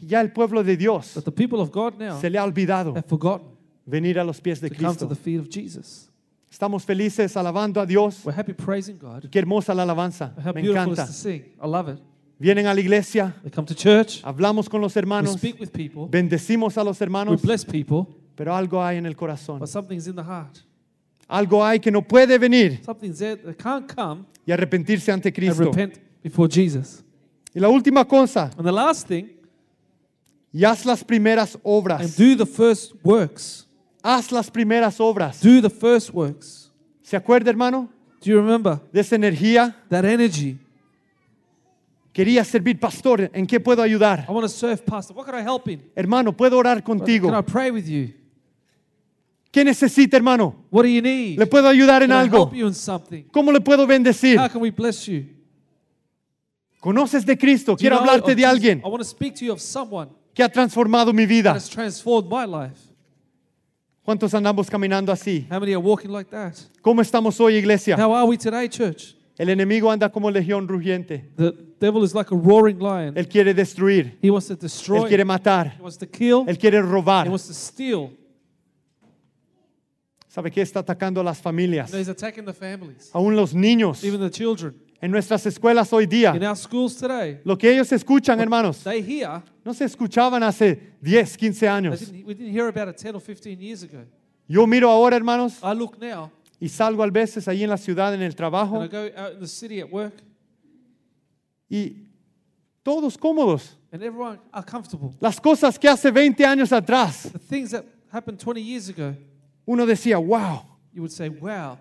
ya 0.00 0.22
el 0.22 0.32
pueblo 0.32 0.64
de 0.64 0.74
Dios 0.74 1.12
the 1.22 1.30
people 1.30 1.60
of 1.60 1.70
God 1.70 1.98
now 1.98 2.18
se 2.18 2.30
le 2.30 2.38
ha 2.38 2.44
olvidado 2.44 2.92
have 2.96 3.06
forgotten 3.06 3.48
venir 3.84 4.18
a 4.18 4.24
los 4.24 4.40
pies 4.40 4.58
de 4.58 4.70
to 4.70 4.74
come 4.82 4.96
to 4.96 5.06
the 5.06 5.14
feet 5.14 5.38
of 5.38 5.50
Jesus. 5.50 6.08
Estamos 6.50 6.82
felices 6.86 7.36
alabando 7.36 7.78
a 7.78 7.84
Dios. 7.86 8.24
We're 8.24 8.34
happy 8.38 8.54
praising 8.54 8.96
God. 8.98 9.28
Qué 9.30 9.38
hermosa 9.38 9.74
la 9.74 9.82
alabanza. 9.82 10.32
How 10.42 10.54
Me 10.54 10.62
beautiful 10.62 10.92
encanta. 10.92 11.02
is 11.04 11.08
to 11.08 11.12
sing. 11.14 11.44
I 11.62 11.66
love 11.66 11.88
it. 11.92 11.98
Vienen 12.42 12.66
a 12.66 12.74
la 12.74 12.80
iglesia, 12.80 13.34
They 13.42 13.50
come 13.52 13.66
to 13.66 13.74
church, 13.74 14.20
hablamos 14.24 14.68
con 14.68 14.80
los 14.80 14.94
we 14.96 14.98
hermanos, 15.00 15.34
speak 15.34 15.60
with 15.60 15.70
people, 15.70 16.06
bendecimos 16.10 16.76
a 16.76 16.82
los 16.82 16.98
we 17.00 17.04
hermanos, 17.04 17.40
bless 17.40 17.64
people, 17.64 18.06
pero 18.34 18.52
algo 18.54 18.82
hay 18.82 18.98
en 18.98 19.06
el 19.06 19.14
corazón. 19.14 19.60
but 19.60 19.68
something's 19.68 20.06
in 20.08 20.16
the 20.16 20.22
heart. 20.24 20.58
Algo 21.28 21.64
hay 21.64 21.78
que 21.78 21.90
no 21.90 22.02
puede 22.02 22.36
venir 22.38 22.80
Something's 22.84 23.18
there 23.18 23.36
that 23.36 23.56
can't 23.56 23.86
come 23.94 24.24
y 24.44 24.50
arrepentirse 24.52 25.12
ante 25.12 25.28
and 25.28 25.36
Cristo. 25.36 25.64
repent 25.64 25.98
before 26.22 26.48
Jesus. 26.50 27.04
Y 27.54 27.60
la 27.60 27.68
última 27.68 28.04
cosa, 28.06 28.50
And 28.56 28.66
the 28.66 28.72
last 28.72 29.06
thing, 29.06 29.28
y 30.52 30.64
haz 30.64 30.84
las 30.84 31.04
primeras 31.04 31.54
and 31.54 31.62
obras. 31.64 32.16
do 32.16 32.36
the 32.36 32.44
first 32.46 32.92
works. 33.04 33.66
Haz 34.02 34.32
las 34.32 34.50
primeras 34.50 34.98
obras. 35.00 35.40
Do 35.40 35.62
the 35.62 35.70
first 35.70 36.10
works. 36.12 36.72
¿Se 37.02 37.16
acuerda, 37.16 37.50
hermano? 37.50 37.88
Do 38.20 38.30
you 38.30 38.36
remember 38.36 38.80
De 38.92 39.00
esa 39.00 39.14
energía. 39.16 39.76
that 39.88 40.04
energy? 40.04 40.58
Quería 42.12 42.44
servir, 42.44 42.78
pastor. 42.78 43.30
¿En 43.32 43.46
qué 43.46 43.58
puedo 43.58 43.82
ayudar? 43.82 44.26
I 44.28 44.32
want 44.32 44.44
to 44.44 44.48
serve, 44.48 44.84
Pastor. 44.84 45.16
What 45.16 45.24
can 45.24 45.34
I 45.34 45.42
help 45.42 45.66
in? 45.68 45.82
Hermano, 45.96 46.36
puedo 46.36 46.58
orar 46.58 46.82
contigo. 46.82 47.30
Can 47.30 47.38
I 47.38 47.42
pray 47.42 47.70
with 47.70 47.86
you? 47.86 48.12
¿Qué 49.50 49.64
necesita, 49.64 50.16
hermano? 50.16 50.64
What 50.70 50.82
do 50.84 50.88
you 50.88 51.02
need? 51.02 51.38
¿Le 51.38 51.46
puedo 51.46 51.68
ayudar 51.68 52.02
en 52.02 52.08
Can 52.10 52.18
I 52.18 52.22
algo? 52.22 52.38
help 52.46 52.54
you 52.54 52.66
in 52.66 52.74
something? 52.74 53.24
¿Cómo 53.30 53.50
le 53.52 53.60
puedo 53.60 53.86
bendecir? 53.86 54.38
How 54.38 54.48
can 54.48 54.60
we 54.60 54.70
bless 54.70 55.06
you? 55.06 55.24
¿Conoces 56.80 57.24
de 57.24 57.36
Cristo? 57.36 57.72
Do 57.72 57.76
you 57.76 57.78
Quiero 57.78 57.96
know 57.96 58.10
hablarte 58.10 58.34
de 58.34 58.44
alguien 58.44 58.78
I 58.84 58.88
want 58.88 58.98
to 59.02 59.04
speak 59.04 59.34
to 59.36 59.44
you 59.44 59.52
of 59.52 59.60
someone 59.60 60.10
que 60.34 60.42
ha 60.42 60.48
transformado 60.48 61.12
mi 61.12 61.24
that 61.24 61.28
vida. 61.28 61.52
has 61.52 61.68
transformed 61.68 62.28
my 62.30 62.44
life. 62.46 62.78
¿Cuántos 64.04 64.34
andamos 64.34 64.68
caminando 64.68 65.12
así? 65.12 65.46
How 65.50 65.60
many 65.60 65.72
are 65.72 65.76
walking 65.82 66.10
like 66.10 66.28
that? 66.30 66.54
¿Cómo 66.82 67.00
estamos 67.02 67.38
hoy, 67.40 67.54
iglesia? 67.56 67.96
How 67.96 68.12
are 68.14 68.26
we 68.26 68.36
today, 68.36 68.68
church? 68.68 69.14
El 69.38 69.48
enemigo 69.48 69.90
anda 69.90 70.10
como 70.10 70.30
legión 70.30 70.66
rugiente. 70.66 71.30
The 71.36 71.52
devil 71.84 72.04
is 72.04 72.14
like 72.14 72.30
a 72.32 72.36
roaring 72.36 72.78
lion. 72.78 73.14
Él 73.16 73.28
quiere 73.28 73.52
destruir. 73.52 74.16
He 74.22 74.30
wants 74.30 74.46
to 74.48 74.54
Él 74.54 74.60
destroy. 74.60 75.08
quiere 75.08 75.24
matar. 75.24 75.74
He 75.76 75.82
wants 75.82 75.98
to 75.98 76.06
kill. 76.06 76.44
Él 76.46 76.56
quiere 76.58 76.78
He 76.78 76.82
robar. 76.82 77.28
wants 77.28 77.46
to 77.48 77.54
steal. 77.54 78.10
¿Sabe 80.28 80.50
qué 80.50 80.62
está 80.62 80.80
atacando 80.80 81.20
a 81.20 81.24
las 81.24 81.40
familias? 81.42 81.92
And 81.92 82.00
he's 82.00 82.08
attacking 82.08 82.44
the 82.46 82.54
families, 82.54 83.10
Aún 83.12 83.36
los 83.36 83.52
niños. 83.54 84.02
even 84.02 84.20
the 84.20 84.30
children. 84.30 84.74
En 85.02 85.10
nuestras 85.10 85.44
escuelas 85.46 85.92
hoy 85.92 86.04
In 86.04 86.10
día. 86.10 86.48
our 86.48 86.56
schools 86.56 86.96
today, 86.96 87.40
Lo 87.44 87.58
que 87.58 87.70
ellos 87.70 87.90
escuchan, 87.92 88.38
hermanos, 88.40 88.82
they 88.84 89.02
hear. 89.02 89.42
no 89.64 89.74
se 89.74 89.84
escuchaban 89.84 90.42
hace 90.44 90.94
10, 91.02 91.36
15 91.36 91.60
They 91.60 91.68
años. 91.68 92.00
didn't, 92.00 92.24
we 92.26 92.34
didn't 92.34 92.52
hear 92.52 92.68
about 92.68 92.88
it 92.88 92.96
10 92.96 93.16
or 93.16 93.20
15 93.20 93.60
years 93.60 93.82
ago. 93.82 94.04
Yo 94.48 94.66
miro 94.66 94.88
ahora, 94.88 95.16
hermanos, 95.16 95.58
I 95.62 95.74
look 95.74 95.98
now 96.00 96.30
y 96.60 96.68
salgo 96.68 97.02
a 97.02 97.10
veces 97.10 97.46
ahí 97.48 97.64
en 97.64 97.70
la 97.70 97.76
ciudad, 97.76 98.14
en 98.14 98.20
el 98.22 98.26
and 98.28 98.36
trabajo, 98.36 98.82
I 98.82 98.88
go 98.88 99.10
out 99.16 99.32
in 99.34 99.40
the 99.40 99.48
city 99.48 99.80
at 99.80 99.90
work, 99.92 100.14
y 101.72 102.06
todos 102.84 103.16
cómodos. 103.16 103.78
and 103.92 104.02
everyone 104.02 104.38
are 104.52 104.64
comfortable. 104.64 105.14
Las 105.20 105.40
cosas 105.40 105.78
que 105.78 105.88
hace 105.88 106.10
20 106.10 106.44
años 106.44 106.70
atrás, 106.72 107.30
The 107.32 107.38
things 107.38 107.70
that 107.70 107.84
happened 108.12 108.38
20 108.38 108.60
years 108.60 108.88
ago, 108.88 109.14
uno 109.66 109.86
decía, 109.86 110.18
wow, 110.18 110.62
you 110.92 111.00
would 111.02 111.10
say, 111.12 111.28
wow, 111.28 111.78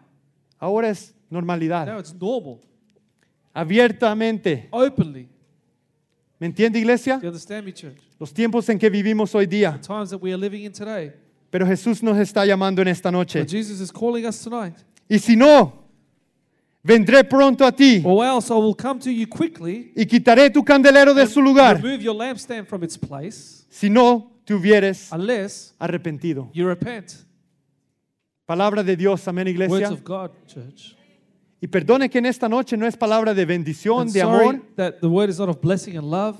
ahora 0.60 0.90
es 0.90 1.14
now 1.30 1.40
normalidad. 1.42 2.00
it's 2.00 2.14
normal, 2.14 2.60
Abiertamente. 3.54 4.68
openly. 4.72 5.28
¿Me 6.40 6.48
entiende, 6.48 6.80
iglesia? 6.80 7.18
Do 7.18 7.24
you 7.24 7.28
understand 7.28 7.66
me, 7.66 7.72
church? 7.74 7.98
Los 8.20 8.34
tiempos 8.34 8.68
en 8.70 8.80
que 8.80 8.90
vivimos 8.90 9.34
hoy 9.36 9.46
día. 9.46 9.80
Times 9.82 10.10
that 10.10 10.22
we 10.22 10.32
are 10.32 10.38
living 10.38 10.64
in 10.64 10.72
today. 10.72 11.12
Pero 11.52 11.66
Jesús 11.68 12.02
nos 12.02 12.18
está 12.18 12.46
llamando 12.46 12.82
en 12.82 12.88
esta 12.88 13.12
noche. 13.12 13.40
But 13.42 13.50
Jesus 13.50 13.80
is 13.82 13.92
calling 13.92 14.26
us 14.26 14.42
tonight. 14.42 14.76
Y 15.10 15.20
si 15.20 15.36
no, 15.36 15.81
vendré 16.84 17.24
pronto 17.24 17.66
a 17.66 17.72
ti 17.72 18.02
Or 18.04 18.26
else 18.26 18.50
I 18.52 18.58
will 18.58 18.76
come 18.76 19.00
to 19.02 19.10
you 19.12 19.28
quickly, 19.28 19.92
y 19.96 20.06
quitaré 20.06 20.50
tu 20.50 20.64
candelero 20.64 21.14
de 21.14 21.28
su 21.28 21.42
lugar 21.42 21.82
remove 21.82 22.02
your 22.04 22.16
lampstand 22.16 22.66
from 22.68 22.84
its 22.84 22.98
place, 22.98 23.66
si 23.70 23.90
no 23.90 24.32
te 24.46 24.54
hubieres 24.54 25.12
unless 25.12 25.74
arrepentido. 25.80 26.50
you 26.54 26.68
repent. 26.68 27.14
Palabra 28.46 28.84
de 28.84 28.96
Dios, 28.98 29.26
amén, 29.28 29.48
Words 29.48 29.54
iglesia. 29.62 29.92
of 29.92 30.04
God, 30.04 30.32
church. 30.48 30.96
Y 31.62 31.68
perdone 31.68 32.10
que 32.10 32.18
en 32.18 32.26
esta 32.26 32.50
noche 32.50 32.76
no 32.76 32.88
es 32.88 32.98
palabra 32.98 33.34
de 33.34 33.46
bendición, 33.46 34.08
I'm 34.08 34.14
de 34.14 34.22
sorry 34.22 34.48
amor, 34.50 34.62
that 34.76 34.96
the 35.00 35.08
word 35.08 35.30
is 35.30 35.38
not 35.40 35.48
of 35.48 35.62
blessing 35.62 35.96
and 35.96 36.10
love, 36.10 36.38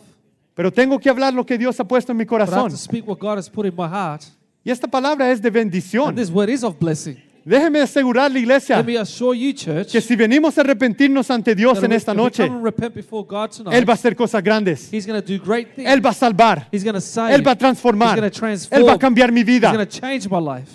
pero 0.56 0.72
tengo 0.72 1.00
que 1.00 1.10
hablar 1.10 1.34
lo 1.34 1.46
que 1.46 1.58
Dios 1.58 1.80
ha 1.80 1.84
puesto 1.88 2.12
en 2.12 2.18
mi 2.18 2.26
but 2.26 2.40
I 2.40 2.42
have 2.42 2.50
corazón. 2.50 2.72
to 2.72 2.78
speak 2.78 3.08
what 3.08 3.20
God 3.20 3.38
has 3.38 3.48
put 3.50 3.66
in 3.66 3.74
my 3.76 3.88
heart. 3.88 4.24
Y 4.66 4.72
esta 4.72 4.88
palabra 4.88 5.32
es 5.32 5.42
de 5.42 5.50
bendición. 5.52 6.10
And 6.10 6.18
this 6.18 6.30
word 6.30 6.50
is 6.50 6.64
of 6.64 6.78
blessing. 6.80 7.18
Déjeme 7.44 7.82
asegurarle, 7.82 8.40
iglesia, 8.40 8.78
Let 8.78 8.86
me 8.86 8.98
assure 9.00 9.36
you, 9.36 9.52
church, 9.54 9.92
que 9.92 10.00
si 10.00 10.16
venimos 10.16 10.56
a 10.58 10.62
arrepentirnos 10.62 11.32
ante 11.32 11.56
Dios 11.56 11.74
that 11.80 11.86
en 11.86 11.92
if 11.94 11.98
esta 11.98 12.12
we- 12.12 12.18
noche, 12.18 12.44
come 12.46 12.58
and 12.58 12.64
repent 12.64 12.94
before 12.94 13.26
God 13.28 13.50
tonight, 13.50 13.74
Él 13.74 13.84
va 13.88 13.94
a 13.94 13.96
hacer 13.96 14.16
cosas 14.16 14.44
grandes. 14.44 14.94
He's 14.94 15.08
to 15.08 15.22
do 15.22 15.40
great 15.44 15.74
things. 15.74 15.90
Él 15.90 16.06
va 16.06 16.12
a 16.12 16.14
salvar. 16.14 16.68
He's 16.72 16.84
to 16.84 17.02
save. 17.02 17.34
Él 17.34 17.42
va 17.46 17.52
a 17.52 17.56
transformar. 17.58 18.16
He's 18.20 18.32
to 18.32 18.40
transform. 18.40 18.82
Él 18.82 18.88
va 18.88 18.94
a 18.94 19.00
cambiar 19.00 19.32
mi 19.32 19.40
He's 19.42 19.48
vida. 19.48 19.88
change 19.88 20.30
my 20.30 20.40
life. 20.40 20.72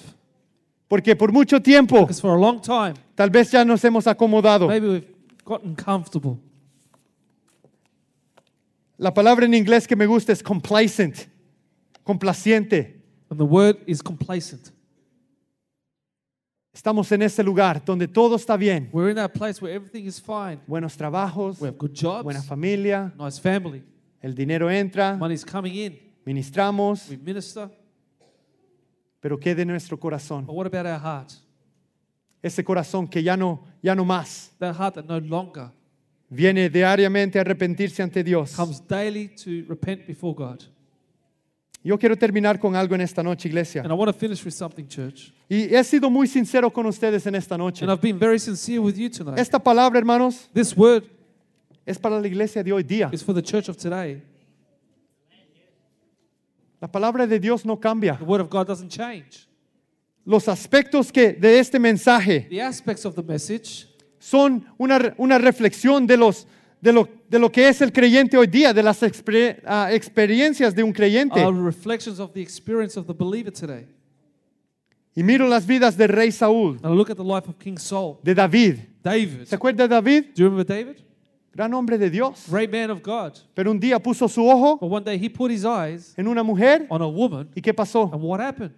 Porque 0.88 1.14
por 1.14 1.30
mucho 1.32 1.60
tiempo, 1.60 2.00
Because 2.00 2.20
for 2.20 2.36
a 2.36 2.40
long 2.40 2.60
time, 2.60 2.94
tal 3.14 3.30
vez 3.30 3.50
ya 3.52 3.64
nos 3.64 3.84
hemos 3.84 4.06
acomodado. 4.08 4.66
maybe 4.66 4.88
we've 4.88 5.06
gotten 5.44 5.74
comfortable. 5.76 6.38
La 8.98 9.12
palabra 9.14 9.44
en 9.46 9.54
inglés 9.54 9.86
que 9.86 9.94
me 9.94 10.06
gusta 10.06 10.32
es 10.32 10.42
complacent, 10.42 11.28
complaciente. 12.02 12.96
And 13.30 13.38
the 13.38 13.44
word 13.44 13.76
is 13.86 14.02
complacent. 14.02 14.72
Estamos 16.76 17.10
en 17.10 17.22
ese 17.22 17.42
lugar 17.42 17.82
donde 17.82 18.06
todo 18.06 18.36
está 18.36 18.54
bien. 18.54 18.90
We're 18.92 19.08
in 19.08 19.16
that 19.16 19.32
place 19.32 19.62
where 19.62 19.74
everything 19.74 20.04
is 20.06 20.20
fine. 20.20 20.58
Buenos 20.66 20.94
trabajos, 20.94 21.58
We 21.58 21.68
have 21.68 21.78
good 21.78 21.94
jobs, 21.94 22.22
buena 22.22 22.42
familia, 22.42 23.14
nice 23.18 23.40
family, 23.40 23.82
el 24.20 24.34
dinero 24.34 24.70
entra, 24.70 25.16
money's 25.16 25.42
coming 25.42 25.74
in, 25.74 25.98
ministramos, 26.26 27.08
we 27.08 27.16
minister. 27.16 27.70
pero 29.20 29.40
¿qué 29.40 29.54
de 29.54 29.64
nuestro 29.64 29.98
corazón? 29.98 30.44
But 30.44 30.54
what 30.54 30.66
about 30.66 30.84
our 30.84 31.00
heart? 31.00 31.32
Ese 32.42 32.62
corazón 32.62 33.08
que 33.08 33.22
ya 33.22 33.38
no, 33.38 33.64
ya 33.82 33.94
no 33.94 34.04
más 34.04 34.52
That 34.58 34.76
heart 34.76 34.96
that 34.96 35.06
no 35.06 35.18
longer 35.18 35.70
viene 36.28 36.68
diariamente 36.68 37.38
a 37.38 37.40
arrepentirse 37.40 38.02
ante 38.02 38.22
Dios. 38.22 38.54
comes 38.54 38.86
daily 38.86 39.28
to 39.28 39.64
repent 39.66 40.06
before 40.06 40.34
God. 40.36 40.62
Yo 41.86 41.96
quiero 41.96 42.16
terminar 42.16 42.58
con 42.58 42.74
algo 42.74 42.96
en 42.96 43.00
esta 43.00 43.22
noche, 43.22 43.46
iglesia. 43.48 43.80
And 43.82 43.92
I 43.92 43.94
want 43.94 44.12
to 44.12 44.18
finish 44.18 44.44
with 44.44 44.52
something, 44.52 44.88
church. 44.88 45.32
Y 45.48 45.72
he 45.72 45.84
sido 45.84 46.10
muy 46.10 46.26
sincero 46.26 46.68
con 46.72 46.84
ustedes 46.86 47.24
en 47.28 47.36
esta 47.36 47.56
noche. 47.56 47.84
And 47.84 47.92
I've 47.92 48.02
been 48.02 48.18
very 48.18 48.40
sincere 48.40 48.80
with 48.80 48.96
you 48.96 49.08
tonight. 49.08 49.38
Esta 49.38 49.60
palabra, 49.60 49.96
hermanos, 49.96 50.50
This 50.52 50.76
word 50.76 51.04
es 51.86 51.96
para 51.96 52.18
la 52.18 52.26
iglesia 52.26 52.64
de 52.64 52.72
hoy 52.72 52.82
día. 52.82 53.08
is 53.12 53.22
for 53.22 53.32
the 53.32 53.40
church 53.40 53.68
of 53.68 53.76
today. 53.76 54.20
La 56.80 56.88
palabra 56.88 57.24
de 57.24 57.38
Dios 57.38 57.64
no 57.64 57.76
cambia. 57.76 58.18
The 58.18 58.24
word 58.24 58.40
of 58.40 58.50
God 58.50 58.66
doesn't 58.66 58.90
change. 58.90 59.46
los 60.24 60.48
aspectos 60.48 61.12
que 61.12 61.34
de 61.34 61.60
este 61.60 61.78
mensaje 61.78 62.48
The 62.50 62.62
aspects 62.62 63.06
of 63.06 63.14
the 63.14 63.22
message 63.22 63.86
son 64.18 64.66
una, 64.76 65.14
una 65.18 65.38
reflexión 65.38 66.04
de, 66.04 66.16
los, 66.16 66.48
de, 66.80 66.92
lo, 66.92 67.08
de 67.28 67.38
lo 67.38 67.50
que 67.50 67.68
es 67.68 67.80
el 67.80 67.92
creyente 67.92 68.36
hoy 68.36 68.46
día, 68.46 68.72
de 68.72 68.82
las 68.82 69.02
exper- 69.02 69.60
ah, 69.66 69.88
experiencias 69.92 70.74
de 70.74 70.82
un 70.82 70.92
creyente. 70.92 71.40
are 71.40 71.52
reflections 71.56 72.18
of 72.20 72.32
the 72.32 72.40
experience 72.40 72.98
of 72.98 73.06
the 73.06 73.14
believer 73.14 73.52
today. 73.52 73.86
Y 75.14 75.22
miro 75.22 75.48
las 75.48 75.66
vidas 75.66 75.96
del 75.96 76.08
rey 76.08 76.30
Saúl, 76.30 76.78
And 76.82 76.92
I 76.92 76.96
look 76.96 77.10
at 77.10 77.16
the 77.16 77.24
life 77.24 77.48
of 77.48 77.56
King 77.58 77.78
Saul, 77.78 78.18
de 78.22 78.34
David. 78.34 78.76
David. 79.02 79.46
¿Se 79.46 79.54
acuerda 79.54 79.84
de 79.84 79.88
David? 79.88 80.24
Do 80.34 80.42
you 80.42 80.44
remember 80.44 80.66
David? 80.66 80.96
Gran 81.54 81.72
hombre 81.72 81.96
de 81.96 82.10
Dios. 82.10 82.44
Great 82.50 82.70
man 82.70 82.90
of 82.90 83.00
God. 83.02 83.32
Pero 83.54 83.70
un 83.70 83.80
día 83.80 83.98
puso 83.98 84.28
su 84.28 84.46
ojo 84.46 84.76
But 84.78 84.90
one 84.90 85.04
day 85.04 85.16
he 85.18 85.30
put 85.30 85.50
his 85.50 85.64
eyes 85.64 86.12
en 86.18 86.28
una 86.28 86.42
mujer 86.42 86.86
on 86.90 87.00
a 87.00 87.06
woman, 87.08 87.48
y 87.54 87.62
¿qué 87.62 87.72
pasó? 87.72 88.10
and 88.12 88.22
what 88.22 88.40
happened? 88.40 88.72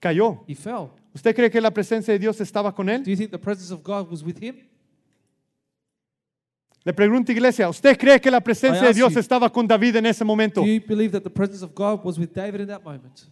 Cayó. 0.00 0.42
He 0.48 0.56
fell. 0.56 0.90
¿Usted 1.14 1.34
cree 1.36 1.50
que 1.50 1.60
la 1.60 1.70
presencia 1.70 2.12
de 2.12 2.18
Dios 2.18 2.40
estaba 2.40 2.74
con 2.74 2.88
él? 2.88 3.04
Do 3.04 3.10
you 3.10 3.16
think 3.16 3.30
the 3.30 3.38
presence 3.38 3.72
of 3.72 3.82
God 3.84 4.10
was 4.10 4.24
with 4.24 4.42
him? 4.42 4.56
Le 6.90 6.94
pregunto 6.94 7.30
iglesia, 7.30 7.68
¿usted 7.68 7.96
cree 7.96 8.20
que 8.20 8.28
la 8.32 8.40
presencia 8.40 8.88
de 8.88 8.92
Dios 8.92 9.14
estaba 9.14 9.48
con 9.48 9.64
David 9.64 9.94
en 9.94 10.06
ese 10.06 10.24
momento? 10.24 10.60
Do 10.60 10.66
you 10.66 10.80
believe 10.84 11.12
that 11.12 11.22
the 11.22 11.30
presence 11.30 11.64
of 11.64 11.72
God 11.72 12.04
was 12.04 12.18
with 12.18 12.30
David 12.34 12.62
in 12.62 12.66
that 12.66 12.82
moment? 12.82 13.28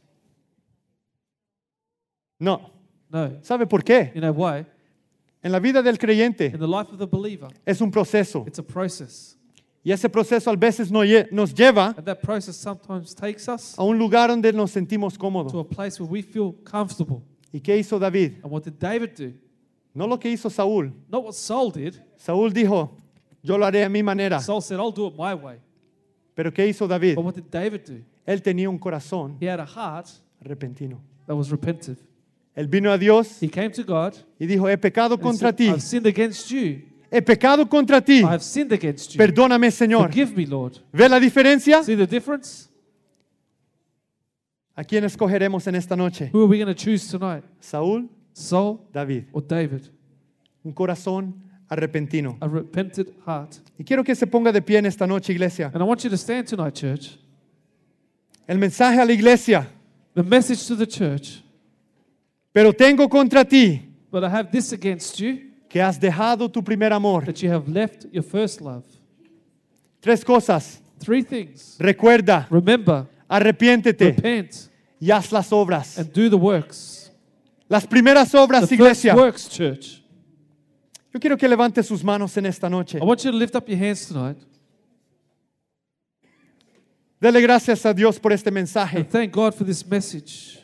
No. 2.38 2.70
No. 3.10 3.36
¿Sabe 3.42 3.66
por 3.66 3.82
qué? 3.82 4.12
You 4.14 4.20
know 4.20 4.32
why? 4.32 4.64
En 5.42 5.50
la 5.50 5.58
vida 5.58 5.82
del 5.82 5.98
creyente 5.98 6.46
In 6.54 6.60
the 6.60 6.68
life 6.68 6.92
of 6.92 6.98
the 6.98 7.06
believer, 7.06 7.48
es 7.66 7.80
un 7.80 7.90
proceso. 7.90 8.44
it's 8.46 8.60
a 8.60 8.62
process. 8.62 9.36
Y 9.82 9.90
ese 9.90 10.08
proceso 10.08 10.52
a 10.52 10.54
veces 10.54 10.92
nos 10.92 11.52
lleva 11.52 11.94
And 11.96 12.06
that 12.06 12.20
process 12.22 12.54
sometimes 12.54 13.12
takes 13.12 13.48
us 13.48 13.76
a 13.76 13.82
un 13.82 13.98
lugar 13.98 14.28
donde 14.28 14.52
nos 14.52 14.70
sentimos 14.70 15.14
to 15.14 15.18
cómodos. 15.18 15.52
a 15.52 15.64
place 15.64 16.00
where 16.00 16.08
we 16.08 16.22
feel 16.22 16.54
comfortable. 16.62 17.22
¿Y 17.52 17.58
qué 17.58 17.76
hizo 17.76 17.98
David? 17.98 18.34
And 18.44 18.52
what 18.52 18.62
did 18.62 18.78
David 18.78 19.16
do? 19.16 19.32
No 19.94 20.06
lo 20.06 20.16
que 20.16 20.30
hizo 20.30 20.48
Saúl. 20.48 20.92
Not 21.10 21.24
what 21.24 21.32
Saul 21.32 21.72
did. 21.72 21.96
Saúl 22.16 22.52
dijo, 22.52 22.96
yo 23.42 23.56
lo 23.56 23.64
haré 23.66 23.84
a 23.84 23.88
mi 23.88 24.02
manera. 24.02 24.40
Saul 24.40 24.60
said, 24.62 24.78
I'll 24.78 24.92
do 24.92 25.06
it 25.06 25.14
my 25.16 25.34
way. 25.34 25.56
Pero 26.34 26.52
¿qué 26.52 26.66
hizo 26.68 26.86
David? 26.86 27.16
But 27.16 27.24
what 27.24 27.34
did 27.34 27.50
David 27.50 27.80
do? 27.86 28.04
Él 28.26 28.42
tenía 28.42 28.68
un 28.68 28.78
corazón 28.78 29.36
He 29.40 29.46
had 29.48 29.60
a 29.60 29.66
heart 29.66 30.08
repentino. 30.42 31.00
that 31.26 31.34
was 31.34 31.50
repentive. 31.50 31.96
Él 32.54 32.66
vino 32.68 32.92
a 32.92 32.98
Dios 32.98 33.40
He 33.40 33.48
came 33.48 33.70
to 33.70 33.84
God 33.84 34.14
y 34.38 34.46
dijo, 34.46 34.68
he 34.68 34.76
pecado 34.76 35.14
and 35.14 35.22
contra 35.22 35.48
said, 35.48 35.56
ti. 35.56 35.68
I've 35.68 35.80
sinned 35.82 36.06
against 36.06 36.50
you. 36.50 36.82
He 37.10 37.22
pecado 37.22 37.66
contra 37.68 38.00
ti. 38.00 38.18
I 38.20 38.24
have 38.24 38.42
sinned 38.42 38.72
against 38.72 39.12
you. 39.14 39.18
Perdóname, 39.18 39.70
Señor. 39.70 40.02
Forgive 40.02 40.36
me, 40.36 40.46
Lord. 40.46 40.78
¿Ve 40.92 41.08
la 41.08 41.18
diferencia? 41.18 41.82
See 41.82 41.96
the 41.96 42.06
difference? 42.06 42.68
¿A 44.74 44.84
quién 44.84 45.04
escogeremos 45.04 45.66
en 45.66 45.74
esta 45.74 45.96
noche? 45.96 46.30
Who 46.32 46.42
are 46.42 46.48
we 46.48 46.58
going 46.58 46.72
to 46.72 46.74
choose 46.74 47.10
tonight? 47.10 47.42
Saúl, 47.60 48.08
Saul 48.32 48.78
David. 48.92 49.24
or 49.32 49.42
David? 49.42 49.82
Un 50.62 50.72
corazón 50.72 51.34
arrepentino. 51.68 52.36
A 52.40 52.48
repentant 52.48 53.08
heart. 53.26 53.56
Y 53.78 53.84
quiero 53.84 54.02
que 54.04 54.14
se 54.14 54.26
ponga 54.26 54.52
de 54.52 54.60
pie 54.62 54.78
en 54.78 54.86
esta 54.86 55.06
noche, 55.06 55.32
iglesia. 55.32 55.70
And 55.72 55.82
I 55.82 55.84
want 55.86 56.02
you 56.04 56.10
to 56.10 56.16
stand 56.16 56.46
tonight, 56.48 56.74
church. 56.74 57.18
El 58.46 58.58
mensaje 58.58 59.00
a 59.00 59.04
la 59.04 59.12
iglesia. 59.12 59.68
The 60.14 60.22
message 60.22 60.66
to 60.66 60.76
the 60.76 60.86
church. 60.86 61.42
Pero 62.52 62.72
tengo 62.72 63.08
contra 63.08 63.44
ti 63.44 63.82
But 64.10 64.24
I 64.24 64.28
have 64.28 64.50
this 64.50 64.72
against 64.72 65.18
you 65.20 65.38
que 65.68 65.80
has 65.82 65.98
dejado 66.00 66.50
tu 66.50 66.62
primer 66.62 66.92
amor. 66.92 67.24
that 67.26 67.42
you 67.42 67.50
have 67.50 67.68
left 67.68 68.06
your 68.10 68.24
first 68.24 68.60
love. 68.60 68.84
Tres 70.00 70.24
cosas. 70.24 70.80
Three 70.98 71.22
things. 71.22 71.76
Recuerda, 71.78 72.48
Remember, 72.50 73.06
arrepiéntete 73.28 74.06
repent, 74.06 74.50
y 74.98 75.10
haz 75.10 75.30
las 75.30 75.52
obras. 75.52 75.98
and 75.98 76.10
do 76.12 76.28
the 76.30 76.36
works. 76.36 77.12
Las 77.68 77.86
primeras 77.86 78.32
The 78.32 78.38
obras, 78.38 78.60
first 78.60 78.72
iglesia. 78.72 79.14
works, 79.14 79.46
church. 79.48 79.97
Yo 81.12 81.20
quiero 81.20 81.36
que 81.36 81.48
levante 81.48 81.82
sus 81.82 82.04
manos 82.04 82.36
en 82.36 82.46
esta 82.46 82.68
noche. 82.68 82.98
I 82.98 83.04
want 83.04 83.22
you 83.24 83.30
to 83.30 83.36
lift 83.36 83.54
up 83.54 83.66
your 83.68 83.78
hands 83.78 84.06
tonight 84.06 84.36
Dele 87.20 87.40
gracias 87.40 87.84
a 87.84 87.92
Dios 87.92 88.18
por 88.20 88.32
este 88.32 88.50
mensaje. 88.50 88.98
and 88.98 89.08
thank 89.10 89.32
God 89.32 89.52
for 89.52 89.64
this 89.66 89.84
message. 89.84 90.60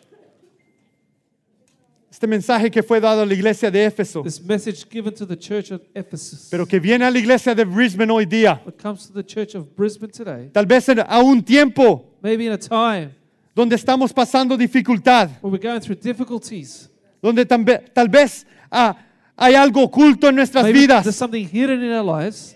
Este 2.11 2.29
mensaje 2.29 2.71
que 2.71 2.81
fue 2.81 3.01
dado 3.01 3.23
a 3.23 3.27
la 3.27 3.35
iglesia 3.35 3.73
de 3.73 3.85
Éfeso, 3.85 4.23
This 4.23 4.41
message 4.41 4.87
given 4.89 5.13
to 5.15 5.27
the 5.27 5.37
church 5.37 5.73
of 5.73 5.81
Ephesus. 5.95 6.47
pero 6.49 6.65
que 6.65 6.79
viene 6.79 7.05
a 7.05 7.11
la 7.11 7.19
iglesia 7.19 7.57
de 7.57 7.65
Brisbane 7.65 8.13
hoy 8.13 8.25
día. 8.25 8.61
What 8.65 8.75
comes 8.81 9.09
to 9.09 9.13
the 9.13 9.25
church 9.25 9.57
of 9.57 9.75
Brisbane 9.75 10.13
today, 10.13 10.49
Tal 10.53 10.65
vez 10.67 10.89
en- 10.91 11.01
a 11.01 11.19
un 11.21 11.43
tiempo 11.43 12.05
maybe 12.23 12.47
in 12.47 12.53
a 12.53 12.59
time 12.59 13.11
donde 13.53 13.75
estamos 13.75 14.13
pasando 14.13 14.57
dificultad, 14.57 15.29
where 15.43 15.51
we're 15.51 15.59
going 15.59 15.81
through 15.81 15.97
difficulties, 16.01 16.89
donde 17.21 17.45
tambe- 17.49 17.93
tal 17.93 18.09
vez 18.09 18.47
ah, 18.71 18.97
hay 19.37 19.55
algo 19.55 19.83
oculto 19.83 20.29
en 20.29 20.37
nuestras 20.37 20.65
maybe 20.65 20.87
there's 20.87 21.05
vidas 21.05 21.17
something 21.17 21.47
hidden 21.49 21.83
in 21.83 21.93
our 21.93 22.05
lives 22.05 22.55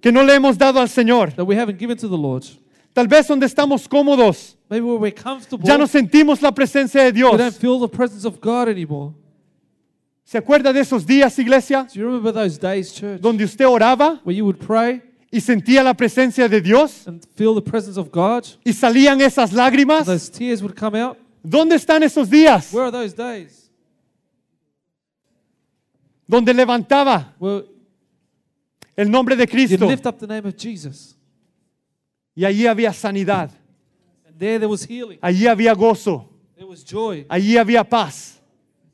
que 0.00 0.12
no 0.12 0.22
le 0.22 0.34
hemos 0.34 0.56
dado 0.58 0.80
al 0.80 0.88
Señor. 0.88 1.34
that 1.34 1.44
we 1.46 1.56
haven't 1.56 1.78
given 1.78 1.96
to 1.96 2.08
the 2.08 2.16
Lord. 2.16 2.44
Tal 2.92 3.06
vez 3.06 3.26
donde 3.28 3.46
estamos 3.46 3.86
cómodos, 3.88 4.56
Maybe 4.70 4.84
where 4.84 4.98
we're 4.98 5.14
comfortable, 5.14 5.66
ya 5.66 5.78
no 5.78 5.86
sentimos 5.86 6.42
la 6.42 6.52
presencia 6.52 7.02
de 7.04 7.12
we 7.12 7.20
don't 7.20 7.38
Dios. 7.38 7.56
feel 7.58 7.78
the 7.80 7.88
presence 7.88 8.26
of 8.26 8.40
God 8.40 8.68
anymore. 8.68 9.14
¿Se 10.24 10.36
acuerda 10.36 10.72
de 10.72 10.80
esos 10.80 11.06
días, 11.06 11.38
iglesia, 11.38 11.84
Do 11.92 11.98
you 12.00 12.06
remember 12.06 12.32
those 12.32 12.58
days, 12.58 12.92
church, 12.92 13.20
donde 13.20 13.44
usted 13.44 13.66
oraba 13.66 14.20
where 14.24 14.36
you 14.36 14.44
would 14.44 14.58
pray 14.58 15.00
y 15.30 15.40
sentía 15.40 15.82
la 15.82 15.94
presencia 15.94 16.48
de 16.48 16.60
Dios 16.60 17.06
and 17.06 17.22
feel 17.34 17.54
the 17.54 17.62
presence 17.62 17.98
of 17.98 18.10
God? 18.10 18.44
y 18.64 18.72
salían 18.72 19.20
esas 19.22 19.52
lágrimas? 19.52 20.04
Those 20.06 20.30
tears 20.30 20.60
would 20.62 20.76
come 20.78 21.00
out. 21.00 21.16
¿Dónde 21.42 21.76
están 21.76 22.02
esos 22.02 22.28
días 22.28 22.72
Where 22.72 22.84
are 22.88 22.92
those 22.92 23.14
days? 23.14 23.67
Donde 26.28 26.52
levantaba 26.54 27.34
Well, 27.40 27.64
el 28.96 29.10
nombre 29.10 29.34
de 29.34 29.46
Cristo 29.48 29.88
lift 29.88 30.06
up 30.06 30.18
the 30.18 30.26
name 30.26 30.46
of 30.46 30.54
Jesus. 30.56 31.16
y 32.36 32.44
allí 32.44 32.66
había 32.66 32.92
sanidad, 32.92 33.50
And 34.26 34.38
there 34.38 34.58
there 34.58 34.68
was 34.68 34.84
healing. 34.84 35.18
allí 35.20 35.46
había 35.48 35.72
gozo, 35.74 36.28
There 36.54 36.66
was 36.68 36.84
joy. 36.84 37.24
allí 37.28 37.56
había 37.56 37.82
paz? 37.82 38.40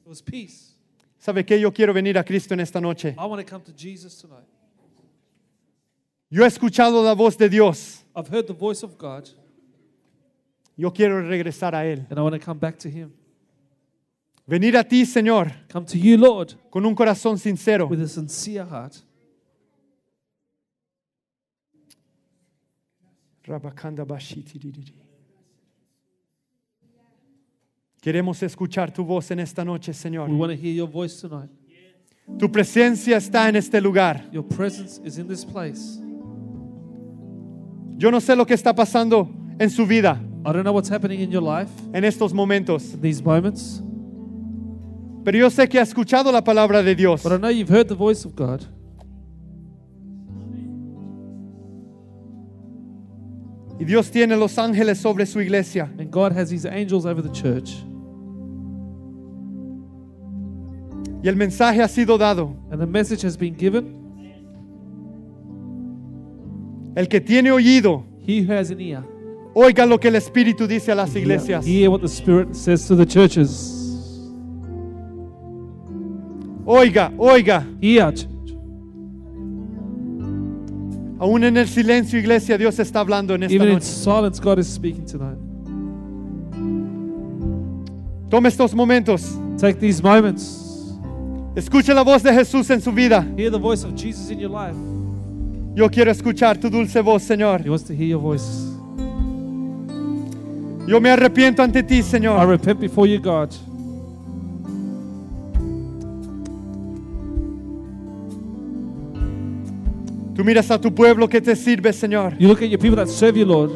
There 0.02 0.10
was 0.10 0.22
peace. 0.22 0.72
¿Sabe 1.18 1.44
qué? 1.44 1.58
Yo 1.58 1.72
quiero 1.72 1.92
venir 1.92 2.16
a 2.18 2.24
Cristo 2.24 2.52
en 2.54 2.60
esta 2.60 2.80
noche. 2.80 3.14
I 3.18 3.24
want 3.26 3.44
to 3.44 3.50
come 3.50 3.64
to 3.64 3.72
Jesus 3.76 4.16
tonight. 4.20 4.46
Yo 6.30 6.42
he 6.44 6.46
escuchado 6.46 7.02
la 7.02 7.14
voz 7.14 7.36
de 7.38 7.48
Dios. 7.48 8.04
I've 8.14 8.28
heard 8.28 8.46
the 8.46 8.52
voice 8.54 8.82
of 8.84 8.96
God 8.98 9.28
Yo 10.76 10.92
quiero 10.92 11.20
regresar 11.22 11.74
a 11.74 11.84
Él. 11.86 12.06
and 12.10 12.18
I 12.18 12.22
want 12.22 12.34
to 12.34 12.40
come 12.44 12.58
back 12.58 12.76
to 12.80 12.88
Him. 12.88 13.12
Venir 14.46 14.76
a 14.76 14.84
ti, 14.84 15.06
Señor, 15.06 15.50
Come 15.72 15.86
to 15.86 15.96
you, 15.96 16.18
Lord, 16.18 16.54
con 16.70 16.84
un 16.84 16.94
corazón 16.94 17.38
sincero. 17.38 17.88
with 17.88 18.00
a 18.02 18.08
sincere 18.08 18.64
heart. 18.66 18.94
Queremos 28.00 28.42
escuchar 28.42 28.92
tu 28.92 29.04
voz 29.04 29.30
en 29.30 29.40
esta 29.40 29.64
noche, 29.64 29.92
Señor. 29.94 30.28
We 30.28 30.36
want 30.36 30.52
to 30.52 30.56
hear 30.56 30.74
your 30.74 30.88
voice 30.88 31.20
tonight. 31.20 31.50
Tu 32.38 32.50
presencia 32.50 33.16
está 33.16 33.48
en 33.48 33.56
este 33.56 33.80
lugar. 33.80 34.28
Your 34.32 34.46
presence 34.46 35.00
is 35.04 35.18
in 35.18 35.28
this 35.28 35.44
place. 35.44 35.98
Yo 37.96 38.10
no 38.10 38.20
sé 38.20 38.34
lo 38.36 38.44
que 38.44 38.54
está 38.54 38.74
pasando 38.74 39.28
en 39.58 39.70
su 39.70 39.86
vida 39.86 40.20
I 40.46 40.52
don't 40.52 40.64
know 40.64 40.72
what's 40.72 40.90
happening 40.90 41.20
in 41.20 41.30
your 41.30 41.42
life 41.42 41.70
en 41.94 42.04
estos 42.04 42.34
momentos, 42.34 42.92
in 42.92 43.00
these 43.00 43.22
moments, 43.22 43.82
pero 45.24 45.38
yo 45.38 45.50
sé 45.50 45.68
que 45.68 45.78
ha 45.78 45.82
escuchado 45.82 46.30
la 46.30 46.44
palabra 46.44 46.82
de 46.82 46.94
Dios. 46.94 47.22
but 47.22 47.32
I 47.32 47.38
know 47.38 47.50
you've 47.50 47.70
heard 47.70 47.88
the 47.88 47.94
voice 47.94 48.26
of 48.26 48.34
God. 48.36 48.60
Y 53.78 53.84
Dios 53.84 54.10
tiene 54.10 54.36
los 54.36 54.56
ángeles 54.58 54.98
sobre 54.98 55.26
su 55.26 55.40
iglesia. 55.40 55.90
And 55.98 56.10
God 56.10 56.32
has 56.32 56.50
His 56.52 56.64
angels 56.64 57.04
over 57.04 57.22
the 57.22 57.32
church. 57.32 57.74
Y 61.22 61.28
el 61.28 61.36
mensaje 61.36 61.82
ha 61.82 61.88
sido 61.88 62.18
dado. 62.18 62.54
And 62.70 62.80
the 62.80 62.86
message 62.86 63.24
has 63.24 63.36
been 63.36 63.56
given. 63.56 64.02
El 66.94 67.08
que 67.08 67.20
tiene 67.20 67.50
oído, 67.50 68.04
He 68.24 68.42
who 68.42 68.52
has 68.52 68.70
an 68.70 68.80
ear, 68.80 69.02
oiga 69.54 69.84
lo 69.84 69.98
que 69.98 70.08
el 70.08 70.14
Espíritu 70.14 70.68
dice 70.68 70.92
a 70.92 70.94
las 70.94 71.16
iglesias. 71.16 71.66
hear 71.66 71.90
what 71.90 72.00
the 72.00 72.08
Spirit 72.08 72.54
says 72.54 72.86
to 72.86 72.94
the 72.94 73.04
churches. 73.04 73.83
Oiga, 76.66 77.12
oiga. 77.18 77.66
Church. 77.80 78.26
Aún 81.18 81.44
en 81.44 81.56
el 81.56 81.68
silencio, 81.68 82.18
iglesia, 82.18 82.58
Dios 82.58 82.78
está 82.78 83.00
hablando 83.00 83.34
en 83.34 83.44
esta 83.44 83.54
Even 83.54 83.68
in 83.68 83.74
noche. 83.74 83.86
silence, 83.86 84.40
God 84.40 84.58
is 84.58 84.66
speaking 84.66 85.04
tonight. 85.06 85.38
Tome 88.30 88.48
estos 88.48 88.74
momentos. 88.74 89.38
Take 89.58 89.78
these 89.78 90.02
moments. 90.02 90.62
Escuche 91.54 91.94
la 91.94 92.02
voz 92.02 92.22
de 92.22 92.32
Jesús 92.32 92.68
en 92.70 92.80
su 92.80 92.90
vida. 92.92 93.24
Hear 93.36 93.50
the 93.50 93.58
voice 93.58 93.84
of 93.84 93.94
Jesus 93.94 94.30
in 94.30 94.40
your 94.40 94.50
life. 94.50 94.74
Yo 95.74 95.88
quiero 95.88 96.10
escuchar 96.10 96.58
tu 96.60 96.68
dulce 96.68 97.00
voz, 97.00 97.22
Señor. 97.22 97.60
He 97.64 97.70
wants 97.70 97.84
to 97.86 97.94
hear 97.94 98.08
your 98.08 98.20
voice. 98.20 98.44
Yo 100.86 101.00
me 101.00 101.10
arrepiento 101.10 101.62
ante 101.62 101.82
ti, 101.82 101.98
I 101.98 102.02
Señor. 102.02 102.46
repent 102.48 102.80
before 102.80 103.06
you, 103.08 103.20
God. 103.20 103.50
Tú 110.34 110.42
miras 110.44 110.70
a 110.70 110.80
tu 110.80 110.92
pueblo 110.92 111.28
que 111.28 111.40
te 111.40 111.54
sirve, 111.54 111.92
Señor. 111.92 112.36
You 112.38 112.48
look 112.48 112.60
at 112.62 112.68
your 112.68 112.78
people 112.80 112.96
that 112.96 113.06
serve 113.08 113.36
you, 113.38 113.46
Lord. 113.46 113.70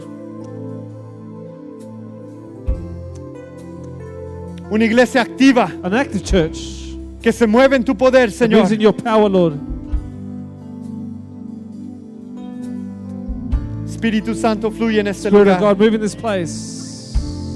Una 4.70 4.84
iglesia 4.84 5.22
activa 5.22 5.72
An 5.82 5.94
active 5.94 6.22
church. 6.22 6.59
que 7.22 7.32
se 7.32 7.46
mueve 7.46 7.76
en 7.76 7.84
tu 7.84 7.94
poder, 7.96 8.30
Señor. 8.30 8.61
moves 8.62 8.72
in 8.72 8.80
your 8.80 8.92
power, 8.94 9.30
Lord. 9.30 9.54
Espíritu 13.86 14.34
Santo 14.34 14.70
fluye 14.70 15.00
en 15.00 15.09
este 15.09 15.28
Spirit 15.28 15.48
of 15.48 15.59
lugar. 15.61 15.74
God, 15.74 15.78
move 15.84 15.94
in 15.94 16.00
this 16.00 16.14
place. 16.14 16.76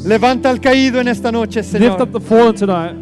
Levanta 0.05 0.51
al 0.51 0.61
caído 0.61 1.01
en 1.01 1.07
esta 1.09 1.31
noche, 1.31 1.61
Lift 1.61 1.73
Señor. 1.73 2.01
up 2.03 2.13
the 2.13 2.21
fallen 2.21 2.55
tonight. 2.55 2.97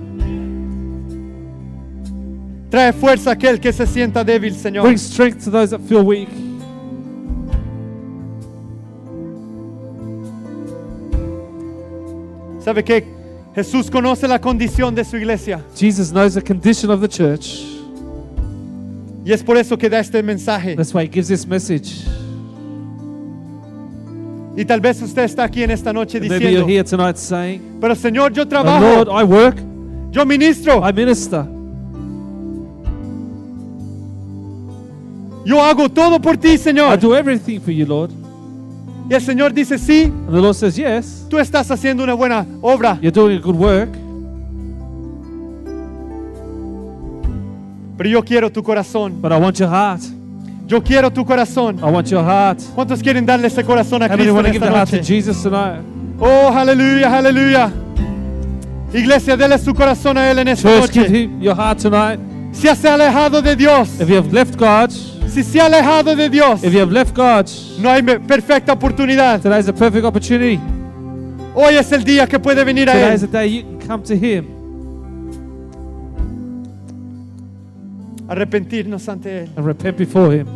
Trae 2.70 2.92
fuerza 2.92 3.30
a 3.30 3.32
aquel 3.32 3.58
que 3.58 3.72
se 3.72 3.84
sienta 3.86 4.22
débil, 4.22 4.54
Señor. 4.54 4.84
Bring 4.84 4.96
strength 4.98 5.44
to 5.44 5.50
those 5.50 5.70
that 5.70 5.80
feel 5.88 6.02
weak. 6.04 6.28
¿Sabe 12.60 12.84
qué? 12.84 13.04
Jesús 13.54 13.90
conoce 13.90 14.28
la 14.28 14.40
condición 14.40 14.94
de 14.94 15.04
su 15.04 15.16
iglesia 15.16 15.60
Jesus 15.74 16.12
knows 16.12 16.34
the 16.34 16.42
condition 16.42 16.90
of 16.90 17.00
the 17.00 17.08
church. 17.08 17.64
y 19.24 19.32
es 19.32 19.42
por 19.42 19.56
eso 19.56 19.76
que 19.76 19.90
da 19.90 19.98
este 19.98 20.22
mensaje. 20.22 20.76
That's 20.76 20.94
why 20.94 21.02
he 21.04 21.08
gives 21.08 21.28
this 21.28 21.46
message. 21.46 22.04
Y 24.56 24.64
tal 24.64 24.80
vez 24.80 25.00
usted 25.02 25.24
está 25.24 25.44
aquí 25.44 25.62
en 25.62 25.70
esta 25.70 25.92
noche 25.92 26.18
And 26.18 26.28
maybe 26.28 26.52
you're 26.52 26.64
diciendo, 26.64 26.68
here 26.68 26.84
tonight 26.84 27.16
saying, 27.16 27.78
pero 27.80 27.94
Señor, 27.94 28.32
yo 28.32 28.42
"Oh, 28.42 28.46
trabajo, 28.48 29.04
Lord, 29.04 29.08
I 29.08 29.24
work, 29.24 29.56
yo 30.10 30.24
ministro, 30.24 30.82
I 30.88 30.92
minister, 30.92 31.44
yo 35.44 35.62
hago 35.62 35.88
todo 35.88 36.20
por 36.20 36.36
ti, 36.36 36.54
I 36.54 36.96
do 36.96 37.14
everything 37.14 37.60
for 37.60 37.72
you, 37.72 37.86
Lord. 37.86 38.10
Y 39.08 39.14
el 39.14 39.20
Señor 39.22 39.52
dice, 39.52 39.76
sí, 39.78 40.04
And 40.04 40.30
the 40.32 40.40
Lord 40.40 40.54
says, 40.54 40.76
Yes, 40.76 41.26
tú 41.28 41.38
estás 41.38 41.70
haciendo 41.70 42.04
una 42.04 42.14
buena 42.14 42.46
obra, 42.62 42.98
you're 43.00 43.10
doing 43.10 43.38
a 43.38 43.40
good 43.40 43.56
work, 43.56 43.88
pero 47.96 48.08
yo 48.08 48.22
quiero 48.24 48.50
tu 48.50 48.62
corazón. 48.62 49.20
but 49.20 49.32
I 49.32 49.36
want 49.36 49.58
your 49.58 49.68
heart. 49.68 50.00
Yo 50.66 50.80
quiero 50.80 51.10
tu 51.10 51.24
corazón. 51.24 51.78
I 51.80 51.90
want 51.90 52.06
your 52.08 52.22
heart. 52.22 52.60
¿Cuántos 52.76 53.02
quieren 53.02 53.26
darle 53.26 53.48
ese 53.48 53.64
corazón 53.64 54.04
a 54.04 54.06
How 54.06 54.14
Cristo 54.14 54.34
want 54.34 54.46
en 54.46 54.52
to 54.52 54.58
give 54.60 54.64
esta 54.64 54.66
their 54.66 54.76
heart 54.76 54.90
to 54.90 54.96
noche? 54.98 55.06
Jesus 55.06 55.42
tonight? 55.42 55.80
Oh, 56.20 56.48
aleluya, 56.54 57.18
aleluya. 57.18 57.72
Iglesia, 58.94 59.36
dele 59.36 59.58
su 59.58 59.74
corazón 59.74 60.16
a 60.18 60.30
Él 60.30 60.38
en 60.38 60.48
esta 60.48 60.68
Church, 60.68 60.92
give 60.92 61.08
him 61.08 61.40
your 61.42 61.56
heart 61.56 61.80
tonight. 61.80 62.20
Si 62.52 62.68
se 62.68 62.88
ha 62.88 62.94
alejado 62.94 63.42
de 63.42 63.56
Dios, 63.56 64.00
If 64.00 64.08
you 64.08 64.16
have 64.16 64.32
left 64.32 64.56
God, 64.56 64.90
si 65.30 65.42
se 65.42 65.60
ha 65.60 65.66
alejado 65.66 66.14
de 66.16 66.28
Dios, 66.28 66.62
if 66.64 66.72
you 66.72 66.80
have 66.80 66.92
left 66.92 67.14
God, 67.16 67.46
no 67.80 67.90
hay 67.90 68.02
perfecta 68.02 68.72
oportunidad. 68.72 69.40
today 69.40 69.60
is 69.60 69.68
a 69.68 69.72
perfect 69.72 70.04
opportunity. 70.04 70.58
Hoy 71.54 71.74
es 71.74 71.90
el 71.92 72.04
día 72.04 72.26
que 72.26 72.38
puede 72.38 72.64
venir 72.64 72.88
a 72.88 72.92
Today 72.92 73.14
is 73.14 73.20
the 73.22 73.26
Él. 73.26 73.32
day 73.32 73.48
you 73.62 73.78
can 73.78 73.88
come 73.88 74.02
to 74.04 74.14
Him, 74.14 74.46
Arrepentirnos 78.28 79.08
ante 79.08 79.40
Él. 79.44 79.50
and 79.56 79.66
repent 79.66 79.96
before 79.98 80.32
Him. 80.34 80.46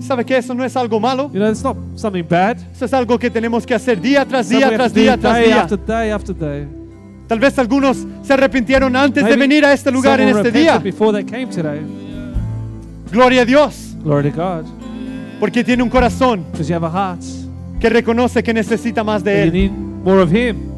¿Sabe 0.00 0.24
que 0.24 0.36
eso 0.36 0.52
no 0.54 0.64
es 0.64 0.76
algo 0.76 0.98
malo? 0.98 1.30
You 1.32 1.38
know, 1.38 1.48
it's 1.48 1.62
not 1.62 1.76
something 1.94 2.24
bad. 2.28 2.56
Eso 2.74 2.84
es 2.86 2.92
algo 2.92 3.16
que 3.18 3.30
tenemos 3.30 3.64
que 3.64 3.74
hacer 3.74 4.00
día 4.00 4.24
tras 4.26 4.48
día, 4.48 4.68
tras 4.74 4.92
día, 4.92 5.16
tras 5.16 5.34
day 5.34 5.44
día. 5.46 5.60
after 5.62 5.78
day 5.86 6.10
after 6.10 6.34
day. 6.36 6.66
Tal 7.28 7.38
vez 7.38 7.56
algunos 7.58 8.04
se 8.22 8.32
arrepintieron 8.32 8.96
antes 8.96 9.22
de 9.22 9.30
Maybe 9.30 9.40
venir 9.40 9.64
a 9.64 9.72
este 9.72 9.92
lugar 9.92 10.20
en 10.20 10.30
este 10.30 10.50
día. 10.50 10.78
before 10.78 11.12
they 11.12 11.24
came 11.24 11.46
today. 11.46 11.80
Gloria 13.12 13.42
a 13.42 13.44
Dios, 13.44 13.94
Glory 14.02 14.30
to 14.30 14.36
God. 14.36 14.64
porque 15.38 15.62
tiene 15.62 15.82
un 15.82 15.90
corazón 15.90 16.44
Because 16.50 16.68
you 16.68 16.74
have 16.74 16.86
a 16.86 16.90
heart. 16.90 17.20
que 17.78 17.88
reconoce 17.90 18.42
que 18.42 18.52
necesita 18.54 19.04
más 19.04 19.22
de 19.22 19.32
you 19.32 19.38
Él. 19.42 19.52
need 19.52 19.70
more 20.04 20.22
of 20.22 20.32
Him. 20.32 20.72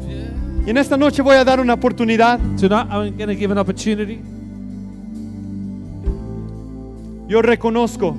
Y 0.65 0.69
en 0.71 0.77
esta 0.77 0.97
noche 0.97 1.21
voy 1.21 1.35
a 1.37 1.43
dar 1.43 1.59
una 1.59 1.73
oportunidad. 1.75 2.39
Tonight, 2.59 2.87
I'm 2.91 3.15
going 3.15 3.27
to 3.27 3.35
give 3.35 3.51
an 3.51 3.57
opportunity. 3.59 4.19
Yo 7.27 7.41
reconozco 7.41 8.15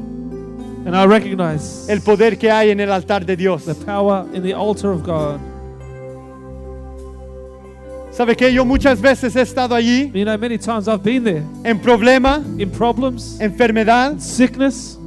And 0.86 0.94
I 0.94 1.04
recognize 1.04 1.88
el 1.92 2.00
poder 2.00 2.38
que 2.38 2.48
hay 2.50 2.70
en 2.70 2.78
el 2.78 2.92
altar 2.92 3.26
de 3.26 3.36
Dios. 3.36 3.64
the 3.64 3.74
power 3.74 4.24
in 4.32 4.42
the 4.44 4.54
altar 4.54 4.92
of 4.92 5.02
God. 5.04 5.40
¿Sabe 8.16 8.34
que 8.34 8.50
yo 8.50 8.64
muchas 8.64 8.98
veces 8.98 9.36
he 9.36 9.42
estado 9.42 9.74
allí 9.74 10.10
You 10.14 10.24
know, 10.24 10.38
many 10.38 10.56
times 10.56 10.88
I've 10.88 11.02
been 11.02 11.22
there 11.22 11.42
en 11.64 11.78
problema, 11.78 12.42
in 12.58 12.70
problems, 12.70 13.38
enfermedad, 13.40 14.18
sickness. 14.18 14.98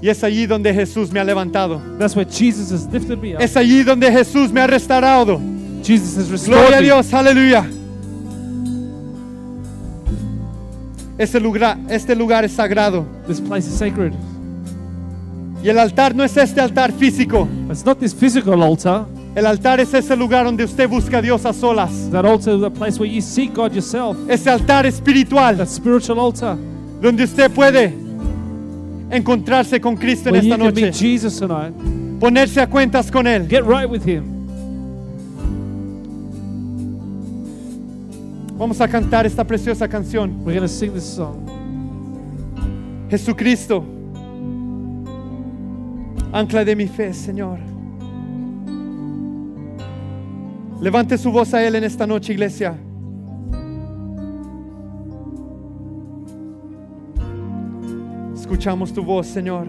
y 0.00 0.08
es 0.08 0.22
allí 0.24 0.46
donde 0.46 0.72
Jesús 0.72 1.10
me 1.10 1.20
ha 1.20 1.24
levantado. 1.24 1.80
That's 1.98 2.16
where 2.16 2.30
Jesus 2.30 2.70
has 2.72 2.90
lifted 2.90 3.18
me 3.18 3.34
up. 3.34 3.42
Es 3.42 3.54
allí 3.56 3.82
donde 3.82 4.10
Jesús 4.10 4.50
me 4.50 4.60
ha 4.60 4.66
restaurado. 4.66 5.38
Jesus 5.82 6.16
has 6.16 6.30
restored 6.30 6.58
Gloria 6.58 6.78
a 6.78 6.80
me. 6.80 6.86
Dios, 6.86 7.12
aleluya. 7.12 7.66
Este 11.18 11.40
lugar, 11.40 11.78
este 11.90 12.14
lugar 12.14 12.44
es 12.44 12.52
sagrado. 12.52 13.04
This 13.26 13.40
place 13.40 13.68
is 13.68 13.76
sacred. 13.76 14.12
Y 15.62 15.68
el 15.68 15.78
altar 15.78 16.14
no 16.14 16.24
es 16.24 16.36
este 16.36 16.60
altar 16.60 16.92
físico. 16.92 17.48
It's 17.70 17.84
not 17.84 17.98
this 17.98 18.14
physical 18.14 18.62
altar. 18.62 19.06
El 19.36 19.44
altar 19.44 19.80
es 19.80 19.92
ese 19.92 20.16
lugar 20.16 20.46
donde 20.46 20.64
usted 20.64 20.88
busca 20.88 21.18
a 21.18 21.22
Dios 21.22 21.44
a 21.44 21.52
solas. 21.52 22.10
That 22.10 22.24
altar 22.24 22.54
is 22.54 22.62
the 22.62 22.70
place 22.70 22.98
where 22.98 23.06
you 23.06 23.20
seek 23.20 23.52
God 23.52 23.72
yourself. 23.74 24.16
Ese 24.30 24.48
altar 24.48 24.86
espiritual 24.86 25.58
That 25.58 25.68
spiritual 25.68 26.18
altar 26.18 26.56
donde 27.02 27.24
usted 27.24 27.50
puede 27.50 27.92
encontrarse 29.10 29.78
con 29.78 29.94
Cristo 29.94 30.30
en 30.30 30.36
where 30.36 30.42
you 30.42 30.54
esta 30.54 30.64
can 30.64 30.74
meet 30.74 30.86
noche. 30.86 30.98
Jesus 30.98 31.38
tonight. 31.38 31.74
Ponerse 32.18 32.62
a 32.62 32.66
cuentas 32.66 33.10
con 33.10 33.26
Él. 33.26 33.46
Get 33.46 33.64
right 33.64 33.86
with 33.86 34.06
Him. 34.06 34.24
Vamos 38.56 38.80
a 38.80 38.88
cantar 38.88 39.26
esta 39.26 39.44
preciosa 39.44 39.86
canción. 39.86 40.30
We're 40.46 40.54
going 40.54 40.62
to 40.62 40.68
sing 40.68 40.94
this 40.94 41.04
song. 41.04 41.46
Jesucristo, 43.10 43.84
ancla 46.32 46.64
de 46.64 46.74
mi 46.74 46.86
fe, 46.86 47.12
Señor. 47.12 47.75
Levante 50.80 51.16
su 51.16 51.32
voz 51.32 51.54
a 51.54 51.64
Él 51.66 51.74
en 51.74 51.84
esta 51.84 52.06
noche, 52.06 52.32
iglesia. 52.32 52.76
Escuchamos 58.34 58.92
tu 58.92 59.02
voz, 59.02 59.26
Señor. 59.26 59.66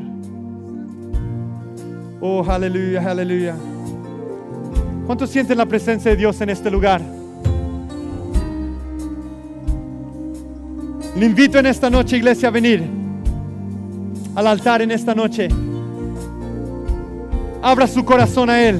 Oh, 2.20 2.44
aleluya, 2.48 3.10
aleluya. 3.10 3.56
¿Cuántos 5.06 5.30
sienten 5.30 5.58
la 5.58 5.66
presencia 5.66 6.12
de 6.12 6.18
Dios 6.18 6.42
en 6.42 6.50
este 6.50 6.70
lugar? 6.70 7.02
Le 11.16 11.26
invito 11.26 11.58
en 11.58 11.68
esta 11.68 11.90
noche, 11.90 12.18
iglesia, 12.18 12.50
a 12.50 12.52
venir 12.52 12.84
al 14.36 14.46
altar 14.46 14.82
en 14.82 14.92
esta 14.92 15.16
noche. 15.16 15.48
Abra 17.62 17.88
su 17.88 18.04
corazón 18.04 18.50
a 18.50 18.62
Él. 18.62 18.80